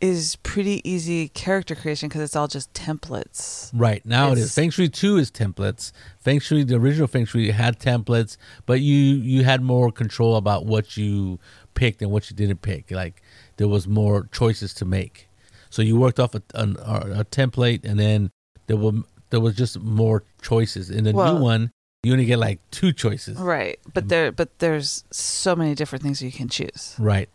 is 0.00 0.34
pretty 0.42 0.82
easy 0.88 1.28
character 1.28 1.76
creation 1.76 2.08
because 2.08 2.20
it's 2.22 2.34
all 2.34 2.48
just 2.48 2.72
templates. 2.74 3.70
Right 3.72 4.04
now 4.04 4.28
it 4.30 4.32
It's- 4.32 4.52
Feng 4.54 4.70
Shui 4.70 4.88
two 4.88 5.16
is 5.16 5.30
templates. 5.30 5.92
Feng 6.18 6.40
Shui, 6.40 6.64
the 6.64 6.74
original 6.74 7.06
Feng 7.06 7.24
Shui 7.24 7.52
had 7.52 7.78
templates, 7.78 8.36
but 8.66 8.80
you 8.80 8.96
you 8.96 9.44
had 9.44 9.62
more 9.62 9.92
control 9.92 10.34
about 10.36 10.66
what 10.66 10.96
you 10.96 11.38
picked 11.74 12.02
and 12.02 12.10
what 12.10 12.28
you 12.28 12.36
didn't 12.36 12.60
pick. 12.62 12.90
Like 12.90 13.21
there 13.56 13.68
was 13.68 13.86
more 13.86 14.28
choices 14.32 14.74
to 14.74 14.84
make. 14.84 15.28
So 15.70 15.82
you 15.82 15.96
worked 15.98 16.20
off 16.20 16.34
a, 16.34 16.42
a, 16.54 16.64
a 16.64 17.24
template, 17.24 17.84
and 17.84 17.98
then 17.98 18.30
there 18.66 18.76
were 18.76 18.92
there 19.30 19.40
was 19.40 19.54
just 19.56 19.80
more 19.80 20.24
choices. 20.42 20.90
In 20.90 21.04
the 21.04 21.12
Well- 21.12 21.38
new 21.38 21.42
one, 21.42 21.70
you 22.02 22.12
only 22.12 22.26
get 22.26 22.38
like 22.38 22.58
two 22.70 22.92
choices. 22.92 23.38
Right, 23.38 23.78
but 23.94 24.08
there 24.08 24.32
but 24.32 24.58
there's 24.58 25.04
so 25.10 25.56
many 25.56 25.74
different 25.74 26.02
things 26.02 26.20
you 26.20 26.32
can 26.32 26.48
choose. 26.48 26.94
Right, 26.98 27.28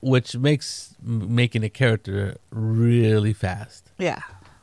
which 0.00 0.36
makes 0.36 0.94
making 1.02 1.62
a 1.64 1.68
character 1.68 2.36
really 2.50 3.32
fast. 3.32 3.90
Yeah. 3.98 4.22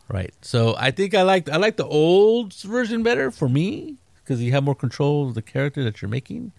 Right. 0.09 0.33
So 0.41 0.75
I 0.77 0.91
think 0.91 1.15
I 1.15 1.21
like 1.21 1.49
I 1.49 1.57
like 1.57 1.77
the 1.77 1.85
old 1.87 2.53
version 2.55 3.03
better 3.03 3.31
for 3.31 3.47
me 3.47 3.95
because 4.23 4.41
you 4.41 4.51
have 4.51 4.63
more 4.63 4.75
control 4.75 5.27
of 5.27 5.33
the 5.33 5.41
character 5.41 5.83
that 5.83 6.01
you're 6.01 6.09
making. 6.09 6.51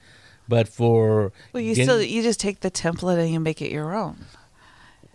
But 0.48 0.68
for 0.68 1.32
Well, 1.52 1.62
you 1.62 1.70
getting- 1.74 1.84
still 1.86 2.02
you 2.02 2.22
just 2.22 2.40
take 2.40 2.60
the 2.60 2.70
template 2.70 3.18
and 3.18 3.30
you 3.32 3.40
make 3.40 3.62
it 3.62 3.72
your 3.72 3.94
own. 3.94 4.26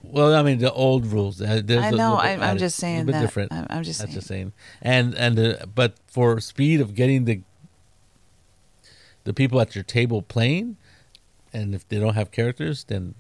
well, 0.02 0.34
I 0.34 0.42
mean 0.42 0.58
the 0.60 0.72
old 0.72 1.06
rules. 1.06 1.42
Uh, 1.42 1.62
there's 1.64 1.84
I 1.84 1.92
know. 1.92 2.18
I'm, 2.18 2.42
I'm 2.42 2.58
just 2.58 2.78
saying 2.78 3.06
that. 3.08 3.22
different. 3.22 3.52
I'm, 3.54 3.68
I'm 3.70 3.84
just 3.84 4.00
That's 4.00 4.12
saying. 4.12 4.16
just 4.16 4.28
saying. 4.28 4.54
And 4.82 5.14
and 5.16 5.40
uh, 5.40 5.66
but 5.74 5.94
for 6.08 6.40
speed 6.40 6.82
of 6.82 6.96
getting 6.96 7.26
the 7.26 7.42
the 9.24 9.34
people 9.34 9.60
at 9.62 9.76
your 9.76 9.84
table 9.84 10.22
playing, 10.22 10.78
and 11.54 11.76
if 11.76 11.88
they 11.88 12.00
don't 12.00 12.16
have 12.16 12.32
characters, 12.32 12.86
then 12.86 13.16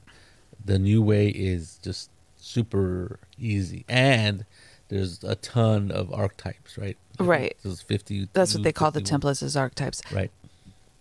the 0.63 0.79
new 0.79 1.01
way 1.01 1.29
is 1.29 1.79
just 1.83 2.09
super 2.37 3.19
easy. 3.37 3.85
And 3.87 4.45
there's 4.87 5.23
a 5.23 5.35
ton 5.35 5.91
of 5.91 6.11
archetypes, 6.13 6.77
right? 6.77 6.97
Right. 7.19 7.55
There's 7.63 7.81
fifty. 7.81 8.27
That's 8.33 8.53
what 8.55 8.63
they 8.63 8.71
call 8.71 8.91
the 8.91 9.01
templates 9.01 9.43
as 9.43 9.55
archetypes. 9.55 10.01
Right. 10.11 10.31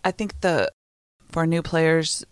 I 0.03 0.11
think 0.11 0.39
the 0.41 0.69
for 1.31 1.45
new 1.47 1.61
players 1.61 2.25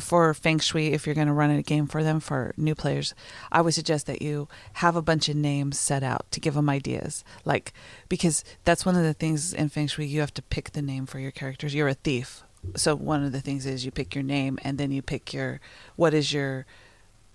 for 0.00 0.32
feng 0.32 0.58
shui 0.58 0.94
if 0.94 1.04
you're 1.04 1.14
going 1.14 1.26
to 1.26 1.32
run 1.34 1.50
a 1.50 1.62
game 1.62 1.86
for 1.86 2.02
them 2.02 2.18
for 2.18 2.54
new 2.56 2.74
players 2.74 3.12
i 3.52 3.60
would 3.60 3.74
suggest 3.74 4.06
that 4.06 4.22
you 4.22 4.48
have 4.74 4.96
a 4.96 5.02
bunch 5.02 5.28
of 5.28 5.36
names 5.36 5.78
set 5.78 6.02
out 6.02 6.24
to 6.30 6.40
give 6.40 6.54
them 6.54 6.70
ideas. 6.70 7.24
Like 7.44 7.74
because 8.08 8.42
that's 8.64 8.86
one 8.86 8.96
of 8.96 9.02
the 9.02 9.12
things 9.12 9.52
in 9.52 9.68
feng 9.68 9.88
shui 9.88 10.06
you 10.06 10.20
have 10.20 10.32
to 10.34 10.42
pick 10.42 10.72
the 10.72 10.80
name 10.80 11.04
for 11.06 11.18
your 11.18 11.30
characters. 11.30 11.74
You're 11.74 11.88
a 11.88 11.94
thief. 11.94 12.42
So 12.74 12.94
one 12.96 13.22
of 13.22 13.32
the 13.32 13.40
things 13.42 13.66
is 13.66 13.84
you 13.84 13.90
pick 13.90 14.14
your 14.14 14.24
name 14.24 14.58
and 14.62 14.78
then 14.78 14.92
you 14.92 15.02
pick 15.02 15.34
your 15.34 15.60
what 15.96 16.14
is 16.14 16.32
your 16.32 16.64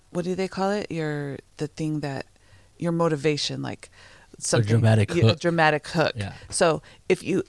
what 0.10 0.26
do 0.26 0.34
they 0.34 0.48
call 0.48 0.72
it? 0.72 0.89
Your 0.89 1.38
the 1.58 1.67
thing 1.67 2.00
that 2.00 2.26
your 2.80 2.91
motivation 2.91 3.62
like 3.62 3.89
something 4.39 4.67
dramatic 4.67 5.13
you- 5.13 5.24
a 5.26 5.30
hook. 5.30 5.39
dramatic 5.39 5.88
hook. 5.89 6.13
Yeah. 6.15 6.34
so 6.50 6.82
if 7.08 7.22
you 7.24 7.43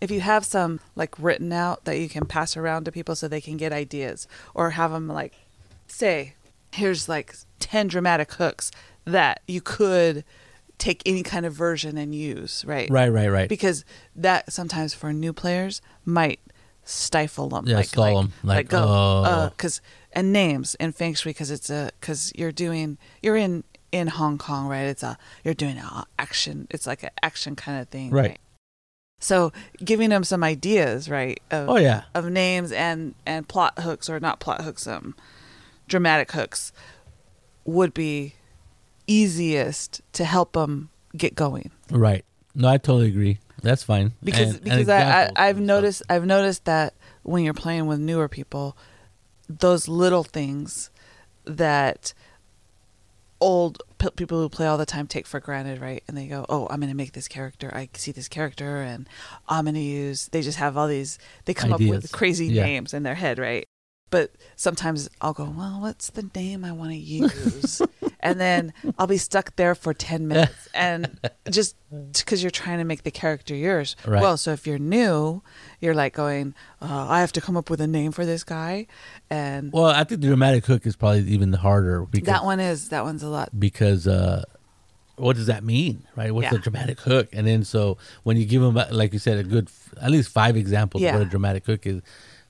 if 0.00 0.10
you 0.10 0.20
have 0.20 0.44
some 0.44 0.80
like 0.96 1.14
written 1.18 1.52
out 1.52 1.84
that 1.84 1.98
you 1.98 2.08
can 2.08 2.26
pass 2.26 2.56
around 2.56 2.84
to 2.84 2.92
people 2.92 3.14
so 3.16 3.26
they 3.28 3.40
can 3.40 3.56
get 3.56 3.72
ideas 3.72 4.26
or 4.54 4.70
have 4.70 4.90
them 4.92 5.08
like 5.08 5.34
say 5.86 6.34
here's 6.72 7.08
like 7.08 7.34
10 7.60 7.88
dramatic 7.88 8.32
hooks 8.34 8.70
that 9.04 9.40
you 9.46 9.60
could 9.60 10.24
take 10.78 11.02
any 11.06 11.22
kind 11.22 11.46
of 11.46 11.52
version 11.54 11.96
and 11.96 12.14
use 12.14 12.64
right 12.66 12.90
Right, 12.90 13.08
right, 13.08 13.28
right. 13.30 13.48
because 13.48 13.84
that 14.16 14.52
sometimes 14.52 14.92
for 14.92 15.12
new 15.12 15.32
players 15.32 15.80
might 16.04 16.40
stifle 16.82 17.48
them 17.48 17.66
Yeah, 17.66 17.76
like 17.76 17.86
stall 17.86 18.14
like, 18.14 18.24
'em, 18.24 18.32
like, 18.42 18.68
go 18.68 18.78
oh. 18.86 19.22
uh 19.24 19.50
cuz 19.56 19.80
and 20.12 20.32
names 20.32 20.74
in 20.76 20.92
feng 20.92 21.14
shui 21.14 21.32
cuz 21.32 21.50
it's 21.50 21.70
a 21.70 21.90
cuz 22.00 22.32
you're 22.34 22.52
doing 22.52 22.98
you're 23.22 23.36
in 23.36 23.64
in 23.92 24.08
Hong 24.08 24.36
Kong 24.38 24.66
right 24.66 24.82
it's 24.86 25.02
a 25.02 25.16
you're 25.44 25.54
doing 25.54 25.78
a 25.78 26.04
action 26.18 26.66
it's 26.70 26.86
like 26.86 27.02
an 27.04 27.10
action 27.22 27.54
kind 27.56 27.80
of 27.80 27.88
thing 27.88 28.10
Right. 28.10 28.38
So 29.24 29.52
giving 29.82 30.10
them 30.10 30.22
some 30.22 30.44
ideas 30.44 31.08
right 31.08 31.40
of, 31.50 31.68
oh 31.70 31.76
yeah, 31.76 32.02
of 32.14 32.28
names 32.30 32.70
and 32.72 33.14
and 33.24 33.48
plot 33.48 33.78
hooks 33.80 34.10
or 34.10 34.20
not 34.20 34.38
plot 34.38 34.60
hooks 34.62 34.86
um 34.86 35.14
dramatic 35.88 36.30
hooks 36.32 36.72
would 37.64 37.94
be 37.94 38.34
easiest 39.06 40.00
to 40.12 40.24
help 40.24 40.52
them 40.52 40.90
get 41.16 41.34
going 41.34 41.70
right. 41.90 42.24
No, 42.54 42.68
I 42.68 42.76
totally 42.78 43.08
agree. 43.08 43.38
That's 43.62 43.82
fine. 43.82 44.12
because 44.22 44.54
And- 44.54 44.54
and 44.56 44.64
because 44.64 44.88
I, 44.88 45.24
I 45.24 45.48
I've 45.48 45.56
and 45.58 45.66
noticed 45.66 46.02
I've 46.08 46.26
noticed 46.26 46.64
that 46.66 46.94
when 47.22 47.42
you're 47.44 47.54
playing 47.54 47.86
with 47.86 47.98
newer 47.98 48.28
people, 48.28 48.76
those 49.48 49.88
little 49.88 50.22
things 50.24 50.90
that 51.46 52.12
old 53.40 53.82
people 54.10 54.40
who 54.40 54.48
play 54.48 54.66
all 54.66 54.78
the 54.78 54.86
time 54.86 55.06
take 55.06 55.26
for 55.26 55.40
granted, 55.40 55.80
right? 55.80 56.02
And 56.08 56.16
they 56.16 56.26
go, 56.26 56.46
"Oh, 56.48 56.66
I'm 56.70 56.80
going 56.80 56.90
to 56.90 56.96
make 56.96 57.12
this 57.12 57.28
character. 57.28 57.70
I 57.74 57.88
see 57.94 58.12
this 58.12 58.28
character, 58.28 58.82
and 58.82 59.08
I'm 59.48 59.64
going 59.64 59.74
to 59.74 59.80
use." 59.80 60.28
They 60.28 60.42
just 60.42 60.58
have 60.58 60.76
all 60.76 60.88
these. 60.88 61.18
They 61.44 61.54
come 61.54 61.72
up 61.72 61.80
with 61.80 62.12
crazy 62.12 62.46
Yeah. 62.46 62.64
names 62.64 62.94
in 62.94 63.02
their 63.02 63.14
head, 63.16 63.38
right? 63.38 63.66
But 64.10 64.30
sometimes 64.56 65.08
I'll 65.20 65.32
go, 65.32 65.44
"Well, 65.44 65.80
what's 65.80 66.10
the 66.10 66.28
name 66.34 66.64
I 66.64 66.72
want 66.72 66.90
to 66.92 66.96
use?" 66.96 67.82
and 68.20 68.40
then 68.40 68.72
I'll 68.98 69.06
be 69.08 69.16
stuck 69.18 69.56
there 69.56 69.74
for 69.74 69.92
10 69.92 70.28
minutes 70.28 70.68
and 70.74 71.18
just 71.50 71.74
because 72.12 72.42
you're 72.42 72.50
trying 72.50 72.78
to 72.78 72.84
make 72.84 73.02
the 73.02 73.10
character 73.10 73.54
yours. 73.54 73.96
Right. 74.06 74.22
Well, 74.22 74.36
so 74.36 74.52
if 74.52 74.66
you're 74.66 74.78
new, 74.78 75.42
you're 75.80 75.94
like 75.94 76.14
going, 76.14 76.54
uh, 76.80 77.06
I 77.08 77.20
have 77.20 77.32
to 77.32 77.40
come 77.40 77.56
up 77.56 77.70
with 77.70 77.80
a 77.80 77.86
name 77.86 78.12
for 78.12 78.24
this 78.24 78.44
guy. 78.44 78.86
And 79.30 79.72
Well, 79.72 79.86
I 79.86 80.04
think 80.04 80.20
the 80.20 80.28
dramatic 80.28 80.64
hook 80.66 80.86
is 80.86 80.96
probably 80.96 81.22
even 81.22 81.52
harder 81.52 82.02
because 82.06 82.26
that 82.26 82.44
one 82.44 82.60
is, 82.60 82.90
that 82.90 83.04
one's 83.04 83.22
a 83.22 83.28
lot. 83.28 83.48
because 83.58 84.06
uh, 84.06 84.44
what 85.16 85.34
does 85.36 85.46
that 85.46 85.64
mean, 85.64 86.04
right? 86.14 86.32
What's 86.32 86.50
the 86.50 86.58
dramatic 86.58 87.00
hook? 87.00 87.28
And 87.32 87.46
then 87.46 87.64
so 87.64 87.98
when 88.22 88.36
you 88.36 88.44
give 88.46 88.62
them, 88.62 88.74
like 88.90 89.12
you 89.12 89.18
said, 89.18 89.38
a 89.38 89.42
good 89.44 89.68
at 90.00 90.10
least 90.10 90.30
five 90.30 90.56
examples 90.56 91.02
of 91.02 91.12
what 91.14 91.22
a 91.22 91.26
dramatic 91.26 91.66
hook 91.66 91.84
is, 91.86 92.00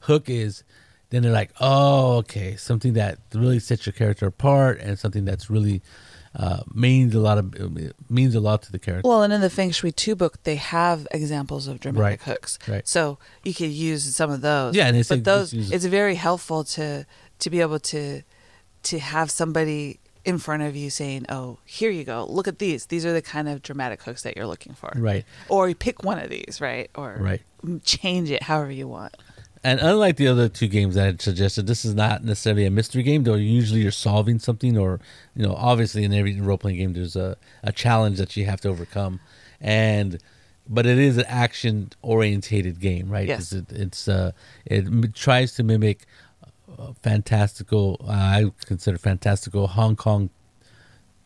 hook 0.00 0.28
is, 0.28 0.62
then 1.10 1.22
they're 1.22 1.32
like, 1.32 1.50
oh, 1.60 2.16
okay, 2.18 2.56
something 2.56 2.94
that 2.94 3.18
really 3.34 3.58
sets 3.60 3.86
your 3.86 3.92
character 3.92 4.26
apart 4.26 4.80
and 4.80 4.98
something 4.98 5.24
that's 5.24 5.48
really 5.50 5.82
uh, 6.36 6.62
means 6.74 7.14
a 7.14 7.20
lot 7.20 7.38
of 7.38 7.54
means 8.10 8.34
a 8.34 8.40
lot 8.40 8.62
to 8.62 8.72
the 8.72 8.78
character. 8.78 9.08
Well, 9.08 9.22
and 9.22 9.32
in 9.32 9.40
the 9.40 9.50
Feng 9.50 9.70
Shui 9.70 9.92
2 9.92 10.16
book, 10.16 10.42
they 10.42 10.56
have 10.56 11.06
examples 11.12 11.68
of 11.68 11.78
dramatic 11.78 12.20
Right. 12.26 12.34
hooks. 12.34 12.58
Right. 12.66 12.86
So 12.88 13.18
you 13.44 13.54
could 13.54 13.70
use 13.70 14.16
some 14.16 14.30
of 14.32 14.40
those. 14.40 14.74
Yeah, 14.74 14.88
and 14.88 14.96
it's 14.96 15.08
but 15.08 15.16
like- 15.18 15.24
those, 15.24 15.52
use- 15.52 15.70
it's 15.70 15.84
very 15.84 16.16
helpful 16.16 16.64
to 16.64 17.06
to 17.38 17.50
be 17.50 17.60
able 17.60 17.78
to 17.80 18.22
to 18.84 18.98
have 18.98 19.30
somebody 19.30 20.00
in 20.24 20.38
front 20.38 20.62
of 20.64 20.74
you 20.74 20.90
saying, 20.90 21.26
"Oh, 21.28 21.58
here 21.64 21.90
you 21.92 22.02
go. 22.02 22.26
Look 22.28 22.48
at 22.48 22.58
these. 22.58 22.86
These 22.86 23.06
are 23.06 23.12
the 23.12 23.22
kind 23.22 23.48
of 23.48 23.62
dramatic 23.62 24.02
hooks 24.02 24.22
that 24.22 24.36
you're 24.36 24.46
looking 24.48 24.74
for." 24.74 24.90
Right. 24.96 25.24
Or 25.48 25.68
you 25.68 25.74
pick 25.76 26.02
one 26.02 26.18
of 26.18 26.30
these, 26.30 26.58
right? 26.60 26.90
Or 26.96 27.16
Right. 27.20 27.42
change 27.84 28.30
it 28.32 28.42
however 28.42 28.72
you 28.72 28.88
want. 28.88 29.14
And 29.64 29.80
unlike 29.80 30.16
the 30.16 30.28
other 30.28 30.50
two 30.50 30.68
games 30.68 30.94
that 30.94 31.02
I 31.02 31.06
had 31.06 31.22
suggested, 31.22 31.66
this 31.66 31.86
is 31.86 31.94
not 31.94 32.22
necessarily 32.22 32.66
a 32.66 32.70
mystery 32.70 33.02
game. 33.02 33.24
Though 33.24 33.34
usually 33.34 33.80
you're 33.80 33.92
solving 33.92 34.38
something, 34.38 34.76
or 34.76 35.00
you 35.34 35.44
know, 35.46 35.54
obviously 35.54 36.04
in 36.04 36.12
every 36.12 36.38
role 36.38 36.58
playing 36.58 36.76
game 36.76 36.92
there's 36.92 37.16
a, 37.16 37.38
a 37.62 37.72
challenge 37.72 38.18
that 38.18 38.36
you 38.36 38.44
have 38.44 38.60
to 38.60 38.68
overcome, 38.68 39.20
and 39.62 40.18
but 40.68 40.84
it 40.84 40.98
is 40.98 41.16
an 41.16 41.24
action 41.28 41.90
orientated 42.02 42.78
game, 42.78 43.08
right? 43.08 43.26
Yes. 43.26 43.52
It, 43.52 43.72
it's 43.72 44.06
uh, 44.06 44.32
it 44.66 44.84
m- 44.84 45.10
tries 45.14 45.54
to 45.54 45.62
mimic 45.62 46.04
uh, 46.78 46.92
fantastical. 47.02 48.04
Uh, 48.06 48.12
I 48.12 48.50
consider 48.66 48.98
fantastical 48.98 49.66
Hong 49.68 49.96
Kong 49.96 50.28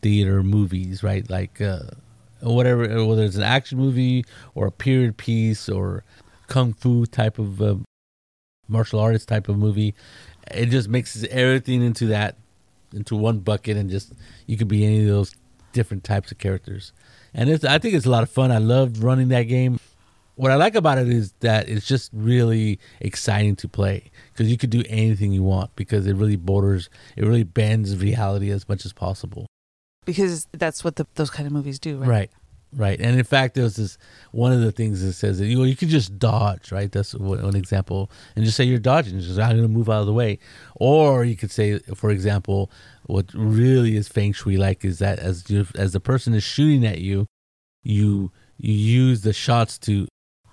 theater 0.01 0.43
movies, 0.43 1.03
right? 1.03 1.29
Like 1.29 1.59
uh, 1.59 1.79
whatever, 2.39 3.05
whether 3.05 3.23
it's 3.23 3.35
an 3.35 3.43
action 3.43 3.77
movie 3.77 4.23
or 4.55 4.67
a 4.67 4.71
period 4.71 5.17
piece 5.17 5.67
or 5.67 6.05
kung 6.47 6.71
fu 6.73 7.05
type 7.05 7.37
of 7.37 7.61
uh, 7.61 7.75
martial 8.69 8.99
artist 8.99 9.27
type 9.27 9.49
of 9.49 9.57
movie. 9.57 9.95
It 10.51 10.67
just 10.67 10.89
mixes 10.89 11.25
everything 11.25 11.81
into 11.81 12.07
that 12.07 12.37
into 12.93 13.15
one 13.15 13.39
bucket, 13.39 13.77
and 13.77 13.89
just 13.89 14.13
you 14.47 14.57
could 14.57 14.67
be 14.67 14.85
any 14.85 15.01
of 15.01 15.07
those 15.07 15.35
different 15.73 16.03
types 16.03 16.31
of 16.31 16.37
characters. 16.37 16.91
And 17.33 17.49
it's 17.49 17.63
I 17.63 17.77
think 17.77 17.93
it's 17.93 18.05
a 18.05 18.09
lot 18.09 18.23
of 18.23 18.29
fun. 18.29 18.51
I 18.51 18.57
loved 18.57 18.97
running 18.97 19.29
that 19.29 19.43
game. 19.43 19.79
What 20.35 20.51
I 20.51 20.55
like 20.55 20.75
about 20.75 20.97
it 20.97 21.09
is 21.09 21.33
that 21.41 21.67
it's 21.67 21.85
just 21.85 22.09
really 22.13 22.79
exciting 23.01 23.57
to 23.57 23.67
play 23.67 24.09
because 24.31 24.49
you 24.49 24.57
could 24.57 24.69
do 24.69 24.83
anything 24.87 25.33
you 25.33 25.43
want 25.43 25.75
because 25.75 26.07
it 26.07 26.15
really 26.15 26.37
borders, 26.37 26.89
it 27.17 27.25
really 27.25 27.43
bends 27.43 27.97
reality 27.97 28.49
as 28.49 28.67
much 28.69 28.85
as 28.85 28.93
possible. 28.93 29.47
Because 30.05 30.47
that's 30.53 30.81
what 30.81 30.95
the, 30.95 31.05
those 31.15 31.29
kind 31.29 31.45
of 31.45 31.51
movies 31.51 31.77
do, 31.77 31.97
right? 31.97 32.07
Right. 32.07 32.31
Right. 32.75 32.99
And 33.01 33.17
in 33.17 33.23
fact, 33.23 33.55
there's 33.55 33.77
this 33.77 33.97
one 34.31 34.51
of 34.51 34.61
the 34.61 34.71
things 34.71 35.01
that 35.01 35.13
says 35.13 35.39
that 35.39 35.47
you 35.47 35.63
you 35.63 35.75
could 35.75 35.89
just 35.89 36.19
dodge, 36.19 36.71
right? 36.71 36.91
That's 36.91 37.15
one 37.15 37.41
one 37.41 37.55
example, 37.55 38.11
and 38.35 38.45
just 38.45 38.55
say 38.55 38.63
you're 38.63 38.77
dodging, 38.77 39.19
just 39.19 39.39
I'm 39.39 39.57
going 39.57 39.63
to 39.63 39.67
move 39.67 39.89
out 39.89 40.01
of 40.01 40.05
the 40.05 40.13
way, 40.13 40.37
or 40.75 41.23
you 41.23 41.35
could 41.35 41.49
say, 41.49 41.79
for 41.95 42.11
example, 42.11 42.69
what 43.07 43.25
really 43.33 43.95
is 43.95 44.07
feng 44.07 44.33
shui 44.33 44.55
like 44.57 44.85
is 44.85 44.99
that 44.99 45.17
as 45.17 45.49
you 45.49 45.65
as 45.75 45.93
the 45.93 45.99
person 45.99 46.35
is 46.35 46.43
shooting 46.43 46.85
at 46.85 46.99
you, 46.99 47.25
you 47.81 48.31
you 48.57 48.73
use 48.73 49.21
the 49.21 49.33
shots 49.33 49.79
to 49.79 50.07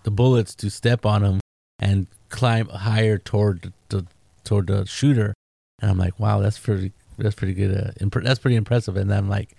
the 0.04 0.10
bullets 0.10 0.54
to 0.54 0.70
step 0.70 1.04
on 1.04 1.20
them 1.20 1.40
and 1.78 2.06
climb 2.30 2.66
higher 2.68 3.18
toward 3.18 3.74
the 3.90 4.06
toward 4.42 4.68
the 4.68 4.86
shooter, 4.86 5.34
and 5.82 5.90
I'm 5.90 5.98
like, 5.98 6.18
wow, 6.18 6.40
that's 6.40 6.58
pretty 6.58 6.92
that's 7.18 7.34
pretty 7.34 7.52
good. 7.52 7.76
Uh, 7.76 7.90
imp- 8.00 8.24
that's 8.24 8.40
pretty 8.40 8.56
impressive, 8.56 8.96
and 8.96 9.12
I'm 9.12 9.28
like. 9.28 9.54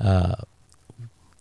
Uh, 0.00 0.34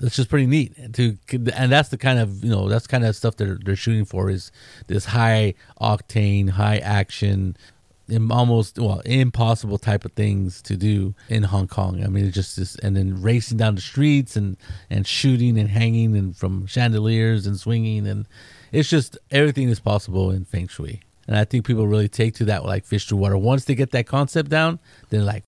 that's 0.01 0.15
just 0.15 0.29
pretty 0.29 0.47
neat 0.47 0.93
to 0.93 1.17
and 1.55 1.71
that's 1.71 1.89
the 1.89 1.97
kind 1.97 2.19
of 2.19 2.43
you 2.43 2.49
know 2.49 2.67
that's 2.67 2.87
kind 2.87 3.05
of 3.05 3.15
stuff 3.15 3.37
they're 3.37 3.59
they're 3.63 3.75
shooting 3.75 4.03
for 4.03 4.29
is 4.29 4.51
this 4.87 5.05
high 5.05 5.53
octane 5.79 6.49
high 6.49 6.79
action 6.79 7.55
almost 8.29 8.77
well 8.79 8.99
impossible 9.05 9.77
type 9.77 10.03
of 10.03 10.11
things 10.13 10.61
to 10.63 10.75
do 10.75 11.13
in 11.29 11.43
Hong 11.43 11.67
Kong. 11.67 12.03
I 12.03 12.07
mean 12.07 12.25
it's 12.25 12.35
just 12.35 12.57
this 12.57 12.75
and 12.77 12.97
then 12.97 13.21
racing 13.21 13.57
down 13.57 13.75
the 13.75 13.81
streets 13.81 14.35
and 14.35 14.57
and 14.89 15.07
shooting 15.07 15.57
and 15.57 15.69
hanging 15.69 16.17
and 16.17 16.35
from 16.35 16.65
chandeliers 16.65 17.45
and 17.45 17.57
swinging 17.57 18.07
and 18.07 18.27
it's 18.71 18.89
just 18.89 19.17
everything 19.29 19.69
is 19.69 19.79
possible 19.79 20.31
in 20.31 20.45
feng 20.45 20.67
shui. 20.67 21.01
And 21.27 21.37
I 21.37 21.45
think 21.45 21.65
people 21.65 21.87
really 21.87 22.09
take 22.09 22.33
to 22.35 22.45
that 22.45 22.65
like 22.65 22.85
fish 22.85 23.07
to 23.07 23.15
water. 23.15 23.37
Once 23.37 23.65
they 23.65 23.75
get 23.75 23.91
that 23.91 24.07
concept 24.07 24.49
down 24.49 24.79
then 25.09 25.25
like 25.25 25.43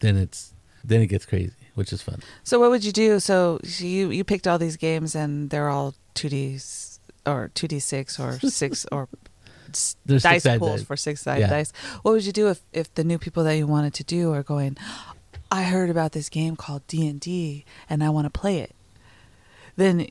then 0.00 0.16
it's 0.16 0.54
then 0.84 1.02
it 1.02 1.08
gets 1.08 1.26
crazy 1.26 1.52
which 1.76 1.92
is 1.92 2.02
fun 2.02 2.18
So 2.42 2.58
what 2.58 2.70
would 2.70 2.84
you 2.84 2.90
do? 2.92 3.20
So 3.20 3.60
you 3.78 4.10
you 4.10 4.24
picked 4.24 4.46
all 4.48 4.58
these 4.58 4.76
games 4.76 5.14
and 5.14 5.50
they're 5.50 5.68
all 5.68 5.94
2D 6.16 6.98
or 7.24 7.50
2D6 7.54 8.18
or 8.18 8.40
6 8.40 8.86
or 8.90 9.08
There's 10.06 10.22
dice 10.22 10.42
six-sided 10.42 10.58
pools 10.60 10.82
for 10.84 10.96
six 10.96 11.22
sided 11.22 11.40
Yeah. 11.42 11.48
dice. 11.50 11.72
What 12.02 12.12
would 12.12 12.24
you 12.24 12.32
do 12.32 12.48
if 12.48 12.62
if 12.72 12.92
the 12.94 13.04
new 13.04 13.18
people 13.18 13.44
that 13.44 13.56
you 13.56 13.66
wanted 13.66 13.94
to 13.94 14.04
do 14.04 14.32
are 14.32 14.42
going, 14.42 14.76
I 15.50 15.64
heard 15.64 15.90
about 15.90 16.12
this 16.12 16.28
game 16.28 16.56
called 16.56 16.86
D 16.86 17.06
and 17.06 17.20
D 17.20 17.64
and 17.90 18.02
I 18.02 18.08
want 18.10 18.24
to 18.32 18.40
play 18.40 18.58
it. 18.60 18.74
Then 19.76 20.06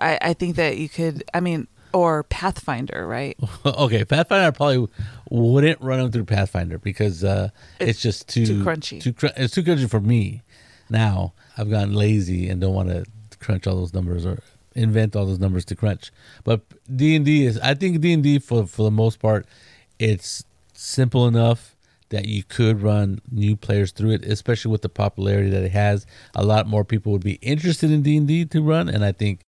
I 0.00 0.18
I 0.22 0.32
think 0.34 0.56
that 0.56 0.78
you 0.78 0.88
could. 0.88 1.24
I 1.34 1.40
mean, 1.40 1.66
or 1.92 2.22
Pathfinder, 2.24 3.06
right? 3.06 3.36
okay, 3.66 4.04
Pathfinder 4.04 4.46
I 4.46 4.50
probably 4.50 4.88
wouldn't 5.30 5.80
run 5.80 5.98
them 5.98 6.10
through 6.12 6.24
Pathfinder 6.24 6.78
because 6.78 7.24
uh, 7.24 7.50
it's, 7.80 7.90
It's 7.90 8.00
just 8.00 8.28
too 8.28 8.46
too 8.46 8.64
crunchy. 8.64 9.00
Too 9.02 9.12
cr- 9.12 9.26
it's 9.36 9.52
too 9.54 9.62
crunchy 9.62 9.90
for 9.90 10.00
me. 10.00 10.42
Now 10.88 11.32
I've 11.56 11.70
gotten 11.70 11.94
lazy 11.94 12.48
and 12.48 12.60
don't 12.60 12.74
want 12.74 12.88
to 12.88 13.04
crunch 13.38 13.66
all 13.66 13.76
those 13.76 13.94
numbers 13.94 14.24
or 14.24 14.42
invent 14.74 15.16
all 15.16 15.26
those 15.26 15.38
numbers 15.38 15.64
to 15.66 15.74
crunch. 15.74 16.12
But 16.44 16.62
D 16.94 17.16
and 17.16 17.24
D 17.24 17.44
is 17.44 17.58
I 17.60 17.74
think 17.74 18.00
D 18.00 18.12
and 18.12 18.22
D 18.22 18.38
for 18.38 18.66
for 18.66 18.82
the 18.82 18.90
most 18.90 19.18
part, 19.18 19.46
it's 19.98 20.44
simple 20.74 21.26
enough 21.26 21.74
that 22.10 22.26
you 22.26 22.44
could 22.44 22.82
run 22.82 23.20
new 23.32 23.56
players 23.56 23.90
through 23.90 24.12
it, 24.12 24.24
especially 24.24 24.70
with 24.70 24.82
the 24.82 24.88
popularity 24.88 25.50
that 25.50 25.64
it 25.64 25.72
has. 25.72 26.06
A 26.34 26.44
lot 26.44 26.68
more 26.68 26.84
people 26.84 27.12
would 27.12 27.24
be 27.24 27.34
interested 27.42 27.90
in 27.90 28.02
D 28.02 28.16
and 28.16 28.28
D 28.28 28.44
to 28.44 28.62
run, 28.62 28.88
and 28.88 29.04
I 29.04 29.12
think 29.12 29.40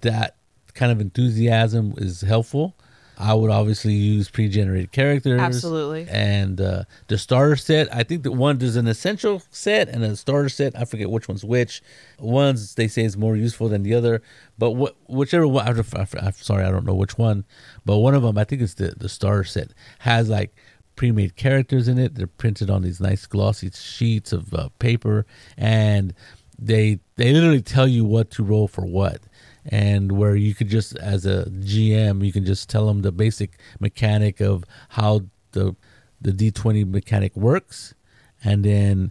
that 0.00 0.36
kind 0.72 0.90
of 0.92 1.00
enthusiasm 1.00 1.94
is 1.98 2.22
helpful. 2.22 2.76
I 3.20 3.34
would 3.34 3.50
obviously 3.50 3.92
use 3.92 4.30
pre-generated 4.30 4.92
characters, 4.92 5.40
Absolutely. 5.40 6.06
and 6.08 6.58
uh, 6.58 6.84
the 7.08 7.18
starter 7.18 7.54
set. 7.54 7.94
I 7.94 8.02
think 8.02 8.22
that 8.22 8.32
one 8.32 8.56
there's 8.56 8.76
an 8.76 8.86
essential 8.86 9.42
set 9.50 9.90
and 9.90 10.02
a 10.02 10.16
starter 10.16 10.48
set. 10.48 10.74
I 10.74 10.86
forget 10.86 11.10
which 11.10 11.28
one's 11.28 11.44
which. 11.44 11.82
One's 12.18 12.74
they 12.76 12.88
say 12.88 13.04
is 13.04 13.18
more 13.18 13.36
useful 13.36 13.68
than 13.68 13.82
the 13.82 13.92
other, 13.92 14.22
but 14.56 14.70
what 14.70 14.96
whichever 15.06 15.46
one. 15.46 15.68
I, 15.68 16.06
I'm 16.18 16.32
sorry, 16.32 16.64
I 16.64 16.70
don't 16.70 16.86
know 16.86 16.94
which 16.94 17.18
one, 17.18 17.44
but 17.84 17.98
one 17.98 18.14
of 18.14 18.22
them 18.22 18.38
I 18.38 18.44
think 18.44 18.62
it's 18.62 18.74
the 18.74 18.94
the 18.96 19.08
starter 19.08 19.44
set 19.44 19.72
has 19.98 20.30
like 20.30 20.56
pre-made 20.96 21.36
characters 21.36 21.88
in 21.88 21.98
it. 21.98 22.14
They're 22.14 22.26
printed 22.26 22.70
on 22.70 22.82
these 22.82 23.00
nice 23.00 23.26
glossy 23.26 23.70
sheets 23.70 24.32
of 24.32 24.54
uh, 24.54 24.70
paper, 24.78 25.26
and 25.58 26.14
they 26.58 27.00
they 27.16 27.34
literally 27.34 27.62
tell 27.62 27.86
you 27.86 28.06
what 28.06 28.30
to 28.30 28.42
roll 28.42 28.66
for 28.66 28.86
what 28.86 29.20
and 29.66 30.12
where 30.12 30.34
you 30.36 30.54
could 30.54 30.68
just 30.68 30.96
as 30.98 31.26
a 31.26 31.44
gm 31.60 32.24
you 32.24 32.32
can 32.32 32.44
just 32.44 32.68
tell 32.70 32.86
them 32.86 33.02
the 33.02 33.12
basic 33.12 33.58
mechanic 33.78 34.40
of 34.40 34.64
how 34.90 35.20
the 35.52 35.74
the 36.20 36.32
d20 36.32 36.88
mechanic 36.90 37.36
works 37.36 37.94
and 38.42 38.64
then 38.64 39.10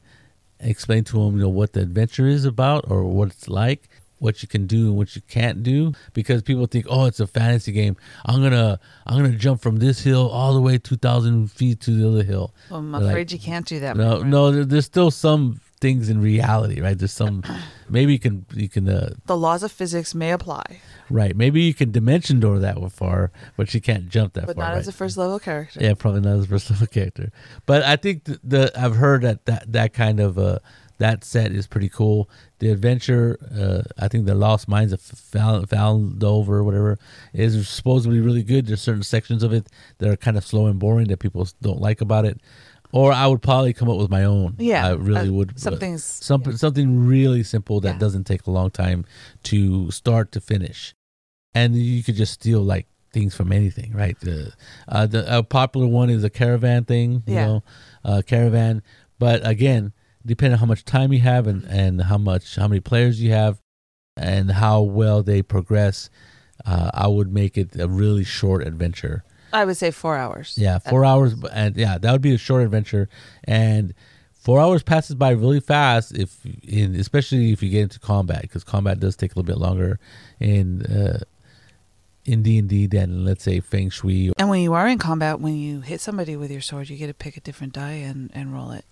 explain 0.59 1.03
to 1.03 1.13
them 1.23 1.35
you 1.37 1.43
know 1.43 1.49
what 1.49 1.73
the 1.73 1.81
adventure 1.81 2.27
is 2.27 2.45
about 2.45 2.83
or 2.89 3.03
what 3.03 3.27
it's 3.29 3.47
like 3.47 3.87
what 4.17 4.41
you 4.41 4.49
can 4.49 4.67
do 4.67 4.87
and 4.89 4.97
what 4.97 5.15
you 5.15 5.21
can't 5.29 5.63
do 5.63 5.93
because 6.13 6.41
people 6.41 6.65
think 6.65 6.85
oh 6.89 7.05
it's 7.05 7.21
a 7.21 7.27
fantasy 7.27 7.71
game 7.71 7.95
i'm 8.25 8.41
gonna 8.41 8.77
i'm 9.07 9.15
gonna 9.15 9.33
jump 9.35 9.61
from 9.61 9.77
this 9.77 10.01
hill 10.03 10.27
all 10.29 10.53
the 10.53 10.59
way 10.59 10.77
2000 10.77 11.49
feet 11.49 11.79
to 11.79 11.91
the 11.91 12.05
other 12.09 12.23
hill 12.23 12.53
Well, 12.69 12.79
I'm 12.79 12.91
They're 12.91 13.01
like, 13.01 13.09
afraid 13.11 13.31
you 13.31 13.39
can't 13.39 13.65
do 13.65 13.79
that. 13.79 13.95
no, 13.95 14.21
no. 14.21 14.63
There's 14.65 14.85
still 14.85 15.09
some 15.11 15.61
things 15.81 16.09
in 16.09 16.21
reality, 16.21 16.81
right? 16.81 16.97
There's 16.97 17.11
some. 17.11 17.43
Maybe 17.89 18.13
you 18.13 18.19
can 18.19 18.45
you 18.53 18.69
can 18.69 18.87
uh, 18.87 19.13
The 19.25 19.37
laws 19.37 19.63
of 19.63 19.71
physics 19.71 20.13
may 20.13 20.31
apply, 20.31 20.81
right. 21.09 21.35
Maybe 21.35 21.61
you 21.61 21.73
can 21.73 21.91
dimension 21.91 22.39
door 22.39 22.59
that 22.59 22.77
far, 22.91 23.31
but 23.57 23.73
you 23.73 23.81
can't 23.81 24.09
jump 24.09 24.33
that 24.33 24.45
but 24.47 24.55
far. 24.55 24.65
not 24.65 24.71
right? 24.71 24.79
as 24.79 24.87
a 24.87 24.91
first 24.91 25.17
level 25.17 25.39
character. 25.39 25.79
yeah, 25.81 25.93
probably 25.93 26.21
not 26.21 26.37
as 26.37 26.45
a 26.45 26.47
first 26.47 26.69
level 26.69 26.87
character. 26.87 27.31
But 27.65 27.83
I 27.83 27.95
think 27.95 28.25
the, 28.25 28.39
the 28.43 28.71
I've 28.79 28.95
heard 28.95 29.23
that 29.23 29.45
that 29.45 29.71
that 29.71 29.93
kind 29.93 30.19
of 30.19 30.37
uh 30.37 30.59
that 30.99 31.23
set 31.23 31.51
is 31.51 31.65
pretty 31.65 31.89
cool. 31.89 32.29
The 32.59 32.69
adventure, 32.71 33.39
uh, 33.57 33.83
I 34.03 34.09
think 34.09 34.25
the 34.25 34.35
Lost 34.35 34.67
Mines 34.67 34.91
of 34.91 35.01
Val- 35.01 35.63
Valdover, 35.63 36.49
or 36.49 36.63
whatever, 36.65 36.99
is 37.33 37.67
supposedly 37.69 38.19
really 38.19 38.43
good. 38.43 38.67
There's 38.67 38.81
certain 38.81 39.03
sections 39.03 39.41
of 39.41 39.53
it 39.53 39.67
that 39.99 40.09
are 40.09 40.17
kind 40.17 40.37
of 40.37 40.45
slow 40.45 40.67
and 40.67 40.77
boring 40.77 41.07
that 41.07 41.19
people 41.19 41.47
don't 41.61 41.79
like 41.79 42.01
about 42.01 42.25
it. 42.25 42.41
Or 42.91 43.11
I 43.13 43.27
would 43.27 43.41
probably 43.41 43.73
come 43.73 43.89
up 43.89 43.97
with 43.97 44.09
my 44.09 44.23
own. 44.23 44.55
Yeah, 44.57 44.87
I 44.87 44.91
really 44.93 45.29
uh, 45.29 45.33
would. 45.33 45.59
something's- 45.59 46.03
something 46.03 46.51
yeah. 46.53 46.57
something 46.57 47.05
really 47.05 47.43
simple 47.43 47.79
that 47.81 47.93
Yeah. 47.93 47.99
doesn't 47.99 48.25
take 48.25 48.47
a 48.47 48.51
long 48.51 48.71
time 48.71 49.05
to 49.43 49.91
start 49.91 50.31
to 50.33 50.41
finish, 50.41 50.93
and 51.53 51.75
you 51.75 52.03
could 52.03 52.15
just 52.15 52.33
steal 52.33 52.61
like 52.61 52.87
things 53.11 53.33
from 53.35 53.51
anything, 53.51 53.91
right? 53.93 54.19
The 54.19 54.53
uh, 54.87 55.05
the 55.07 55.37
a 55.39 55.43
popular 55.43 55.87
one 55.87 56.09
is 56.09 56.23
a 56.23 56.29
caravan 56.29 56.85
thing, 56.85 57.23
you 57.25 57.33
Yeah. 57.35 57.45
know, 57.45 57.63
uh, 58.03 58.21
caravan. 58.25 58.81
But 59.17 59.45
again, 59.47 59.93
depending 60.25 60.53
on 60.53 60.59
how 60.59 60.65
much 60.65 60.85
time 60.85 61.11
you 61.13 61.19
have 61.19 61.47
and 61.47 61.63
and 61.65 62.01
how 62.03 62.17
much 62.17 62.55
how 62.55 62.67
many 62.67 62.79
players 62.81 63.21
you 63.21 63.31
have, 63.31 63.61
and 64.17 64.51
how 64.51 64.81
well 64.81 65.23
they 65.23 65.41
progress, 65.41 66.09
uh, 66.65 66.91
I 66.93 67.07
would 67.07 67.31
make 67.33 67.57
it 67.57 67.79
a 67.79 67.87
really 67.87 68.23
short 68.23 68.65
adventure. 68.65 69.23
I 69.53 69.65
would 69.65 69.77
say 69.77 69.91
four 69.91 70.17
hours. 70.17 70.55
Yeah, 70.57 70.79
four 70.79 71.05
hours, 71.05 71.35
and 71.51 71.75
yeah, 71.75 71.97
that 71.97 72.11
would 72.11 72.21
be 72.21 72.33
a 72.33 72.37
short 72.37 72.63
adventure, 72.63 73.09
and 73.43 73.93
four 74.33 74.59
hours 74.59 74.83
passes 74.83 75.15
by 75.15 75.31
really 75.31 75.59
fast. 75.59 76.17
If 76.17 76.45
in 76.63 76.95
especially 76.95 77.51
if 77.51 77.61
you 77.61 77.69
get 77.69 77.83
into 77.83 77.99
combat, 77.99 78.41
because 78.43 78.63
combat 78.63 78.99
does 78.99 79.15
take 79.15 79.33
a 79.33 79.39
little 79.39 79.47
bit 79.47 79.57
longer 79.57 79.99
in 80.39 80.83
uh, 80.85 81.23
in 82.25 82.43
D 82.43 82.57
and 82.57 82.69
D 82.69 82.87
than 82.87 83.25
let's 83.25 83.43
say 83.43 83.59
Feng 83.59 83.89
Shui. 83.89 84.31
And 84.37 84.49
when 84.49 84.61
you 84.61 84.73
are 84.73 84.87
in 84.87 84.97
combat, 84.97 85.39
when 85.39 85.55
you 85.55 85.81
hit 85.81 86.01
somebody 86.01 86.35
with 86.35 86.51
your 86.51 86.61
sword, 86.61 86.89
you 86.89 86.97
get 86.97 87.07
to 87.07 87.13
pick 87.13 87.37
a 87.37 87.41
different 87.41 87.73
die 87.73 87.93
and, 87.93 88.29
and 88.33 88.53
roll 88.53 88.71
it. 88.71 88.85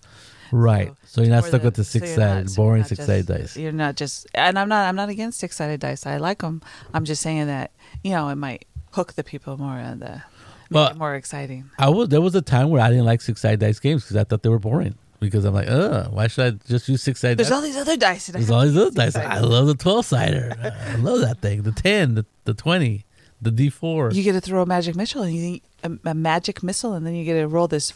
Right, 0.50 0.94
so, 1.04 1.20
you're 1.20 1.30
not 1.30 1.44
stuck 1.44 1.62
with 1.62 1.74
the 1.74 1.84
six 1.84 2.06
you're 2.06 2.16
sided, 2.16 2.50
so 2.50 2.56
boring 2.56 2.82
six 2.84 3.04
sided 3.04 3.26
dice. 3.26 3.54
You're 3.54 3.70
not 3.70 3.96
just, 3.96 4.26
and 4.32 4.58
I'm 4.58 4.70
not. 4.70 4.88
I'm 4.88 4.96
not 4.96 5.10
against 5.10 5.38
six 5.38 5.56
sided 5.56 5.80
dice. 5.80 6.06
I 6.06 6.16
like 6.16 6.38
them. 6.38 6.62
I'm 6.94 7.04
just 7.04 7.20
saying 7.20 7.48
that 7.48 7.72
you 8.02 8.12
know 8.12 8.30
it 8.30 8.36
might 8.36 8.66
hook 8.92 9.12
the 9.12 9.24
people 9.24 9.58
more 9.58 9.76
and 9.76 10.00
the 10.00 10.08
make 10.08 10.22
Well, 10.70 10.88
it 10.88 10.96
more 10.96 11.14
exciting. 11.14 11.70
I 11.78 11.88
was 11.88 12.08
there 12.08 12.20
was 12.20 12.34
a 12.34 12.42
time 12.42 12.70
where 12.70 12.82
I 12.82 12.90
didn't 12.90 13.04
like 13.04 13.20
six 13.20 13.40
sided 13.40 13.60
dice 13.60 13.78
games 13.78 14.04
because 14.04 14.16
I 14.16 14.24
thought 14.24 14.42
they 14.42 14.48
were 14.48 14.58
boring. 14.58 14.94
Because 15.20 15.44
I'm 15.44 15.52
like, 15.52 15.66
uh, 15.66 16.04
why 16.10 16.28
should 16.28 16.46
I 16.46 16.50
just 16.68 16.88
use 16.88 17.02
six 17.02 17.18
sided? 17.18 17.38
There's 17.38 17.50
all 17.50 17.60
these 17.60 17.76
other 17.76 17.96
dice. 17.96 18.28
There's 18.28 18.50
all 18.52 18.62
these 18.62 18.76
other 18.76 18.92
dice. 18.92 19.16
I 19.16 19.40
love 19.40 19.66
the 19.66 19.74
twelve 19.74 20.06
sider. 20.06 20.54
I 20.62 20.94
love 20.94 21.20
that 21.22 21.40
thing. 21.40 21.62
The 21.62 21.72
ten, 21.72 22.14
the, 22.14 22.26
the 22.44 22.54
twenty, 22.54 23.04
the 23.42 23.50
D 23.50 23.68
four. 23.68 24.12
You 24.12 24.22
get 24.22 24.34
to 24.34 24.40
throw 24.40 24.62
a 24.62 24.66
magic 24.66 24.94
missile, 24.94 25.22
and 25.22 25.34
you 25.34 25.60
a, 25.82 25.90
a 26.04 26.14
magic 26.14 26.62
missile, 26.62 26.92
and 26.92 27.04
then 27.04 27.14
you 27.14 27.24
get 27.24 27.34
to 27.34 27.48
roll 27.48 27.66
this 27.66 27.92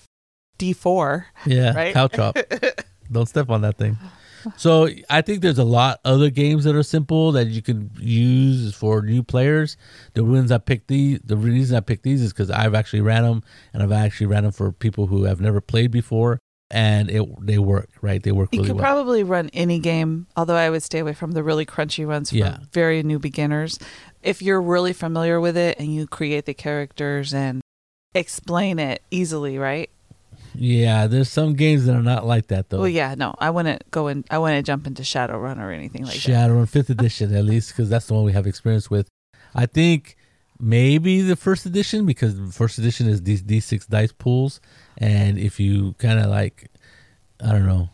D4. 0.59 1.25
Yeah, 1.47 1.75
right? 1.75 1.95
cow 1.95 2.09
chop. 2.09 2.37
Don't 3.12 3.27
step 3.27 3.51
on 3.51 3.62
that 3.62 3.77
thing. 3.77 3.99
So 4.57 4.88
I 5.11 5.22
think 5.22 5.43
there's 5.43 5.59
a 5.59 5.64
lot 5.64 6.01
other 6.05 6.30
games 6.30 6.64
that 6.64 6.74
are 6.74 6.82
simple 6.82 7.32
that 7.32 7.49
you 7.49 7.62
can 7.62 7.90
use 7.99 8.74
for 8.74 9.03
new 9.03 9.22
players. 9.22 9.76
The 10.14 10.24
reasons 10.24 10.53
I 10.53 10.59
picked 10.59 10.88
these, 10.88 11.20
the 11.24 11.36
reason 11.36 11.76
I 11.76 11.80
picked 11.80 12.03
these 12.03 12.22
is 12.22 12.32
because 12.32 12.51
I've 12.51 12.74
actually 12.74 13.01
ran 13.03 13.22
them, 13.22 13.43
and 13.72 13.82
I've 13.82 13.93
actually 13.93 14.26
ran 14.26 14.43
them 14.45 14.53
for 14.53 14.72
people 14.72 15.07
who 15.07 15.24
have 15.24 15.40
never 15.40 15.61
played 15.61 15.90
before, 15.90 16.38
and 16.70 17.11
it 17.11 17.22
they 17.45 17.59
work 17.59 17.88
right. 18.01 18.22
They 18.22 18.32
work 18.32 18.49
You 18.53 18.59
really 18.59 18.68
could 18.70 18.76
well. 18.76 18.84
probably 18.84 19.22
run 19.22 19.51
any 19.53 19.78
game, 19.78 20.26
although 20.36 20.57
I 20.57 20.70
would 20.70 20.82
stay 20.82 21.01
away 21.01 21.12
from 21.14 21.32
the 21.32 21.43
really 21.43 21.66
crunchy 21.66 22.07
ones 22.07 22.30
for 22.30 22.36
Yeah. 22.36 22.59
very 22.72 23.03
new 23.03 23.18
beginners. 23.18 23.78
If 24.22 24.40
you're 24.43 24.62
really 24.62 24.93
familiar 24.93 25.40
with 25.40 25.57
it 25.57 25.78
and 25.78 25.93
you 25.95 26.07
create 26.07 26.47
the 26.47 26.55
characters 26.55 27.34
and 27.34 27.61
explain 28.14 28.78
it 28.78 29.03
easily, 29.11 29.59
right? 29.59 29.90
Yeah, 30.55 31.07
there's 31.07 31.31
some 31.31 31.55
games 31.55 31.87
that 31.87 31.95
are 31.95 32.03
not 32.03 32.27
like 32.27 32.49
that 32.49 32.69
though. 32.71 32.79
Well, 32.81 32.89
yeah, 32.89 33.15
no, 33.17 33.35
I 33.39 33.51
wouldn't 33.51 33.91
go 33.91 34.09
in. 34.09 34.25
I 34.31 34.39
wouldn't 34.39 34.67
jump 34.67 34.87
into 34.87 35.03
Shadowrun 35.03 35.59
or 35.59 35.71
anything 35.71 36.05
like 36.05 36.15
that. 36.15 36.21
Shadowrun 36.21 36.69
fifth 36.69 36.91
edition 36.91 37.35
at 37.35 37.45
least 37.45 37.71
because 37.71 37.89
that's 37.89 38.07
the 38.07 38.15
one 38.15 38.25
we 38.25 38.33
have 38.33 38.47
experience 38.47 38.91
with. 38.91 39.09
I 39.55 39.67
think 39.67 40.17
maybe 40.59 41.21
the 41.21 41.37
first 41.37 41.67
edition 41.67 42.07
because 42.07 42.39
first 42.55 42.79
edition 42.79 43.09
is 43.09 43.23
these 43.23 43.43
D 43.43 43.61
six 43.61 43.87
dice 43.87 44.13
pools, 44.13 44.61
and 44.99 45.39
if 45.39 45.59
you 45.59 45.95
kind 45.99 46.19
of 46.19 46.27
like, 46.27 46.71
I 47.43 47.53
don't 47.53 47.67
know, 47.67 47.91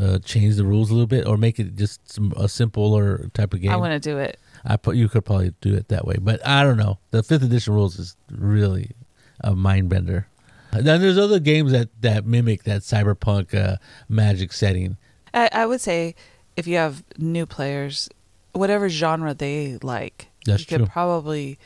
uh, 0.00 0.18
change 0.18 0.56
the 0.56 0.64
rules 0.64 0.90
a 0.90 0.94
little 0.94 1.06
bit 1.06 1.26
or 1.26 1.36
make 1.36 1.58
it 1.58 1.76
just 1.76 2.10
some, 2.10 2.32
a 2.36 2.48
simpler 2.48 3.28
type 3.34 3.52
of 3.54 3.60
game, 3.60 3.70
I 3.70 3.76
want 3.76 3.92
to 3.92 4.10
do 4.10 4.18
it. 4.18 4.38
I 4.64 4.76
put 4.76 4.96
you 4.96 5.08
could 5.08 5.24
probably 5.24 5.54
do 5.60 5.74
it 5.74 5.88
that 5.88 6.06
way. 6.06 6.16
But 6.20 6.46
I 6.46 6.62
don't 6.62 6.76
know. 6.78 6.98
The 7.10 7.22
fifth 7.22 7.42
edition 7.42 7.74
rules 7.74 7.98
is 7.98 8.16
really 8.30 8.92
a 9.40 9.54
mind 9.54 9.88
bender. 9.88 10.28
Then 10.72 11.00
there's 11.00 11.18
other 11.18 11.38
games 11.38 11.72
that 11.72 11.88
that 12.00 12.24
mimic 12.26 12.64
that 12.64 12.80
cyberpunk 12.82 13.54
uh, 13.54 13.76
magic 14.08 14.52
setting. 14.52 14.96
I, 15.34 15.48
I 15.52 15.66
would 15.66 15.80
say 15.80 16.14
if 16.56 16.66
you 16.66 16.76
have 16.76 17.02
new 17.18 17.46
players, 17.46 18.08
whatever 18.52 18.88
genre 18.88 19.34
they 19.34 19.78
like, 19.82 20.28
That's 20.46 20.60
you 20.62 20.66
true. 20.66 20.78
could 20.86 20.92
probably 20.92 21.58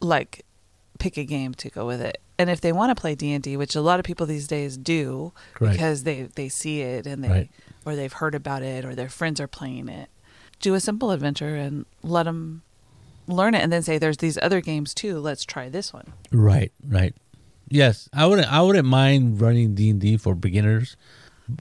like 0.00 0.44
pick 0.98 1.16
a 1.16 1.24
game 1.24 1.54
to 1.54 1.70
go 1.70 1.86
with 1.86 2.00
it. 2.00 2.18
And 2.38 2.50
if 2.50 2.60
they 2.60 2.72
want 2.72 2.90
to 2.94 3.00
play 3.00 3.14
D 3.14 3.32
and 3.32 3.42
D, 3.42 3.56
which 3.56 3.74
a 3.76 3.80
lot 3.80 3.98
of 4.00 4.04
people 4.04 4.26
these 4.26 4.46
days 4.48 4.76
do, 4.76 5.32
Right. 5.60 5.72
because 5.72 6.02
they 6.04 6.22
they 6.34 6.48
see 6.48 6.80
it 6.82 7.06
and 7.06 7.22
they 7.24 7.28
Right. 7.28 7.50
or 7.84 7.96
they've 7.96 8.12
heard 8.12 8.34
about 8.34 8.62
it 8.62 8.84
or 8.84 8.94
their 8.94 9.08
friends 9.08 9.40
are 9.40 9.46
playing 9.48 9.88
it, 9.88 10.08
do 10.60 10.74
a 10.74 10.80
simple 10.80 11.10
adventure 11.12 11.54
and 11.56 11.86
let 12.02 12.24
them 12.24 12.62
learn 13.26 13.54
it, 13.54 13.62
and 13.62 13.72
then 13.72 13.82
say, 13.82 13.96
"There's 13.98 14.18
these 14.18 14.36
other 14.42 14.60
games 14.60 14.92
too. 14.94 15.18
Let's 15.18 15.44
try 15.44 15.68
this 15.68 15.92
one." 15.92 16.12
Right, 16.32 16.72
right. 16.86 17.14
Yes, 17.74 18.08
I 18.12 18.26
wouldn't. 18.26 18.46
I 18.52 18.62
wouldn't 18.62 18.86
mind 18.86 19.40
running 19.40 19.74
D 19.74 19.90
and 19.90 20.00
D 20.00 20.16
for 20.16 20.36
beginners, 20.36 20.96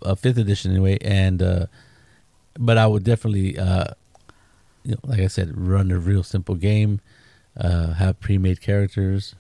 uh, 0.04 0.14
fifth 0.14 0.38
edition 0.38 0.70
anyway. 0.70 1.00
And 1.02 1.42
uh, 1.42 1.66
but 2.54 2.78
I 2.78 2.86
would 2.86 3.04
definitely, 3.04 3.58
uh, 3.58 3.86
you 4.84 4.92
know, 4.92 5.00
like 5.06 5.20
I 5.20 5.26
said, 5.26 5.58
run 5.58 5.90
a 5.90 5.98
real 5.98 6.22
simple 6.22 6.54
game, 6.54 7.02
uh, 7.58 7.94
have 7.94 8.20
pre-made 8.20 8.62
characters, 8.62 9.34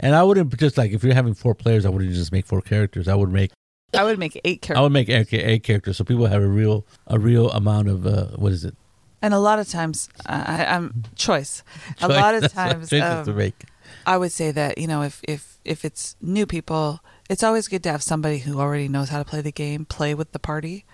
and 0.00 0.14
I 0.14 0.22
wouldn't 0.22 0.56
just 0.56 0.78
like 0.78 0.92
if 0.92 1.04
you're 1.04 1.12
having 1.12 1.34
four 1.34 1.54
players, 1.54 1.84
I 1.84 1.90
wouldn't 1.90 2.10
just 2.14 2.32
make 2.32 2.46
four 2.46 2.62
characters. 2.62 3.08
I 3.08 3.14
would 3.14 3.30
make 3.30 3.50
I 3.92 4.02
would 4.02 4.18
make 4.18 4.40
eight 4.42 4.60
I 4.62 4.66
characters, 4.68 4.82
would 4.84 4.92
make 4.92 5.10
eight, 5.10 5.34
eight 5.34 5.64
characters 5.64 5.98
so 5.98 6.04
people 6.04 6.28
have 6.28 6.42
a 6.42 6.48
real 6.48 6.86
a 7.06 7.18
real 7.18 7.50
amount 7.50 7.88
of 7.88 8.06
uh, 8.06 8.28
what 8.36 8.52
is 8.52 8.64
it? 8.64 8.74
and 9.22 9.34
a 9.34 9.38
lot 9.38 9.58
of 9.58 9.68
times 9.68 10.08
I, 10.24 10.64
I'm 10.64 11.02
choice. 11.14 11.62
A 12.00 12.08
lot 12.08 12.34
of 12.34 12.52
times, 12.52 12.90
choices 12.90 13.26
to 13.26 13.30
um, 13.32 13.36
make. 13.36 13.64
I 14.06 14.16
would 14.16 14.32
say 14.32 14.50
that 14.52 14.78
you 14.78 14.86
know 14.86 15.02
if 15.02 15.20
if 15.26 15.58
if 15.64 15.84
it's 15.84 16.16
new 16.20 16.46
people, 16.46 17.00
it's 17.28 17.42
always 17.42 17.68
good 17.68 17.82
to 17.84 17.90
have 17.90 18.02
somebody 18.02 18.38
who 18.38 18.60
already 18.60 18.88
knows 18.88 19.08
how 19.08 19.18
to 19.18 19.24
play 19.24 19.40
the 19.40 19.52
game 19.52 19.84
play 19.84 20.14
with 20.14 20.32
the 20.32 20.38
party, 20.38 20.84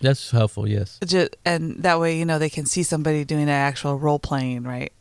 That's 0.00 0.30
helpful. 0.30 0.68
Yes. 0.68 0.98
Ju- 1.04 1.28
and 1.44 1.82
that 1.82 2.00
way 2.00 2.18
you 2.18 2.24
know 2.24 2.38
they 2.38 2.50
can 2.50 2.66
see 2.66 2.82
somebody 2.82 3.24
doing 3.24 3.44
an 3.44 3.48
actual 3.48 3.98
role 3.98 4.18
playing 4.18 4.64
right 4.64 4.92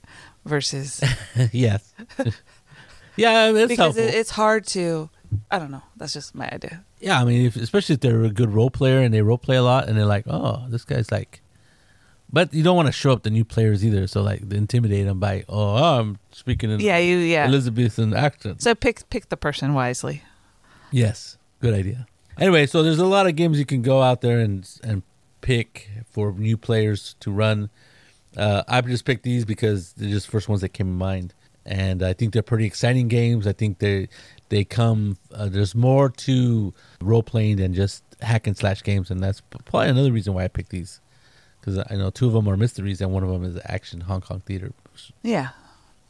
versus 0.45 1.01
yes. 1.51 1.93
yeah, 3.15 3.51
it's 3.51 3.67
because 3.67 3.97
it, 3.97 4.13
it's 4.13 4.31
hard 4.31 4.65
to. 4.67 5.09
I 5.51 5.59
don't 5.59 5.69
know. 5.69 5.83
That's 5.95 6.13
just 6.13 6.33
my 6.33 6.49
idea. 6.49 6.83
Yeah, 6.99 7.21
I 7.21 7.23
mean, 7.23 7.45
if, 7.45 7.55
especially 7.55 7.93
if 7.93 8.01
they're 8.01 8.23
a 8.23 8.31
good 8.31 8.51
role 8.51 8.71
player 8.71 8.99
and 8.99 9.13
they 9.13 9.21
role 9.21 9.37
play 9.37 9.57
a 9.57 9.63
lot, 9.63 9.87
and 9.87 9.95
they're 9.97 10.05
like, 10.05 10.25
"Oh, 10.27 10.65
this 10.69 10.83
guy's 10.83 11.11
like," 11.11 11.41
but 12.31 12.53
you 12.53 12.63
don't 12.63 12.75
want 12.75 12.87
to 12.87 12.91
show 12.91 13.11
up 13.11 13.23
the 13.23 13.29
new 13.29 13.45
players 13.45 13.83
either. 13.83 14.07
So 14.07 14.21
like, 14.21 14.41
intimidate 14.51 15.05
them 15.05 15.19
by, 15.19 15.43
"Oh, 15.49 15.99
I'm 15.99 16.19
speaking 16.31 16.71
in 16.71 16.79
Yeah, 16.79 16.97
you 16.97 17.17
yeah. 17.17 17.45
Elizabethan 17.45 18.13
accent." 18.13 18.61
So 18.61 18.75
pick 18.75 19.09
pick 19.09 19.29
the 19.29 19.37
person 19.37 19.73
wisely. 19.73 20.23
Yes, 20.91 21.37
good 21.59 21.73
idea. 21.73 22.07
Anyway, 22.37 22.65
so 22.65 22.83
there's 22.83 22.99
a 22.99 23.05
lot 23.05 23.27
of 23.27 23.35
games 23.35 23.59
you 23.59 23.65
can 23.65 23.81
go 23.81 24.01
out 24.01 24.21
there 24.21 24.39
and 24.39 24.69
and 24.83 25.03
pick 25.41 25.89
for 26.09 26.31
new 26.33 26.57
players 26.57 27.15
to 27.21 27.31
run. 27.31 27.69
Uh, 28.37 28.63
I 28.67 28.81
just 28.81 29.05
picked 29.05 29.23
these 29.23 29.45
because 29.45 29.93
they're 29.93 30.09
just 30.09 30.27
the 30.27 30.31
first 30.31 30.47
ones 30.47 30.61
that 30.61 30.69
came 30.69 30.87
in 30.87 30.97
mind, 30.97 31.33
and 31.65 32.03
I 32.03 32.13
think 32.13 32.33
they're 32.33 32.43
pretty 32.43 32.65
exciting 32.65 33.07
games. 33.07 33.47
I 33.47 33.53
think 33.53 33.79
they 33.79 34.07
they 34.49 34.63
come. 34.63 35.17
Uh, 35.33 35.49
there's 35.49 35.73
more 35.75 36.09
to 36.09 36.73
role 37.01 37.23
playing 37.23 37.57
than 37.57 37.73
just 37.73 38.03
hack 38.21 38.47
and 38.47 38.55
slash 38.55 38.83
games, 38.83 39.09
and 39.09 39.19
that's 39.19 39.41
probably 39.65 39.89
another 39.89 40.11
reason 40.11 40.33
why 40.33 40.43
I 40.43 40.47
picked 40.47 40.69
these. 40.69 41.01
Because 41.59 41.77
I 41.89 41.95
know 41.95 42.09
two 42.09 42.27
of 42.27 42.33
them 42.33 42.47
are 42.47 42.57
mysteries, 42.57 43.01
and 43.01 43.11
one 43.11 43.23
of 43.23 43.29
them 43.29 43.43
is 43.43 43.59
action 43.65 44.01
Hong 44.01 44.21
Kong 44.21 44.41
theater. 44.45 44.71
Yeah, 45.23 45.49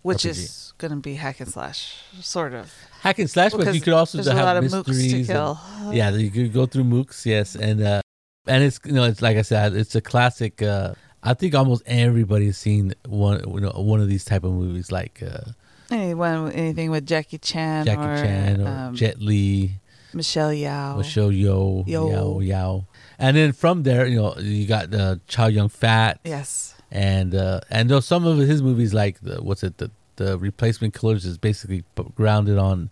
which 0.02 0.20
RPG. 0.20 0.30
is 0.30 0.74
going 0.78 0.92
to 0.92 0.98
be 0.98 1.16
hack 1.16 1.40
and 1.40 1.50
slash, 1.50 2.04
sort 2.22 2.54
of. 2.54 2.74
Hack 3.02 3.20
and 3.20 3.30
slash, 3.30 3.54
but 3.54 3.74
you 3.74 3.82
could 3.82 3.94
also 3.94 4.18
have 4.24 4.38
a 4.38 4.44
lot 4.44 4.58
of 4.58 4.64
mooks 4.66 4.86
to 4.86 4.92
mysteries. 4.92 5.30
and- 5.30 5.58
yeah, 5.94 6.10
you 6.12 6.30
could 6.32 6.54
go 6.54 6.66
through 6.66 6.84
mooks, 6.84 7.26
yes, 7.26 7.56
and 7.56 7.82
uh, 7.82 8.02
and 8.48 8.64
it's 8.64 8.80
you 8.86 8.94
know 8.94 9.04
it's 9.04 9.22
like 9.22 9.38
I 9.38 9.42
said, 9.42 9.74
it's 9.74 9.96
a 9.96 10.02
classic. 10.02 10.62
Uh, 10.62 10.94
I 11.22 11.34
think 11.34 11.54
almost 11.54 11.84
everybody's 11.86 12.58
seen 12.58 12.94
one 13.06 13.42
you 13.54 13.60
know, 13.60 13.72
one 13.72 14.00
of 14.00 14.08
these 14.08 14.24
type 14.24 14.44
of 14.44 14.52
movies, 14.54 14.92
like 14.92 15.22
uh, 15.22 15.52
Anyone, 15.92 16.52
anything 16.52 16.92
with 16.92 17.06
Jackie 17.06 17.40
Chan 17.40 17.86
Jackie 17.86 18.02
or, 18.02 18.16
Chan 18.18 18.62
or 18.62 18.68
um, 18.68 18.96
Jet 18.96 19.20
Li, 19.20 19.72
Michelle 20.14 20.54
Yao. 20.54 20.98
Michelle 20.98 21.30
Yeoh, 21.32 21.86
Yeoh. 21.88 22.12
Yao 22.12 22.40
Yao, 22.40 22.86
and 23.20 23.38
then 23.38 23.52
from 23.52 23.84
there, 23.84 24.08
you 24.08 24.18
know, 24.22 24.36
you 24.38 24.66
got 24.66 24.94
uh, 24.94 25.18
Chow 25.28 25.48
Yun 25.48 25.70
Fat, 25.70 26.20
Yes. 26.24 26.74
and 26.90 27.36
uh, 27.36 27.60
and 27.70 27.90
though 27.90 28.00
some 28.00 28.26
of 28.26 28.38
his 28.40 28.62
movies, 28.64 28.94
like 28.94 29.20
the, 29.22 29.42
what's 29.44 29.64
it, 29.64 29.78
the 29.78 29.92
the 30.16 30.38
Replacement 30.38 30.94
Killers, 30.94 31.26
is 31.26 31.38
basically 31.38 31.84
grounded 32.16 32.58
on 32.58 32.90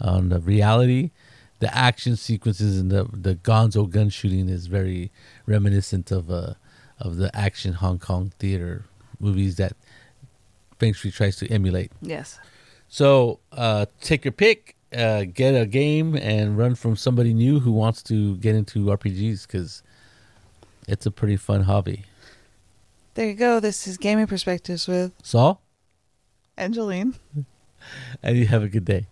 on 0.00 0.28
the 0.30 0.40
reality. 0.40 1.10
The 1.60 1.74
action 1.76 2.16
sequences 2.16 2.78
and 2.80 2.90
the 2.90 3.04
the 3.12 3.34
Gonzo 3.36 3.88
gun 3.88 4.08
shooting 4.10 4.48
is 4.48 4.66
very 4.66 5.10
reminiscent 5.46 6.10
of 6.10 6.30
uh 6.30 6.54
of 6.98 7.16
the 7.16 7.34
action 7.36 7.74
Hong 7.74 7.98
Kong 7.98 8.32
theater 8.38 8.84
movies 9.20 9.56
that 9.56 9.72
Feng 10.78 10.92
Shui 10.92 11.10
tries 11.10 11.36
to 11.36 11.50
emulate. 11.50 11.90
Yes. 12.02 12.38
So 12.88 13.40
uh, 13.52 13.86
take 14.00 14.24
your 14.24 14.32
pick. 14.32 14.73
Uh, 14.94 15.24
get 15.24 15.52
a 15.54 15.66
game 15.66 16.14
and 16.14 16.56
run 16.56 16.74
from 16.74 16.96
somebody 16.96 17.34
new 17.34 17.60
who 17.60 17.72
wants 17.72 18.02
to 18.04 18.36
get 18.36 18.54
into 18.54 18.86
RPGs 18.86 19.46
because 19.46 19.82
it's 20.88 21.06
a 21.06 21.10
pretty 21.10 21.36
fun 21.36 21.62
hobby. 21.62 22.04
There 23.14 23.26
you 23.26 23.34
go. 23.34 23.60
This 23.60 23.86
is 23.86 23.96
Gaming 23.96 24.26
Perspectives 24.26 24.88
with 24.88 25.14
Saul, 25.22 25.60
Angeline. 26.56 27.14
and 28.22 28.36
you 28.36 28.46
have 28.46 28.62
a 28.62 28.68
good 28.68 28.84
day. 28.84 29.06